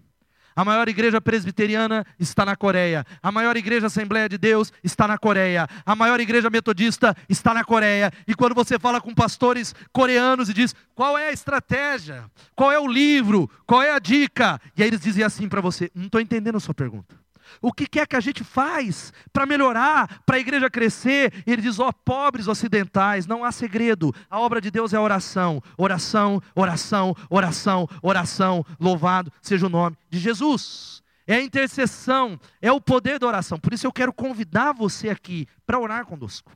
A 0.55 0.65
maior 0.65 0.87
igreja 0.89 1.21
presbiteriana 1.21 2.05
está 2.19 2.45
na 2.45 2.55
Coreia. 2.55 3.05
A 3.21 3.31
maior 3.31 3.55
igreja 3.55 3.87
Assembleia 3.87 4.27
de 4.27 4.37
Deus 4.37 4.71
está 4.83 5.07
na 5.07 5.17
Coreia. 5.17 5.67
A 5.85 5.95
maior 5.95 6.19
igreja 6.19 6.49
metodista 6.49 7.15
está 7.29 7.53
na 7.53 7.63
Coreia. 7.63 8.11
E 8.27 8.35
quando 8.35 8.55
você 8.55 8.77
fala 8.77 8.99
com 8.99 9.13
pastores 9.13 9.73
coreanos 9.91 10.49
e 10.49 10.53
diz 10.53 10.75
qual 10.95 11.17
é 11.17 11.29
a 11.29 11.31
estratégia, 11.31 12.25
qual 12.55 12.71
é 12.71 12.79
o 12.79 12.87
livro, 12.87 13.49
qual 13.65 13.81
é 13.81 13.91
a 13.91 13.99
dica, 13.99 14.59
e 14.75 14.83
aí 14.83 14.89
eles 14.89 15.01
dizem 15.01 15.23
assim 15.23 15.47
para 15.47 15.61
você: 15.61 15.89
não 15.95 16.05
estou 16.05 16.19
entendendo 16.19 16.57
a 16.57 16.59
sua 16.59 16.73
pergunta. 16.73 17.20
O 17.61 17.73
que 17.73 17.99
é 17.99 18.05
que 18.05 18.15
a 18.15 18.19
gente 18.19 18.43
faz 18.43 19.11
para 19.33 19.45
melhorar, 19.45 20.21
para 20.25 20.37
a 20.37 20.39
igreja 20.39 20.69
crescer? 20.69 21.43
Ele 21.45 21.61
diz: 21.61 21.79
ó, 21.79 21.89
oh, 21.89 21.93
pobres 21.93 22.47
ocidentais, 22.47 23.25
não 23.25 23.43
há 23.43 23.51
segredo. 23.51 24.13
A 24.29 24.39
obra 24.39 24.61
de 24.61 24.69
Deus 24.69 24.93
é 24.93 24.99
oração, 24.99 25.61
oração, 25.77 26.41
oração, 26.55 27.15
oração, 27.29 27.87
oração. 28.01 28.65
Louvado 28.79 29.31
seja 29.41 29.65
o 29.65 29.69
nome 29.69 29.97
de 30.09 30.19
Jesus. 30.19 31.01
É 31.27 31.35
a 31.35 31.41
intercessão, 31.41 32.39
é 32.61 32.71
o 32.71 32.81
poder 32.81 33.19
da 33.19 33.27
oração. 33.27 33.59
Por 33.59 33.73
isso 33.73 33.87
eu 33.87 33.91
quero 33.91 34.11
convidar 34.11 34.73
você 34.73 35.09
aqui 35.09 35.47
para 35.65 35.79
orar 35.79 36.05
conosco. 36.05 36.51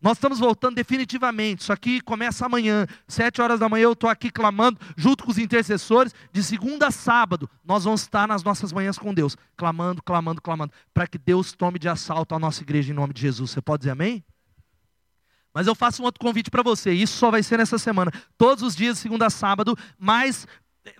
Nós 0.00 0.16
estamos 0.16 0.38
voltando 0.38 0.74
definitivamente. 0.74 1.62
Isso 1.62 1.72
aqui 1.72 2.00
começa 2.00 2.46
amanhã, 2.46 2.86
sete 3.08 3.40
horas 3.40 3.60
da 3.60 3.68
manhã. 3.68 3.84
Eu 3.84 3.92
estou 3.92 4.10
aqui 4.10 4.30
clamando, 4.30 4.78
junto 4.96 5.24
com 5.24 5.30
os 5.30 5.38
intercessores, 5.38 6.14
de 6.32 6.42
segunda 6.42 6.88
a 6.88 6.90
sábado. 6.90 7.48
Nós 7.64 7.84
vamos 7.84 8.02
estar 8.02 8.28
nas 8.28 8.42
nossas 8.42 8.72
manhãs 8.72 8.98
com 8.98 9.12
Deus, 9.12 9.36
clamando, 9.56 10.02
clamando, 10.02 10.40
clamando, 10.40 10.72
para 10.92 11.06
que 11.06 11.18
Deus 11.18 11.52
tome 11.52 11.78
de 11.78 11.88
assalto 11.88 12.34
a 12.34 12.38
nossa 12.38 12.62
igreja 12.62 12.92
em 12.92 12.94
nome 12.94 13.12
de 13.12 13.20
Jesus. 13.20 13.50
Você 13.50 13.60
pode 13.60 13.80
dizer 13.80 13.92
amém? 13.92 14.24
Mas 15.56 15.66
eu 15.66 15.74
faço 15.74 16.02
um 16.02 16.04
outro 16.04 16.20
convite 16.20 16.50
para 16.50 16.62
você, 16.62 16.92
isso 16.92 17.16
só 17.16 17.30
vai 17.30 17.42
ser 17.42 17.56
nessa 17.56 17.78
semana, 17.78 18.12
todos 18.36 18.62
os 18.62 18.76
dias, 18.76 18.98
segunda 18.98 19.24
a 19.24 19.30
sábado, 19.30 19.74
mas 19.98 20.46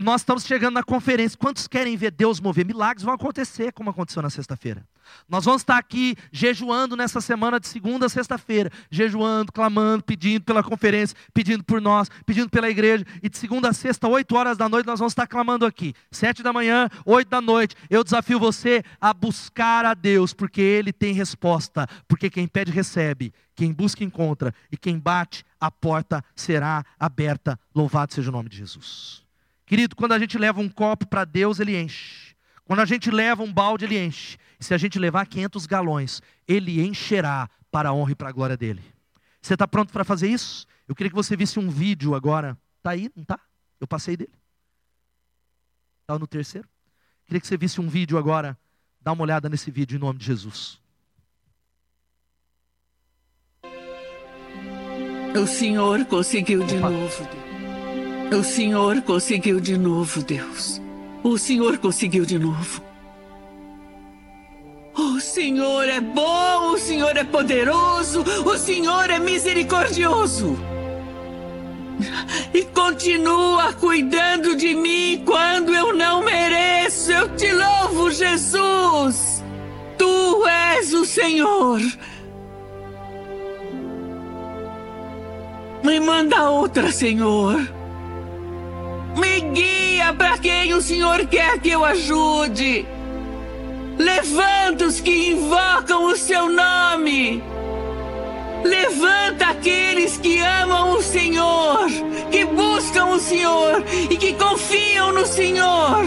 nós 0.01 0.23
estamos 0.23 0.45
chegando 0.45 0.73
na 0.73 0.83
conferência. 0.83 1.37
Quantos 1.37 1.69
querem 1.69 1.95
ver 1.95 2.11
Deus 2.11 2.41
mover? 2.41 2.65
Milagres 2.65 3.05
vão 3.05 3.13
acontecer, 3.13 3.71
como 3.73 3.91
aconteceu 3.91 4.23
na 4.23 4.31
sexta-feira. 4.31 4.87
Nós 5.29 5.45
vamos 5.45 5.63
estar 5.63 5.79
aqui 5.79 6.17
jejuando 6.31 6.97
nessa 6.97 7.21
semana 7.21 7.59
de 7.59 7.67
segunda 7.67 8.07
a 8.07 8.09
sexta-feira, 8.09 8.71
jejuando, 8.91 9.53
clamando, 9.53 10.05
pedindo 10.05 10.45
pela 10.45 10.63
conferência, 10.63 11.17
pedindo 11.35 11.65
por 11.65 11.81
nós, 11.81 12.09
pedindo 12.25 12.49
pela 12.49 12.69
igreja. 12.71 13.05
E 13.23 13.29
de 13.29 13.37
segunda 13.37 13.71
a 13.71 13.73
sexta, 13.73 14.09
oito 14.09 14.35
horas 14.37 14.57
da 14.57 14.69
noite, 14.69 14.87
nós 14.87 14.99
vamos 14.99 15.13
estar 15.13 15.27
clamando 15.27 15.67
aqui. 15.67 15.95
Sete 16.11 16.43
da 16.43 16.53
manhã, 16.53 16.89
oito 17.05 17.29
da 17.29 17.41
noite. 17.41 17.75
Eu 17.91 18.05
desafio 18.05 18.39
você 18.39 18.83
a 19.01 19.13
buscar 19.13 19.85
a 19.85 19.95
Deus, 19.95 20.33
porque 20.33 20.61
Ele 20.61 20.93
tem 20.93 21.13
resposta. 21.13 21.87
Porque 22.07 22.31
quem 22.31 22.47
pede, 22.47 22.71
recebe. 22.71 23.33
Quem 23.55 23.73
busca, 23.73 24.05
encontra. 24.05 24.55
E 24.71 24.77
quem 24.77 24.99
bate, 24.99 25.45
a 25.61 25.71
porta 25.71 26.25
será 26.35 26.85
aberta. 26.99 27.59
Louvado 27.75 28.13
seja 28.13 28.29
o 28.29 28.33
nome 28.33 28.49
de 28.49 28.59
Jesus. 28.59 29.25
Querido, 29.65 29.97
quando 29.97 30.13
a 30.13 30.19
gente 30.19 30.39
leva 30.39 30.61
um 30.61 30.69
copo 30.69 31.07
para 31.07 31.25
Deus, 31.25 31.59
ele 31.59 31.77
enche. 31.77 32.37
Quando 32.65 32.81
a 32.81 32.85
gente 32.85 33.11
leva 33.11 33.43
um 33.43 33.53
balde, 33.53 33.85
ele 33.85 33.99
enche. 33.99 34.39
E 34.59 34.65
se 34.65 34.75
a 34.75 34.79
gente 34.79 34.99
levar 34.99 35.27
500 35.27 35.67
galões, 35.67 36.23
ele 36.47 36.85
encherá 36.85 37.49
para 37.71 37.91
a 37.91 37.93
honra 37.93 38.13
e 38.13 38.15
para 38.15 38.29
a 38.29 38.33
glória 38.33 38.57
dele. 38.57 38.83
Você 39.41 39.55
está 39.55 39.69
pronto 39.69 39.93
para 39.93 40.05
fazer 40.05 40.29
isso? 40.29 40.67
Eu 40.89 40.95
queria 40.95 41.11
que 41.11 41.17
você 41.17 41.37
visse 41.37 41.59
um 41.59 41.69
vídeo 41.71 42.15
agora. 42.15 42.59
Está 42.79 42.91
aí, 42.91 43.11
não 43.15 43.23
está? 43.23 43.39
Eu 43.81 43.87
passei 43.87 44.17
dele. 44.17 44.33
Está 46.03 46.19
no 46.19 46.27
terceiro? 46.27 46.69
Queria 47.27 47.41
que 47.41 47.47
você 47.47 47.57
visse 47.57 47.81
um 47.81 47.89
vídeo 47.89 48.17
agora. 48.17 48.57
Dá 49.01 49.13
uma 49.13 49.23
olhada 49.23 49.49
nesse 49.49 49.71
vídeo 49.71 49.97
em 49.97 50.01
nome 50.01 50.19
de 50.19 50.27
Jesus. 50.27 50.81
O 55.37 55.47
Senhor 55.47 56.05
conseguiu 56.07 56.65
de 56.65 56.77
Opa. 56.77 56.91
novo. 56.91 57.29
O 58.33 58.43
Senhor 58.43 59.03
conseguiu 59.03 59.61
de 59.61 59.77
novo, 59.77 60.23
Deus. 60.23 60.81
O 61.23 61.37
Senhor 61.37 61.79
conseguiu 61.79 62.25
de 62.25 62.39
novo. 62.39 62.86
O 64.99 65.21
Senhor 65.21 65.87
é 65.89 66.01
bom, 66.01 66.73
o 66.73 66.79
Senhor 66.79 67.15
é 67.17 67.23
poderoso, 67.23 68.25
o 68.47 68.57
Senhor 68.57 69.11
é 69.11 69.19
misericordioso. 69.19 70.59
E 72.55 72.63
continua 72.65 73.75
cuidando 73.75 74.57
de 74.57 74.75
mim 74.75 75.23
quando 75.27 75.75
eu 75.75 75.95
não 75.95 76.23
mereço. 76.23 77.13
Eu 77.13 77.29
te 77.37 77.53
louvo, 77.53 78.11
Jesus. 78.11 79.45
Tu 79.99 80.47
és 80.47 80.95
o 80.95 81.05
Senhor. 81.05 81.81
Me 85.85 86.01
manda 86.01 86.49
outra, 86.51 86.91
Senhor. 86.91 87.57
Me 89.19 89.41
guia 89.53 90.15
para 90.15 90.39
quem 90.39 90.73
o 90.73 90.81
Senhor 90.81 91.27
quer 91.27 91.59
que 91.61 91.71
eu 91.71 91.85
ajude. 91.85 92.87
Levanta 93.99 94.85
os 94.85 95.01
que 95.01 95.31
invocam 95.31 96.05
o 96.07 96.17
seu 96.17 96.51
nome. 96.51 97.43
Levanta 98.63 99.47
aqueles 99.47 100.19
que 100.19 100.39
amam 100.41 100.93
o 100.93 101.03
Senhor, 101.03 101.87
que 102.31 102.45
buscam 102.45 103.07
o 103.07 103.19
Senhor 103.19 103.83
e 104.11 104.17
que 104.17 104.35
confiam 104.35 105.13
no 105.13 105.25
Senhor. 105.25 106.05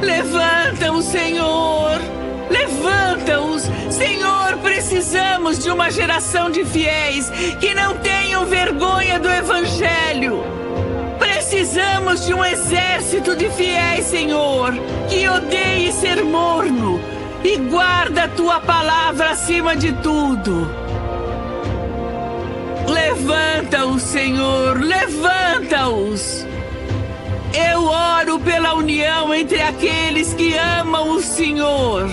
Levanta 0.00 0.92
o 0.92 1.02
Senhor. 1.02 2.00
Levanta-os. 2.48 3.62
Senhor, 3.90 4.58
precisamos 4.62 5.58
de 5.58 5.70
uma 5.70 5.90
geração 5.90 6.50
de 6.50 6.64
fiéis 6.64 7.30
que 7.58 7.74
não 7.74 7.96
tenham 7.98 8.44
vergonha 8.44 9.18
do 9.18 9.30
Evangelho 9.30 10.63
Precisamos 11.64 12.26
de 12.26 12.34
um 12.34 12.44
exército 12.44 13.34
de 13.34 13.48
fiéis, 13.48 14.04
Senhor, 14.04 14.74
que 15.08 15.26
odeie 15.26 15.90
ser 15.92 16.22
morno 16.22 17.00
e 17.42 17.56
guarda 17.56 18.24
a 18.24 18.28
tua 18.28 18.60
palavra 18.60 19.30
acima 19.30 19.74
de 19.74 19.90
tudo. 19.94 20.70
Levanta-os, 22.86 24.02
Senhor, 24.02 24.78
levanta-os. 24.78 26.46
Eu 27.54 27.86
oro 27.86 28.38
pela 28.40 28.74
união 28.74 29.32
entre 29.32 29.62
aqueles 29.62 30.34
que 30.34 30.54
amam 30.58 31.12
o 31.12 31.22
Senhor. 31.22 32.10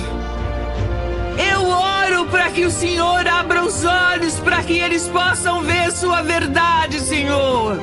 Eu 1.53 1.67
oro 1.67 2.25
para 2.27 2.49
que 2.51 2.63
o 2.63 2.71
Senhor 2.71 3.27
abra 3.27 3.65
os 3.65 3.83
olhos 3.83 4.39
para 4.39 4.63
que 4.63 4.79
eles 4.79 5.09
possam 5.09 5.59
ver 5.61 5.91
sua 5.91 6.21
verdade, 6.21 7.01
Senhor. 7.01 7.77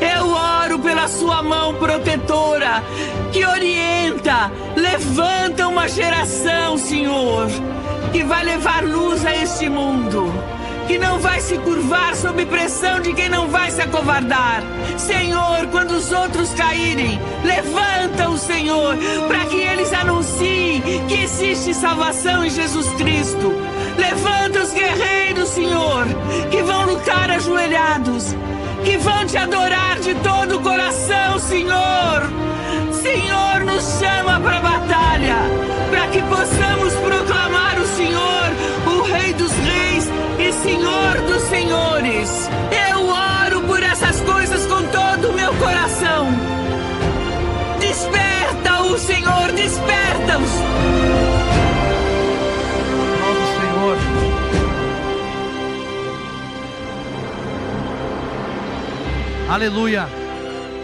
Eu 0.00 0.30
oro 0.30 0.78
pela 0.78 1.08
sua 1.08 1.42
mão 1.42 1.74
protetora 1.74 2.82
que 3.32 3.44
orienta, 3.44 4.50
levanta 4.76 5.68
uma 5.68 5.88
geração, 5.88 6.76
Senhor, 6.76 7.48
que 8.12 8.22
vai 8.22 8.44
levar 8.44 8.84
luz 8.84 9.24
a 9.24 9.34
este 9.34 9.68
mundo 9.68 10.32
que 10.86 10.98
não 10.98 11.18
vai 11.18 11.40
se 11.40 11.56
curvar 11.58 12.14
sob 12.14 12.44
pressão 12.46 13.00
de 13.00 13.12
quem 13.12 13.28
não 13.28 13.48
vai 13.48 13.70
se 13.70 13.80
acovardar. 13.80 14.62
Senhor, 14.98 15.66
quando 15.70 15.92
os 15.92 16.12
outros 16.12 16.52
caírem, 16.54 17.20
levanta 17.44 18.28
o 18.28 18.36
Senhor 18.36 18.96
para 19.26 19.44
que 19.46 19.56
eles 19.56 19.92
anunciem 19.92 20.82
que 21.08 21.22
existe 21.22 21.74
salvação 21.74 22.44
em 22.44 22.50
Jesus 22.50 22.88
Cristo. 22.94 23.54
Levanta 23.96 24.62
os 24.62 24.72
guerreiros, 24.72 25.48
Senhor, 25.50 26.06
que 26.50 26.62
vão 26.62 26.86
lutar 26.86 27.30
ajoelhados 27.30 28.34
que 28.84 28.96
vão 28.98 29.24
te 29.26 29.36
adorar 29.36 29.98
de 30.00 30.14
todo 30.16 30.56
o 30.56 30.60
coração, 30.60 31.38
Senhor. 31.38 32.22
Senhor, 32.92 33.64
nos 33.64 33.98
chama 33.98 34.40
para 34.40 34.58
a 34.58 34.60
batalha, 34.60 35.36
para 35.90 36.06
que 36.08 36.22
possamos 36.22 36.92
proclamar 36.94 37.78
o 37.78 37.86
Senhor, 37.86 38.48
o 38.86 39.02
Rei 39.02 39.32
dos 39.34 39.52
Reis 39.52 40.08
e 40.38 40.52
Senhor 40.52 41.20
dos 41.26 41.42
Senhores. 41.42 42.48
Eu 42.90 43.06
oro 43.06 43.41
Aleluia. 59.52 60.08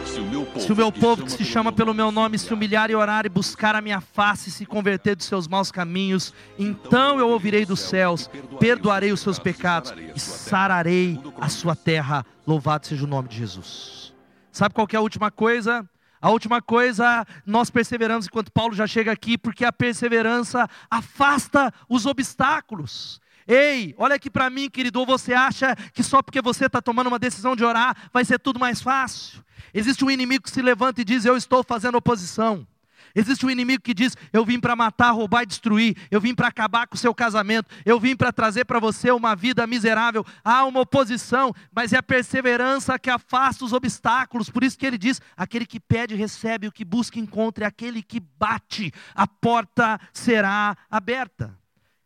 Se 0.04 0.20
o 0.20 0.26
meu 0.26 0.44
povo, 0.44 0.60
se 0.60 0.72
o 0.72 0.76
meu 0.76 0.92
povo 0.92 1.24
que 1.24 1.32
se 1.32 1.42
chama 1.42 1.72
pelo 1.72 1.94
meu 1.94 2.12
nome 2.12 2.38
se 2.38 2.52
humilhar 2.52 2.90
e 2.90 2.94
orar 2.94 3.24
e 3.24 3.30
buscar 3.30 3.74
a 3.74 3.80
minha 3.80 3.98
face 3.98 4.50
e 4.50 4.52
se 4.52 4.66
converter 4.66 5.16
dos 5.16 5.24
seus 5.24 5.48
maus 5.48 5.72
caminhos, 5.72 6.34
então 6.58 7.18
eu 7.18 7.30
ouvirei 7.30 7.64
dos 7.64 7.80
céus, 7.80 8.28
perdoarei 8.60 9.10
os 9.10 9.20
seus 9.20 9.38
pecados 9.38 9.94
e 10.14 10.20
sararei 10.20 11.18
a 11.40 11.48
sua 11.48 11.74
terra. 11.74 12.26
Louvado 12.46 12.86
seja 12.86 13.04
o 13.04 13.08
nome 13.08 13.30
de 13.30 13.38
Jesus. 13.38 14.12
Sabe 14.52 14.74
qual 14.74 14.86
é 14.92 14.96
a 14.96 15.00
última 15.00 15.30
coisa? 15.30 15.88
A 16.20 16.28
última 16.28 16.60
coisa, 16.60 17.24
nós 17.46 17.70
perseveramos 17.70 18.26
enquanto 18.26 18.52
Paulo 18.52 18.74
já 18.74 18.86
chega 18.86 19.10
aqui, 19.10 19.38
porque 19.38 19.64
a 19.64 19.72
perseverança 19.72 20.68
afasta 20.90 21.72
os 21.88 22.04
obstáculos. 22.04 23.18
Ei, 23.50 23.94
olha 23.96 24.16
aqui 24.16 24.28
para 24.28 24.50
mim, 24.50 24.68
querido, 24.68 25.00
ou 25.00 25.06
você 25.06 25.32
acha 25.32 25.74
que 25.94 26.02
só 26.02 26.20
porque 26.22 26.42
você 26.42 26.66
está 26.66 26.82
tomando 26.82 27.06
uma 27.06 27.18
decisão 27.18 27.56
de 27.56 27.64
orar 27.64 27.96
vai 28.12 28.22
ser 28.22 28.38
tudo 28.38 28.60
mais 28.60 28.82
fácil? 28.82 29.42
Existe 29.72 30.04
um 30.04 30.10
inimigo 30.10 30.44
que 30.44 30.50
se 30.50 30.60
levanta 30.60 31.00
e 31.00 31.04
diz: 31.04 31.24
Eu 31.24 31.34
estou 31.34 31.64
fazendo 31.64 31.96
oposição. 31.96 32.66
Existe 33.14 33.46
um 33.46 33.50
inimigo 33.50 33.82
que 33.82 33.94
diz: 33.94 34.14
Eu 34.34 34.44
vim 34.44 34.60
para 34.60 34.76
matar, 34.76 35.12
roubar 35.12 35.44
e 35.44 35.46
destruir. 35.46 35.96
Eu 36.10 36.20
vim 36.20 36.34
para 36.34 36.48
acabar 36.48 36.86
com 36.86 36.94
o 36.94 36.98
seu 36.98 37.14
casamento. 37.14 37.74
Eu 37.86 37.98
vim 37.98 38.14
para 38.14 38.30
trazer 38.30 38.66
para 38.66 38.78
você 38.78 39.10
uma 39.10 39.34
vida 39.34 39.66
miserável. 39.66 40.26
Há 40.44 40.66
uma 40.66 40.80
oposição, 40.80 41.54
mas 41.74 41.94
é 41.94 41.96
a 41.96 42.02
perseverança 42.02 42.98
que 42.98 43.08
afasta 43.08 43.64
os 43.64 43.72
obstáculos. 43.72 44.50
Por 44.50 44.62
isso 44.62 44.78
que 44.78 44.86
ele 44.86 44.98
diz: 44.98 45.22
Aquele 45.34 45.64
que 45.64 45.80
pede, 45.80 46.14
recebe. 46.14 46.68
O 46.68 46.72
que 46.72 46.84
busca, 46.84 47.18
encontra. 47.18 47.64
E 47.64 47.66
aquele 47.66 48.02
que 48.02 48.20
bate, 48.20 48.92
a 49.14 49.26
porta 49.26 49.98
será 50.12 50.76
aberta. 50.90 51.57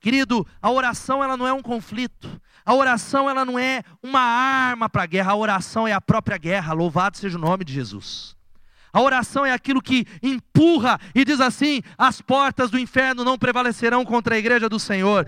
Querido, 0.03 0.45
a 0.61 0.69
oração 0.69 1.23
ela 1.23 1.37
não 1.37 1.47
é 1.47 1.53
um 1.53 1.63
conflito. 1.63 2.29
A 2.67 2.75
oração 2.75 3.31
ela 3.31 3.45
não 3.45 3.57
é 3.57 3.85
uma 4.03 4.19
arma 4.19 4.89
para 4.89 5.05
a 5.05 5.07
guerra. 5.07 5.31
A 5.31 5.37
oração 5.37 5.87
é 5.87 5.93
a 5.93 6.01
própria 6.01 6.37
guerra. 6.37 6.73
Louvado 6.73 7.17
seja 7.17 7.39
o 7.39 7.41
nome 7.41 7.65
de 7.65 7.73
Jesus. 7.73 8.37
A 8.93 9.01
oração 9.01 9.47
é 9.47 9.53
aquilo 9.53 9.81
que 9.81 10.05
empurra 10.21 10.99
e 11.15 11.25
diz 11.25 11.41
assim: 11.41 11.83
as 11.97 12.21
portas 12.21 12.69
do 12.69 12.81
inferno 12.81 13.23
não 13.23 13.39
prevalecerão 13.39 14.05
contra 14.05 14.35
a 14.35 14.39
igreja 14.39 14.69
do 14.69 14.79
Senhor, 14.79 15.25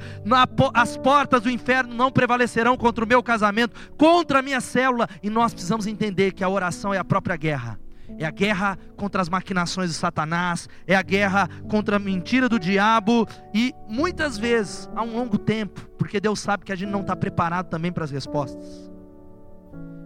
as 0.74 0.96
portas 0.96 1.42
do 1.42 1.50
inferno 1.50 1.94
não 1.94 2.10
prevalecerão 2.10 2.76
contra 2.76 3.04
o 3.04 3.08
meu 3.08 3.22
casamento, 3.22 3.94
contra 3.96 4.40
a 4.40 4.42
minha 4.42 4.60
célula. 4.60 5.08
E 5.22 5.30
nós 5.30 5.54
precisamos 5.54 5.86
entender 5.86 6.32
que 6.32 6.42
a 6.42 6.48
oração 6.48 6.92
é 6.92 6.98
a 6.98 7.04
própria 7.04 7.36
guerra. 7.36 7.78
É 8.18 8.24
a 8.24 8.30
guerra 8.30 8.78
contra 8.96 9.20
as 9.20 9.28
maquinações 9.28 9.90
de 9.90 9.96
Satanás, 9.96 10.68
é 10.86 10.94
a 10.94 11.02
guerra 11.02 11.48
contra 11.68 11.96
a 11.96 11.98
mentira 11.98 12.48
do 12.48 12.58
diabo 12.58 13.26
e 13.52 13.72
muitas 13.88 14.38
vezes 14.38 14.88
há 14.94 15.02
um 15.02 15.16
longo 15.16 15.38
tempo, 15.38 15.80
porque 15.98 16.20
Deus 16.20 16.40
sabe 16.40 16.64
que 16.64 16.72
a 16.72 16.76
gente 16.76 16.90
não 16.90 17.00
está 17.00 17.16
preparado 17.16 17.68
também 17.68 17.92
para 17.92 18.04
as 18.04 18.10
respostas. 18.10 18.94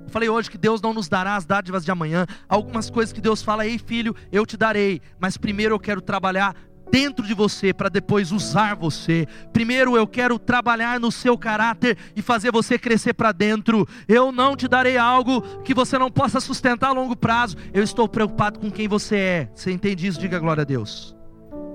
Eu 0.08 0.10
falei 0.10 0.28
hoje 0.30 0.50
que 0.50 0.56
Deus 0.56 0.80
não 0.80 0.94
nos 0.94 1.06
dará 1.06 1.36
as 1.36 1.44
dádivas 1.44 1.84
de 1.84 1.90
amanhã. 1.90 2.24
Algumas 2.48 2.88
coisas 2.88 3.12
que 3.12 3.20
Deus 3.20 3.42
fala, 3.42 3.66
ei 3.66 3.78
filho, 3.78 4.16
eu 4.32 4.46
te 4.46 4.56
darei, 4.56 5.02
mas 5.20 5.36
primeiro 5.36 5.74
eu 5.74 5.78
quero 5.78 6.00
trabalhar 6.00 6.56
dentro 6.90 7.26
de 7.26 7.34
você 7.34 7.72
para 7.72 7.88
depois 7.88 8.32
usar 8.32 8.74
você. 8.74 9.26
Primeiro 9.52 9.96
eu 9.96 10.06
quero 10.06 10.38
trabalhar 10.38 10.98
no 10.98 11.10
seu 11.12 11.36
caráter 11.36 11.96
e 12.16 12.22
fazer 12.22 12.50
você 12.50 12.78
crescer 12.78 13.14
para 13.14 13.32
dentro. 13.32 13.86
Eu 14.06 14.32
não 14.32 14.56
te 14.56 14.66
darei 14.68 14.96
algo 14.96 15.42
que 15.62 15.74
você 15.74 15.98
não 15.98 16.10
possa 16.10 16.40
sustentar 16.40 16.88
a 16.88 16.92
longo 16.92 17.16
prazo. 17.16 17.56
Eu 17.72 17.82
estou 17.82 18.08
preocupado 18.08 18.58
com 18.58 18.70
quem 18.70 18.88
você 18.88 19.16
é. 19.16 19.50
Você 19.54 19.70
entende 19.70 20.06
isso? 20.06 20.20
Diga 20.20 20.38
glória 20.38 20.62
a 20.62 20.64
Deus. 20.64 21.16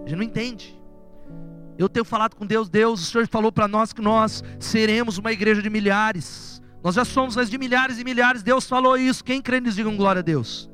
A 0.05 0.09
gente 0.09 0.18
não 0.18 0.24
entende. 0.24 0.80
Eu 1.78 1.89
tenho 1.89 2.05
falado 2.05 2.36
com 2.36 2.45
Deus, 2.45 2.70
Deus, 2.70 3.01
o 3.01 3.05
Senhor 3.05 3.28
falou 3.28 3.51
para 3.51 3.68
nós 3.68 3.91
que 3.91 4.01
nós 4.01 4.43
seremos 4.59 5.18
uma 5.18 5.32
igreja 5.32 5.61
de 5.61 5.70
milhares. 5.70 6.61
Nós 6.84 6.95
já 6.95 7.03
somos 7.03 7.36
mas 7.36 7.49
de 7.49 7.57
milhares 7.57 7.97
e 7.97 8.03
milhares. 8.03 8.43
Deus 8.43 8.68
falou 8.68 8.95
isso. 8.97 9.24
Quem 9.24 9.41
crê 9.41 9.59
nisso, 9.59 9.78
digam 9.78 9.95
glória 9.95 10.20
a 10.20 10.24
Deus. 10.24 10.70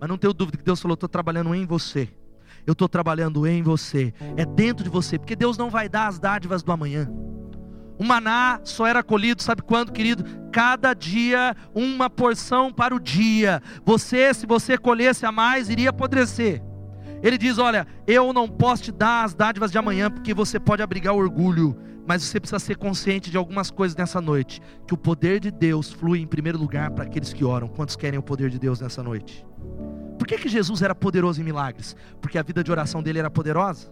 Mas 0.00 0.08
não 0.08 0.16
tenho 0.16 0.32
dúvida 0.32 0.56
que 0.56 0.64
Deus 0.64 0.80
falou: 0.80 0.94
estou 0.94 1.08
trabalhando 1.08 1.54
em 1.54 1.66
você 1.66 2.08
eu 2.66 2.72
estou 2.72 2.88
trabalhando 2.88 3.46
em 3.46 3.62
você, 3.62 4.12
é 4.36 4.44
dentro 4.44 4.84
de 4.84 4.90
você, 4.90 5.18
porque 5.18 5.36
Deus 5.36 5.56
não 5.56 5.70
vai 5.70 5.88
dar 5.88 6.06
as 6.06 6.18
dádivas 6.18 6.62
do 6.62 6.72
amanhã. 6.72 7.10
O 8.00 8.04
maná 8.04 8.60
só 8.64 8.86
era 8.86 9.02
colhido, 9.02 9.42
sabe 9.42 9.60
quando, 9.60 9.92
querido? 9.92 10.24
Cada 10.50 10.94
dia 10.94 11.54
uma 11.74 12.08
porção 12.08 12.72
para 12.72 12.94
o 12.94 12.98
dia. 12.98 13.62
Você, 13.84 14.32
se 14.32 14.46
você 14.46 14.78
colhesse 14.78 15.26
a 15.26 15.30
mais, 15.30 15.68
iria 15.68 15.90
apodrecer. 15.90 16.62
Ele 17.22 17.36
diz: 17.36 17.58
Olha, 17.58 17.86
eu 18.06 18.32
não 18.32 18.48
posso 18.48 18.84
te 18.84 18.92
dar 18.92 19.24
as 19.24 19.34
dádivas 19.34 19.70
de 19.70 19.76
amanhã, 19.76 20.10
porque 20.10 20.32
você 20.32 20.58
pode 20.58 20.82
abrigar 20.82 21.14
orgulho, 21.14 21.76
mas 22.06 22.22
você 22.22 22.40
precisa 22.40 22.58
ser 22.58 22.78
consciente 22.78 23.30
de 23.30 23.36
algumas 23.36 23.70
coisas 23.70 23.94
nessa 23.94 24.18
noite: 24.18 24.62
que 24.86 24.94
o 24.94 24.96
poder 24.96 25.38
de 25.38 25.50
Deus 25.50 25.92
flui 25.92 26.20
em 26.20 26.26
primeiro 26.26 26.58
lugar 26.58 26.90
para 26.92 27.04
aqueles 27.04 27.34
que 27.34 27.44
oram. 27.44 27.68
Quantos 27.68 27.96
querem 27.96 28.18
o 28.18 28.22
poder 28.22 28.48
de 28.48 28.58
Deus 28.58 28.80
nessa 28.80 29.02
noite? 29.02 29.44
Que, 30.30 30.38
que 30.38 30.48
Jesus 30.48 30.80
era 30.80 30.94
poderoso 30.94 31.40
em 31.40 31.44
milagres? 31.44 31.96
Porque 32.20 32.38
a 32.38 32.42
vida 32.44 32.62
de 32.62 32.70
oração 32.70 33.02
dele 33.02 33.18
era 33.18 33.28
poderosa. 33.28 33.90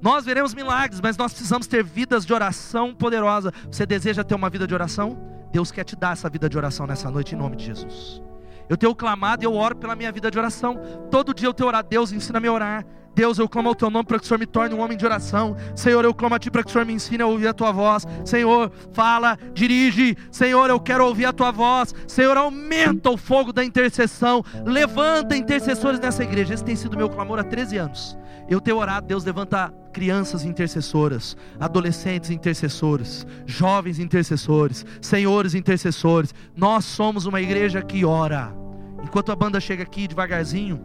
Nós 0.00 0.24
veremos 0.24 0.54
milagres, 0.54 1.00
mas 1.00 1.16
nós 1.16 1.32
precisamos 1.32 1.66
ter 1.66 1.82
vidas 1.82 2.24
de 2.24 2.32
oração 2.32 2.94
poderosa. 2.94 3.52
Você 3.68 3.84
deseja 3.84 4.22
ter 4.22 4.36
uma 4.36 4.48
vida 4.48 4.68
de 4.68 4.74
oração? 4.74 5.18
Deus 5.50 5.72
quer 5.72 5.82
te 5.82 5.96
dar 5.96 6.12
essa 6.12 6.30
vida 6.30 6.48
de 6.48 6.56
oração 6.56 6.86
nessa 6.86 7.10
noite 7.10 7.34
em 7.34 7.38
nome 7.38 7.56
de 7.56 7.64
Jesus. 7.64 8.22
Eu 8.68 8.76
tenho 8.76 8.94
clamado 8.94 9.42
e 9.42 9.46
eu 9.46 9.52
oro 9.52 9.74
pela 9.74 9.96
minha 9.96 10.12
vida 10.12 10.30
de 10.30 10.38
oração. 10.38 10.78
Todo 11.10 11.34
dia 11.34 11.48
eu 11.48 11.54
tenho 11.54 11.66
orado, 11.66 11.88
Deus 11.88 12.12
ensina-me 12.12 12.46
a 12.46 12.52
orar. 12.52 12.86
Deus, 13.18 13.36
eu 13.36 13.48
clamo 13.48 13.68
ao 13.68 13.74
teu 13.74 13.90
nome 13.90 14.06
para 14.06 14.16
que 14.16 14.24
o 14.24 14.28
Senhor 14.28 14.38
me 14.38 14.46
torne 14.46 14.72
um 14.76 14.80
homem 14.80 14.96
de 14.96 15.04
oração. 15.04 15.56
Senhor, 15.74 16.04
eu 16.04 16.14
clamo 16.14 16.36
a 16.36 16.38
ti 16.38 16.52
para 16.52 16.62
que 16.62 16.70
o 16.70 16.72
Senhor 16.72 16.84
me 16.84 16.92
ensine 16.92 17.20
a 17.20 17.26
ouvir 17.26 17.48
a 17.48 17.52
tua 17.52 17.72
voz. 17.72 18.06
Senhor, 18.24 18.70
fala, 18.92 19.36
dirige. 19.52 20.16
Senhor, 20.30 20.70
eu 20.70 20.78
quero 20.78 21.04
ouvir 21.04 21.24
a 21.24 21.32
tua 21.32 21.50
voz. 21.50 21.92
Senhor, 22.06 22.36
aumenta 22.36 23.10
o 23.10 23.16
fogo 23.16 23.52
da 23.52 23.64
intercessão. 23.64 24.44
Levanta 24.64 25.36
intercessores 25.36 25.98
nessa 25.98 26.22
igreja. 26.22 26.54
Esse 26.54 26.62
tem 26.62 26.76
sido 26.76 26.96
meu 26.96 27.08
clamor 27.08 27.40
há 27.40 27.42
13 27.42 27.76
anos. 27.78 28.16
Eu 28.48 28.60
tenho 28.60 28.76
orado, 28.76 29.08
Deus 29.08 29.24
levanta 29.24 29.74
crianças 29.92 30.44
intercessoras, 30.44 31.36
adolescentes 31.58 32.30
intercessores, 32.30 33.26
jovens 33.44 33.98
intercessores, 33.98 34.86
senhores 35.02 35.56
intercessores. 35.56 36.32
Nós 36.54 36.84
somos 36.84 37.26
uma 37.26 37.40
igreja 37.40 37.82
que 37.82 38.04
ora. 38.04 38.54
Enquanto 39.02 39.32
a 39.32 39.36
banda 39.36 39.58
chega 39.58 39.82
aqui 39.82 40.06
devagarzinho, 40.06 40.80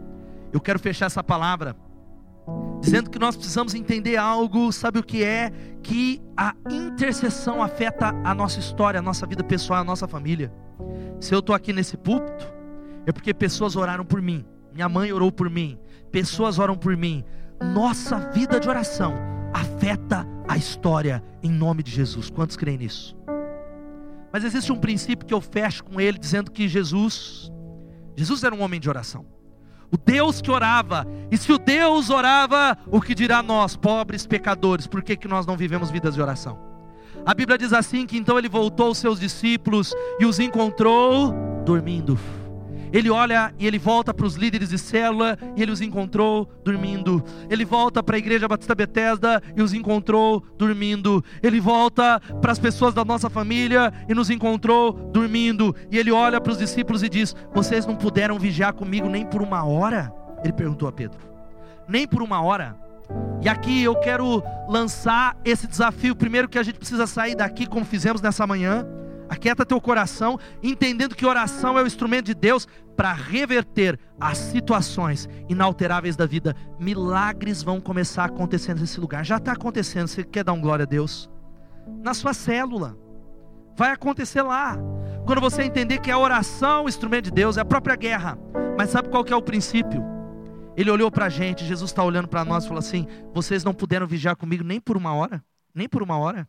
eu 0.52 0.60
quero 0.60 0.80
fechar 0.80 1.06
essa 1.06 1.22
palavra 1.22 1.76
dizendo 2.80 3.08
que 3.08 3.18
nós 3.18 3.34
precisamos 3.34 3.74
entender 3.74 4.16
algo, 4.16 4.70
sabe 4.70 4.98
o 4.98 5.02
que 5.02 5.24
é? 5.24 5.50
Que 5.82 6.20
a 6.36 6.54
intercessão 6.70 7.62
afeta 7.62 8.08
a 8.22 8.34
nossa 8.34 8.60
história, 8.60 9.00
a 9.00 9.02
nossa 9.02 9.26
vida 9.26 9.42
pessoal, 9.42 9.80
a 9.80 9.84
nossa 9.84 10.06
família. 10.06 10.52
Se 11.20 11.34
eu 11.34 11.38
estou 11.38 11.54
aqui 11.54 11.72
nesse 11.72 11.96
púlpito, 11.96 12.46
é 13.06 13.12
porque 13.12 13.32
pessoas 13.32 13.76
oraram 13.76 14.04
por 14.04 14.20
mim, 14.20 14.44
minha 14.72 14.88
mãe 14.88 15.12
orou 15.12 15.32
por 15.32 15.48
mim, 15.48 15.78
pessoas 16.10 16.58
oram 16.58 16.76
por 16.76 16.96
mim. 16.96 17.24
Nossa 17.62 18.18
vida 18.30 18.60
de 18.60 18.68
oração 18.68 19.14
afeta 19.52 20.26
a 20.46 20.56
história 20.56 21.22
em 21.42 21.50
nome 21.50 21.82
de 21.82 21.90
Jesus. 21.90 22.28
Quantos 22.28 22.56
creem 22.56 22.78
nisso? 22.78 23.16
Mas 24.32 24.44
existe 24.44 24.72
um 24.72 24.78
princípio 24.78 25.26
que 25.26 25.32
eu 25.32 25.40
fecho 25.40 25.84
com 25.84 26.00
ele, 26.00 26.18
dizendo 26.18 26.50
que 26.50 26.68
Jesus, 26.68 27.50
Jesus 28.16 28.42
era 28.42 28.54
um 28.54 28.60
homem 28.60 28.80
de 28.80 28.88
oração 28.88 29.24
o 29.94 29.96
Deus 29.96 30.40
que 30.40 30.50
orava. 30.50 31.06
E 31.30 31.38
se 31.38 31.52
o 31.52 31.58
Deus 31.58 32.10
orava, 32.10 32.76
o 32.90 33.00
que 33.00 33.14
dirá 33.14 33.44
nós, 33.44 33.76
pobres 33.76 34.26
pecadores? 34.26 34.88
Por 34.88 35.02
que, 35.02 35.16
que 35.16 35.28
nós 35.28 35.46
não 35.46 35.56
vivemos 35.56 35.88
vidas 35.88 36.16
de 36.16 36.20
oração? 36.20 36.58
A 37.24 37.32
Bíblia 37.32 37.56
diz 37.56 37.72
assim: 37.72 38.04
que 38.04 38.18
então 38.18 38.36
ele 38.36 38.48
voltou 38.48 38.88
aos 38.88 38.98
seus 38.98 39.20
discípulos 39.20 39.94
e 40.18 40.26
os 40.26 40.40
encontrou 40.40 41.32
dormindo. 41.64 42.18
Ele 42.94 43.10
olha 43.10 43.52
e 43.58 43.66
ele 43.66 43.76
volta 43.76 44.14
para 44.14 44.24
os 44.24 44.36
líderes 44.36 44.68
de 44.68 44.78
célula 44.78 45.36
e 45.56 45.62
ele 45.62 45.72
os 45.72 45.80
encontrou 45.80 46.48
dormindo. 46.64 47.24
Ele 47.50 47.64
volta 47.64 48.04
para 48.04 48.14
a 48.14 48.18
igreja 48.20 48.46
Batista 48.46 48.72
Betesda 48.72 49.42
e 49.56 49.60
os 49.60 49.74
encontrou 49.74 50.40
dormindo. 50.56 51.22
Ele 51.42 51.58
volta 51.58 52.20
para 52.40 52.52
as 52.52 52.58
pessoas 52.60 52.94
da 52.94 53.04
nossa 53.04 53.28
família 53.28 53.92
e 54.08 54.14
nos 54.14 54.30
encontrou 54.30 54.92
dormindo. 55.12 55.74
E 55.90 55.98
ele 55.98 56.12
olha 56.12 56.40
para 56.40 56.52
os 56.52 56.58
discípulos 56.58 57.02
e 57.02 57.08
diz: 57.08 57.34
Vocês 57.52 57.84
não 57.84 57.96
puderam 57.96 58.38
vigiar 58.38 58.72
comigo 58.72 59.08
nem 59.08 59.26
por 59.26 59.42
uma 59.42 59.64
hora? 59.64 60.14
Ele 60.44 60.52
perguntou 60.52 60.88
a 60.88 60.92
Pedro. 60.92 61.18
Nem 61.88 62.06
por 62.06 62.22
uma 62.22 62.40
hora. 62.40 62.76
E 63.42 63.48
aqui 63.48 63.82
eu 63.82 63.96
quero 63.96 64.40
lançar 64.68 65.36
esse 65.44 65.66
desafio. 65.66 66.14
Primeiro 66.14 66.48
que 66.48 66.60
a 66.60 66.62
gente 66.62 66.78
precisa 66.78 67.08
sair 67.08 67.34
daqui, 67.34 67.66
como 67.66 67.84
fizemos 67.84 68.22
nessa 68.22 68.46
manhã 68.46 68.86
Aquieta 69.34 69.66
teu 69.66 69.80
coração, 69.80 70.38
entendendo 70.62 71.16
que 71.16 71.26
oração 71.26 71.76
é 71.76 71.82
o 71.82 71.86
instrumento 71.86 72.26
de 72.26 72.34
Deus 72.34 72.68
para 72.96 73.12
reverter 73.12 73.98
as 74.20 74.38
situações 74.38 75.28
inalteráveis 75.48 76.14
da 76.14 76.24
vida. 76.24 76.54
Milagres 76.78 77.60
vão 77.60 77.80
começar 77.80 78.22
a 78.22 78.26
acontecer 78.26 78.74
nesse 78.74 79.00
lugar. 79.00 79.24
Já 79.24 79.38
está 79.38 79.52
acontecendo. 79.52 80.06
Você 80.06 80.22
quer 80.22 80.44
dar 80.44 80.52
um 80.52 80.60
glória 80.60 80.84
a 80.84 80.86
Deus? 80.86 81.28
Na 82.02 82.14
sua 82.14 82.32
célula. 82.32 82.96
Vai 83.76 83.90
acontecer 83.90 84.42
lá. 84.42 84.78
Quando 85.26 85.40
você 85.40 85.64
entender 85.64 85.98
que 85.98 86.12
a 86.12 86.18
oração, 86.18 86.84
o 86.84 86.88
instrumento 86.88 87.24
de 87.24 87.32
Deus, 87.32 87.56
é 87.56 87.60
a 87.60 87.64
própria 87.64 87.96
guerra. 87.96 88.38
Mas 88.78 88.90
sabe 88.90 89.08
qual 89.08 89.24
que 89.24 89.32
é 89.32 89.36
o 89.36 89.42
princípio? 89.42 90.00
Ele 90.76 90.92
olhou 90.92 91.10
para 91.10 91.26
a 91.26 91.28
gente, 91.28 91.64
Jesus 91.64 91.90
está 91.90 92.04
olhando 92.04 92.28
para 92.28 92.44
nós 92.44 92.64
e 92.64 92.68
falou 92.68 92.78
assim: 92.78 93.08
Vocês 93.32 93.64
não 93.64 93.74
puderam 93.74 94.06
vigiar 94.06 94.36
comigo 94.36 94.62
nem 94.62 94.80
por 94.80 94.96
uma 94.96 95.12
hora? 95.12 95.42
Nem 95.74 95.88
por 95.88 96.04
uma 96.04 96.16
hora? 96.16 96.48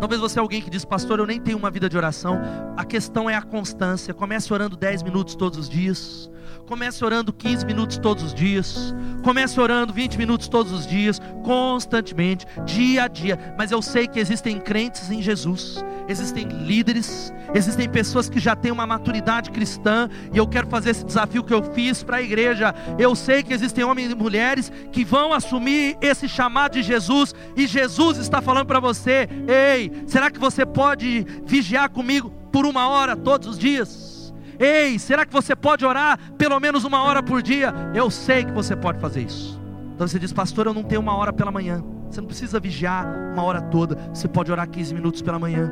Talvez 0.00 0.20
você 0.20 0.38
é 0.38 0.42
alguém 0.42 0.60
que 0.60 0.68
diz, 0.68 0.84
pastor, 0.84 1.20
eu 1.20 1.26
nem 1.26 1.40
tenho 1.40 1.56
uma 1.56 1.70
vida 1.70 1.88
de 1.88 1.96
oração. 1.96 2.40
A 2.76 2.84
questão 2.84 3.30
é 3.30 3.36
a 3.36 3.42
constância. 3.42 4.12
Comece 4.12 4.52
orando 4.52 4.76
10 4.76 5.02
minutos 5.02 5.34
todos 5.34 5.58
os 5.58 5.68
dias. 5.68 6.31
Comece 6.72 7.04
orando 7.04 7.34
15 7.34 7.66
minutos 7.66 7.98
todos 7.98 8.24
os 8.24 8.32
dias. 8.32 8.94
Comece 9.22 9.60
orando 9.60 9.92
20 9.92 10.16
minutos 10.16 10.48
todos 10.48 10.72
os 10.72 10.86
dias, 10.86 11.20
constantemente, 11.44 12.46
dia 12.64 13.04
a 13.04 13.08
dia. 13.08 13.38
Mas 13.58 13.70
eu 13.70 13.82
sei 13.82 14.08
que 14.08 14.18
existem 14.18 14.58
crentes 14.58 15.10
em 15.10 15.20
Jesus, 15.20 15.84
existem 16.08 16.48
líderes, 16.48 17.30
existem 17.52 17.86
pessoas 17.90 18.30
que 18.30 18.40
já 18.40 18.56
têm 18.56 18.72
uma 18.72 18.86
maturidade 18.86 19.50
cristã, 19.50 20.08
e 20.32 20.38
eu 20.38 20.48
quero 20.48 20.66
fazer 20.66 20.92
esse 20.92 21.04
desafio 21.04 21.44
que 21.44 21.52
eu 21.52 21.62
fiz 21.74 22.02
para 22.02 22.16
a 22.16 22.22
igreja. 22.22 22.74
Eu 22.98 23.14
sei 23.14 23.42
que 23.42 23.52
existem 23.52 23.84
homens 23.84 24.10
e 24.10 24.14
mulheres 24.14 24.72
que 24.90 25.04
vão 25.04 25.34
assumir 25.34 25.98
esse 26.00 26.26
chamado 26.26 26.72
de 26.72 26.82
Jesus, 26.82 27.34
e 27.54 27.66
Jesus 27.66 28.16
está 28.16 28.40
falando 28.40 28.66
para 28.68 28.80
você: 28.80 29.28
ei, 29.46 29.92
será 30.06 30.30
que 30.30 30.38
você 30.38 30.64
pode 30.64 31.26
vigiar 31.44 31.90
comigo 31.90 32.30
por 32.50 32.64
uma 32.64 32.88
hora 32.88 33.14
todos 33.14 33.46
os 33.46 33.58
dias? 33.58 34.11
Ei, 34.62 34.96
será 34.96 35.26
que 35.26 35.32
você 35.32 35.56
pode 35.56 35.84
orar 35.84 36.16
pelo 36.38 36.60
menos 36.60 36.84
uma 36.84 37.02
hora 37.02 37.20
por 37.20 37.42
dia? 37.42 37.74
Eu 37.92 38.08
sei 38.12 38.44
que 38.44 38.52
você 38.52 38.76
pode 38.76 39.00
fazer 39.00 39.22
isso. 39.22 39.60
Então 39.92 40.06
você 40.06 40.20
diz, 40.20 40.32
pastor, 40.32 40.68
eu 40.68 40.72
não 40.72 40.84
tenho 40.84 41.00
uma 41.00 41.16
hora 41.16 41.32
pela 41.32 41.50
manhã. 41.50 41.82
Você 42.08 42.20
não 42.20 42.28
precisa 42.28 42.60
vigiar 42.60 43.04
uma 43.32 43.42
hora 43.42 43.60
toda. 43.60 43.96
Você 44.14 44.28
pode 44.28 44.52
orar 44.52 44.68
15 44.68 44.94
minutos 44.94 45.20
pela 45.20 45.36
manhã. 45.36 45.68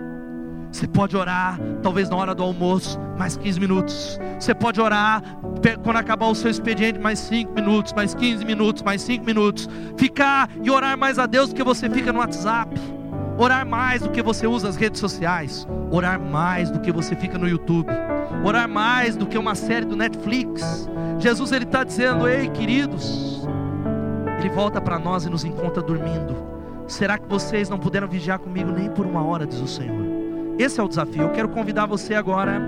Você 0.72 0.88
pode 0.88 1.16
orar, 1.16 1.56
talvez 1.84 2.10
na 2.10 2.16
hora 2.16 2.34
do 2.34 2.42
almoço, 2.42 2.98
mais 3.16 3.36
15 3.36 3.60
minutos. 3.60 4.18
Você 4.40 4.52
pode 4.52 4.80
orar 4.80 5.22
quando 5.84 5.96
acabar 5.96 6.26
o 6.26 6.34
seu 6.34 6.50
expediente, 6.50 6.98
mais 6.98 7.20
5 7.20 7.52
minutos, 7.52 7.92
mais 7.92 8.12
15 8.12 8.44
minutos, 8.44 8.82
mais 8.82 9.02
5 9.02 9.24
minutos. 9.24 9.68
Ficar 9.96 10.50
e 10.64 10.68
orar 10.68 10.98
mais 10.98 11.16
a 11.16 11.26
Deus 11.26 11.50
do 11.50 11.54
que 11.54 11.62
você 11.62 11.88
fica 11.88 12.12
no 12.12 12.18
WhatsApp. 12.18 12.74
Orar 13.40 13.66
mais 13.66 14.02
do 14.02 14.10
que 14.10 14.22
você 14.22 14.46
usa 14.46 14.68
as 14.68 14.76
redes 14.76 15.00
sociais. 15.00 15.66
Orar 15.90 16.20
mais 16.20 16.70
do 16.70 16.78
que 16.78 16.92
você 16.92 17.16
fica 17.16 17.38
no 17.38 17.48
YouTube. 17.48 17.88
Orar 18.44 18.68
mais 18.68 19.16
do 19.16 19.26
que 19.26 19.38
uma 19.38 19.54
série 19.54 19.86
do 19.86 19.96
Netflix. 19.96 20.86
Jesus 21.18 21.50
ele 21.50 21.64
está 21.64 21.82
dizendo: 21.82 22.28
Ei, 22.28 22.50
queridos. 22.50 23.48
Ele 24.38 24.50
volta 24.50 24.78
para 24.78 24.98
nós 24.98 25.24
e 25.24 25.30
nos 25.30 25.42
encontra 25.42 25.82
dormindo. 25.82 26.36
Será 26.86 27.16
que 27.16 27.26
vocês 27.26 27.70
não 27.70 27.78
puderam 27.78 28.06
vigiar 28.06 28.38
comigo 28.38 28.70
nem 28.72 28.90
por 28.90 29.06
uma 29.06 29.24
hora, 29.24 29.46
diz 29.46 29.58
o 29.58 29.66
Senhor? 29.66 30.04
Esse 30.58 30.78
é 30.78 30.82
o 30.82 30.88
desafio. 30.88 31.22
Eu 31.22 31.30
quero 31.30 31.48
convidar 31.48 31.86
você 31.86 32.12
agora 32.14 32.60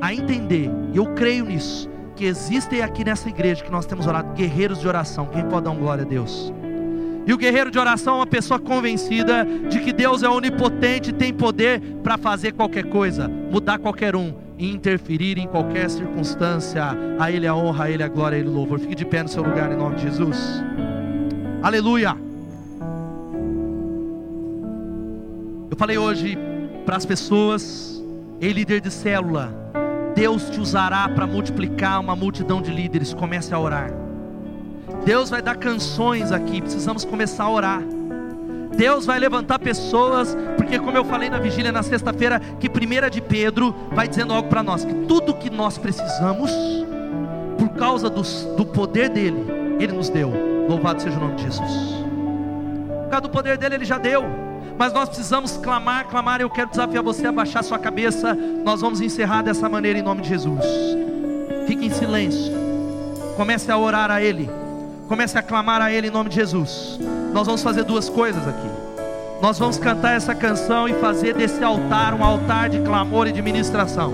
a 0.00 0.12
entender, 0.12 0.68
e 0.92 0.96
eu 0.96 1.14
creio 1.14 1.44
nisso, 1.44 1.88
que 2.16 2.24
existem 2.24 2.82
aqui 2.82 3.04
nessa 3.04 3.28
igreja 3.28 3.62
que 3.62 3.70
nós 3.70 3.86
temos 3.86 4.08
orado 4.08 4.32
guerreiros 4.32 4.80
de 4.80 4.88
oração. 4.88 5.26
Quem 5.26 5.44
pode 5.44 5.64
dar 5.64 5.70
um 5.70 5.78
glória 5.78 6.02
a 6.02 6.06
Deus? 6.06 6.52
E 7.26 7.32
o 7.32 7.36
guerreiro 7.36 7.72
de 7.72 7.78
oração 7.78 8.14
é 8.14 8.16
uma 8.18 8.26
pessoa 8.26 8.60
convencida 8.60 9.44
de 9.68 9.80
que 9.80 9.92
Deus 9.92 10.22
é 10.22 10.28
onipotente 10.28 11.10
e 11.10 11.12
tem 11.12 11.34
poder 11.34 11.80
para 12.02 12.16
fazer 12.16 12.52
qualquer 12.52 12.84
coisa, 12.84 13.26
mudar 13.26 13.78
qualquer 13.78 14.14
um 14.14 14.32
e 14.56 14.70
interferir 14.70 15.36
em 15.36 15.48
qualquer 15.48 15.90
circunstância. 15.90 16.84
A 17.18 17.30
Ele 17.32 17.46
a 17.46 17.54
honra, 17.54 17.86
a 17.86 17.90
Ele 17.90 18.04
a 18.04 18.08
glória, 18.08 18.36
a 18.36 18.38
Ele 18.38 18.48
o 18.48 18.52
louvor. 18.52 18.78
Fique 18.78 18.94
de 18.94 19.04
pé 19.04 19.24
no 19.24 19.28
seu 19.28 19.42
lugar 19.42 19.72
em 19.72 19.76
nome 19.76 19.96
de 19.96 20.02
Jesus. 20.02 20.62
Aleluia. 21.60 22.16
Eu 25.68 25.76
falei 25.76 25.98
hoje 25.98 26.38
para 26.84 26.96
as 26.96 27.04
pessoas, 27.04 28.00
ei 28.40 28.52
líder 28.52 28.80
de 28.80 28.90
célula, 28.90 29.52
Deus 30.14 30.48
te 30.48 30.60
usará 30.60 31.08
para 31.08 31.26
multiplicar 31.26 32.00
uma 32.00 32.14
multidão 32.14 32.62
de 32.62 32.70
líderes. 32.70 33.12
Comece 33.12 33.52
a 33.52 33.58
orar. 33.58 34.05
Deus 35.06 35.30
vai 35.30 35.40
dar 35.40 35.54
canções 35.54 36.32
aqui, 36.32 36.60
precisamos 36.60 37.04
começar 37.04 37.44
a 37.44 37.50
orar. 37.50 37.80
Deus 38.76 39.06
vai 39.06 39.20
levantar 39.20 39.56
pessoas, 39.60 40.36
porque 40.56 40.80
como 40.80 40.96
eu 40.96 41.04
falei 41.04 41.30
na 41.30 41.38
vigília 41.38 41.70
na 41.70 41.84
sexta-feira, 41.84 42.40
que 42.58 42.68
primeira 42.68 43.08
de 43.08 43.20
Pedro 43.20 43.72
vai 43.92 44.08
dizendo 44.08 44.34
algo 44.34 44.48
para 44.48 44.64
nós, 44.64 44.84
que 44.84 44.92
tudo 45.06 45.32
que 45.32 45.48
nós 45.48 45.78
precisamos, 45.78 46.50
por 47.56 47.68
causa 47.68 48.10
do, 48.10 48.20
do 48.56 48.66
poder 48.66 49.08
dele, 49.08 49.46
ele 49.78 49.92
nos 49.92 50.08
deu. 50.08 50.32
Louvado 50.68 51.00
seja 51.00 51.16
o 51.16 51.20
nome 51.20 51.36
de 51.36 51.44
Jesus. 51.44 51.70
Por 53.04 53.08
causa 53.08 53.22
do 53.22 53.30
poder 53.30 53.56
dele, 53.56 53.76
ele 53.76 53.84
já 53.84 53.98
deu. 53.98 54.24
Mas 54.76 54.92
nós 54.92 55.08
precisamos 55.08 55.56
clamar, 55.56 56.08
clamar. 56.08 56.40
Eu 56.40 56.50
quero 56.50 56.68
desafiar 56.68 57.04
você 57.04 57.28
a 57.28 57.32
baixar 57.32 57.62
sua 57.62 57.78
cabeça. 57.78 58.34
Nós 58.34 58.80
vamos 58.80 59.00
encerrar 59.00 59.42
dessa 59.42 59.68
maneira 59.68 60.00
em 60.00 60.02
nome 60.02 60.22
de 60.22 60.28
Jesus. 60.28 60.64
Fique 61.68 61.86
em 61.86 61.90
silêncio. 61.90 62.52
Comece 63.36 63.70
a 63.70 63.78
orar 63.78 64.10
a 64.10 64.20
Ele. 64.20 64.65
Comece 65.08 65.38
a 65.38 65.42
clamar 65.42 65.80
a 65.80 65.92
Ele 65.92 66.08
em 66.08 66.10
nome 66.10 66.30
de 66.30 66.36
Jesus. 66.36 66.98
Nós 67.32 67.46
vamos 67.46 67.62
fazer 67.62 67.84
duas 67.84 68.08
coisas 68.08 68.46
aqui. 68.46 68.68
Nós 69.40 69.58
vamos 69.58 69.78
cantar 69.78 70.14
essa 70.16 70.34
canção 70.34 70.88
e 70.88 70.94
fazer 70.94 71.34
desse 71.34 71.62
altar 71.62 72.12
um 72.14 72.24
altar 72.24 72.68
de 72.68 72.80
clamor 72.80 73.28
e 73.28 73.32
de 73.32 73.40
ministração. 73.40 74.12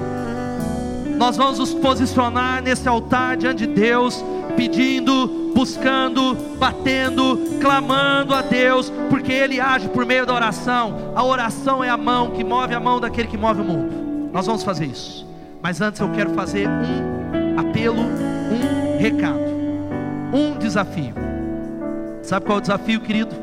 Nós 1.17 1.37
vamos 1.37 1.59
nos 1.59 1.73
posicionar 1.73 2.63
nesse 2.63 2.89
altar 2.89 3.37
diante 3.37 3.67
de 3.67 3.73
Deus, 3.73 4.23
pedindo, 4.57 5.53
buscando, 5.55 6.35
batendo, 6.59 7.39
clamando 7.61 8.35
a 8.35 8.43
Deus, 8.43 8.93
porque 9.09 9.33
Ele 9.33 9.61
age 9.61 9.89
por 9.89 10.05
meio 10.05 10.27
da 10.27 10.35
oração. 10.35 11.13
A 11.15 11.25
oração 11.25 11.83
é 11.83 11.89
a 11.89 11.97
mão 11.97 12.33
que 12.33 12.45
move 12.45 12.75
a 12.75 12.81
mão 12.81 13.01
daquele 13.01 13.29
que 13.29 13.39
move 13.39 13.63
o 13.63 13.65
mundo. 13.65 14.31
Nós 14.33 14.45
vamos 14.45 14.63
fazer 14.63 14.87
isso. 14.87 15.27
Mas 15.63 15.81
antes 15.81 16.01
eu 16.01 16.11
quero 16.11 16.31
fazer 16.31 16.69
um 16.69 17.61
apelo, 17.61 18.01
um 18.01 18.99
recado 18.99 19.52
um 20.33 20.57
desafio. 20.57 21.15
Sabe 22.23 22.47
qual 22.47 22.59
é 22.59 22.59
o 22.59 22.63
desafio, 22.63 23.01
querido? 23.01 23.35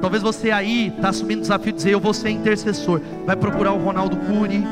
Talvez 0.00 0.22
você 0.22 0.50
aí 0.50 0.88
está 0.88 1.08
assumindo 1.08 1.38
o 1.38 1.42
desafio 1.42 1.72
de 1.72 1.76
dizer: 1.76 1.90
Eu 1.92 2.00
vou 2.00 2.14
ser 2.14 2.30
intercessor. 2.30 3.00
Vai 3.26 3.36
procurar 3.36 3.72
o 3.72 3.78
Ronaldo 3.78 4.16
Cury, 4.16 4.62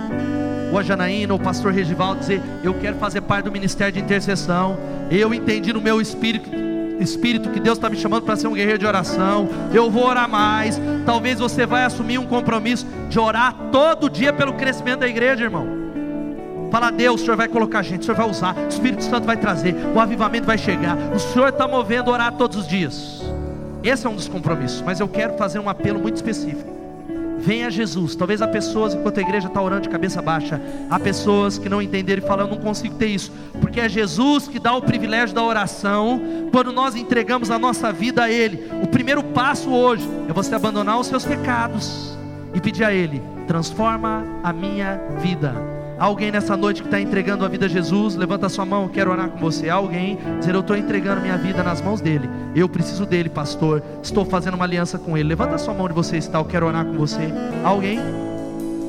ou 0.70 0.78
a 0.78 0.82
Janaína, 0.82 1.32
ou 1.32 1.40
o 1.40 1.42
pastor 1.42 1.72
Regivaldo, 1.72 2.20
dizer: 2.20 2.40
Eu 2.62 2.74
quero 2.74 2.96
fazer 2.96 3.20
parte 3.22 3.46
do 3.46 3.52
ministério 3.52 3.92
de 3.92 4.00
intercessão. 4.00 4.78
Eu 5.10 5.32
entendi 5.34 5.72
no 5.72 5.80
meu 5.80 6.00
espírito, 6.00 6.50
espírito 7.00 7.50
que 7.50 7.60
Deus 7.60 7.78
está 7.78 7.90
me 7.90 7.96
chamando 7.96 8.24
para 8.24 8.36
ser 8.36 8.46
um 8.46 8.54
guerreiro 8.54 8.78
de 8.78 8.86
oração. 8.86 9.48
Eu 9.72 9.90
vou 9.90 10.06
orar 10.06 10.28
mais. 10.28 10.80
Talvez 11.04 11.38
você 11.38 11.66
vai 11.66 11.84
assumir 11.84 12.18
um 12.18 12.26
compromisso 12.26 12.86
de 13.08 13.18
orar 13.18 13.54
todo 13.72 14.08
dia 14.08 14.32
pelo 14.32 14.52
crescimento 14.52 15.00
da 15.00 15.08
igreja, 15.08 15.44
irmão. 15.44 15.81
Fala, 16.72 16.90
Deus, 16.90 17.20
o 17.20 17.24
Senhor 17.26 17.36
vai 17.36 17.48
colocar 17.48 17.82
gente, 17.82 18.00
o 18.00 18.04
Senhor 18.06 18.16
vai 18.16 18.30
usar, 18.30 18.56
o 18.56 18.68
Espírito 18.68 19.04
Santo 19.04 19.26
vai 19.26 19.36
trazer, 19.36 19.76
o 19.94 20.00
avivamento 20.00 20.46
vai 20.46 20.56
chegar. 20.56 20.96
O 21.14 21.18
Senhor 21.18 21.50
está 21.50 21.68
movendo 21.68 22.10
a 22.10 22.14
orar 22.14 22.32
todos 22.32 22.56
os 22.56 22.66
dias. 22.66 23.22
Esse 23.84 24.06
é 24.06 24.10
um 24.10 24.14
dos 24.14 24.26
compromissos, 24.26 24.80
mas 24.80 24.98
eu 24.98 25.06
quero 25.06 25.36
fazer 25.36 25.58
um 25.58 25.68
apelo 25.68 26.00
muito 26.00 26.16
específico. 26.16 26.72
Venha 27.38 27.70
Jesus. 27.70 28.16
Talvez 28.16 28.40
há 28.40 28.48
pessoas, 28.48 28.94
enquanto 28.94 29.18
a 29.18 29.20
igreja 29.20 29.48
está 29.48 29.60
orando 29.60 29.82
de 29.82 29.90
cabeça 29.90 30.22
baixa, 30.22 30.62
há 30.88 30.98
pessoas 30.98 31.58
que 31.58 31.68
não 31.68 31.82
entenderam 31.82 32.24
e 32.24 32.26
falam: 32.26 32.46
Eu 32.46 32.54
não 32.54 32.62
consigo 32.62 32.94
ter 32.94 33.08
isso, 33.08 33.30
porque 33.60 33.78
é 33.78 33.86
Jesus 33.86 34.48
que 34.48 34.58
dá 34.58 34.72
o 34.74 34.80
privilégio 34.80 35.34
da 35.34 35.42
oração 35.42 36.22
quando 36.50 36.72
nós 36.72 36.96
entregamos 36.96 37.50
a 37.50 37.58
nossa 37.58 37.92
vida 37.92 38.22
a 38.22 38.30
Ele. 38.30 38.70
O 38.82 38.86
primeiro 38.86 39.22
passo 39.22 39.70
hoje 39.70 40.08
é 40.26 40.32
você 40.32 40.54
abandonar 40.54 40.98
os 40.98 41.06
seus 41.06 41.26
pecados 41.26 42.16
e 42.54 42.60
pedir 42.62 42.84
a 42.84 42.94
Ele: 42.94 43.20
transforma 43.46 44.24
a 44.42 44.54
minha 44.54 44.98
vida 45.20 45.71
Alguém 46.02 46.32
nessa 46.32 46.56
noite 46.56 46.82
que 46.82 46.88
está 46.88 47.00
entregando 47.00 47.44
a 47.44 47.48
vida 47.48 47.66
a 47.66 47.68
Jesus, 47.68 48.16
levanta 48.16 48.46
a 48.46 48.48
sua 48.48 48.66
mão, 48.66 48.88
quero 48.88 49.12
orar 49.12 49.28
com 49.28 49.38
você. 49.38 49.68
Alguém 49.68 50.18
dizer, 50.40 50.52
eu 50.52 50.58
estou 50.58 50.76
entregando 50.76 51.20
minha 51.20 51.38
vida 51.38 51.62
nas 51.62 51.80
mãos 51.80 52.00
dele. 52.00 52.28
Eu 52.56 52.68
preciso 52.68 53.06
dele, 53.06 53.28
pastor. 53.28 53.80
Estou 54.02 54.24
fazendo 54.24 54.54
uma 54.54 54.64
aliança 54.64 54.98
com 54.98 55.16
ele. 55.16 55.28
Levanta 55.28 55.54
a 55.54 55.58
sua 55.58 55.72
mão 55.72 55.84
onde 55.84 55.94
você 55.94 56.16
está, 56.16 56.40
eu 56.40 56.44
quero 56.44 56.66
orar 56.66 56.84
com 56.84 56.94
você. 56.94 57.32
Alguém? 57.62 58.00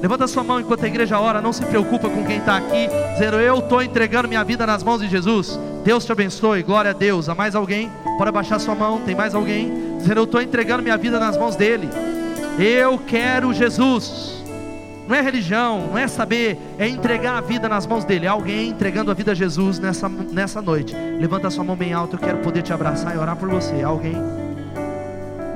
Levanta 0.01 0.23
a 0.23 0.27
sua 0.27 0.43
mão 0.43 0.59
enquanto 0.59 0.85
a 0.85 0.87
igreja 0.87 1.19
ora, 1.19 1.39
não 1.39 1.53
se 1.53 1.63
preocupa 1.63 2.09
com 2.09 2.25
quem 2.25 2.39
está 2.39 2.57
aqui, 2.57 2.89
dizendo, 3.13 3.37
eu 3.37 3.59
estou 3.59 3.83
entregando 3.83 4.27
minha 4.27 4.43
vida 4.43 4.65
nas 4.65 4.81
mãos 4.81 4.99
de 4.99 5.07
Jesus. 5.07 5.59
Deus 5.85 6.03
te 6.03 6.11
abençoe, 6.11 6.63
glória 6.63 6.89
a 6.89 6.95
Deus. 6.95 7.29
Há 7.29 7.35
mais 7.35 7.53
alguém? 7.53 7.91
Pode 8.17 8.29
abaixar 8.29 8.59
sua 8.59 8.73
mão, 8.73 9.01
tem 9.01 9.13
mais 9.13 9.35
alguém? 9.35 9.99
Dizendo, 9.99 10.21
eu 10.21 10.23
estou 10.23 10.41
entregando 10.41 10.81
minha 10.81 10.97
vida 10.97 11.19
nas 11.19 11.37
mãos 11.37 11.55
dele. 11.55 11.87
Eu 12.57 12.97
quero 12.97 13.53
Jesus. 13.53 14.32
Não 15.07 15.15
é 15.15 15.21
religião, 15.21 15.87
não 15.87 15.97
é 15.97 16.07
saber, 16.07 16.57
é 16.77 16.87
entregar 16.87 17.37
a 17.37 17.41
vida 17.41 17.67
nas 17.67 17.85
mãos 17.85 18.05
dele. 18.05 18.25
Alguém 18.25 18.69
entregando 18.69 19.11
a 19.11 19.13
vida 19.13 19.31
a 19.31 19.35
Jesus 19.35 19.77
nessa, 19.77 20.07
nessa 20.07 20.61
noite. 20.61 20.95
Levanta 21.19 21.49
sua 21.49 21.63
mão 21.63 21.75
bem 21.75 21.93
alta, 21.93 22.15
eu 22.15 22.19
quero 22.19 22.37
poder 22.37 22.61
te 22.61 22.71
abraçar 22.71 23.13
e 23.13 23.17
orar 23.17 23.35
por 23.35 23.49
você. 23.49 23.81
Alguém? 23.83 24.15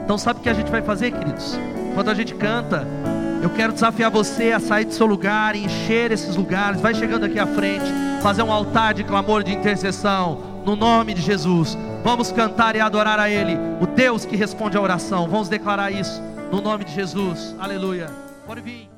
Então 0.03 0.17
sabe 0.17 0.39
o 0.39 0.43
que 0.43 0.49
a 0.49 0.53
gente 0.53 0.69
vai 0.69 0.81
fazer, 0.81 1.11
queridos? 1.11 1.57
Quando 1.93 2.09
a 2.09 2.13
gente 2.13 2.35
canta, 2.35 2.85
eu 3.41 3.49
quero 3.49 3.71
desafiar 3.71 4.11
você 4.11 4.51
a 4.51 4.59
sair 4.59 4.85
do 4.85 4.93
seu 4.93 5.05
lugar, 5.05 5.55
encher 5.55 6.11
esses 6.11 6.35
lugares. 6.35 6.81
Vai 6.81 6.93
chegando 6.93 7.25
aqui 7.25 7.39
à 7.39 7.47
frente, 7.47 7.85
fazer 8.21 8.43
um 8.43 8.51
altar 8.51 8.93
de 8.93 9.03
clamor, 9.03 9.43
de 9.43 9.53
intercessão, 9.53 10.61
no 10.65 10.75
nome 10.75 11.13
de 11.13 11.21
Jesus. 11.21 11.77
Vamos 12.03 12.31
cantar 12.31 12.75
e 12.75 12.79
adorar 12.79 13.19
a 13.19 13.29
Ele, 13.29 13.57
o 13.81 13.87
Deus 13.87 14.25
que 14.25 14.35
responde 14.35 14.77
à 14.77 14.81
oração. 14.81 15.27
Vamos 15.27 15.49
declarar 15.49 15.91
isso 15.91 16.21
no 16.51 16.61
nome 16.61 16.83
de 16.83 16.93
Jesus. 16.93 17.55
Aleluia. 17.59 18.07
Pode 18.45 18.61
vir. 18.61 18.96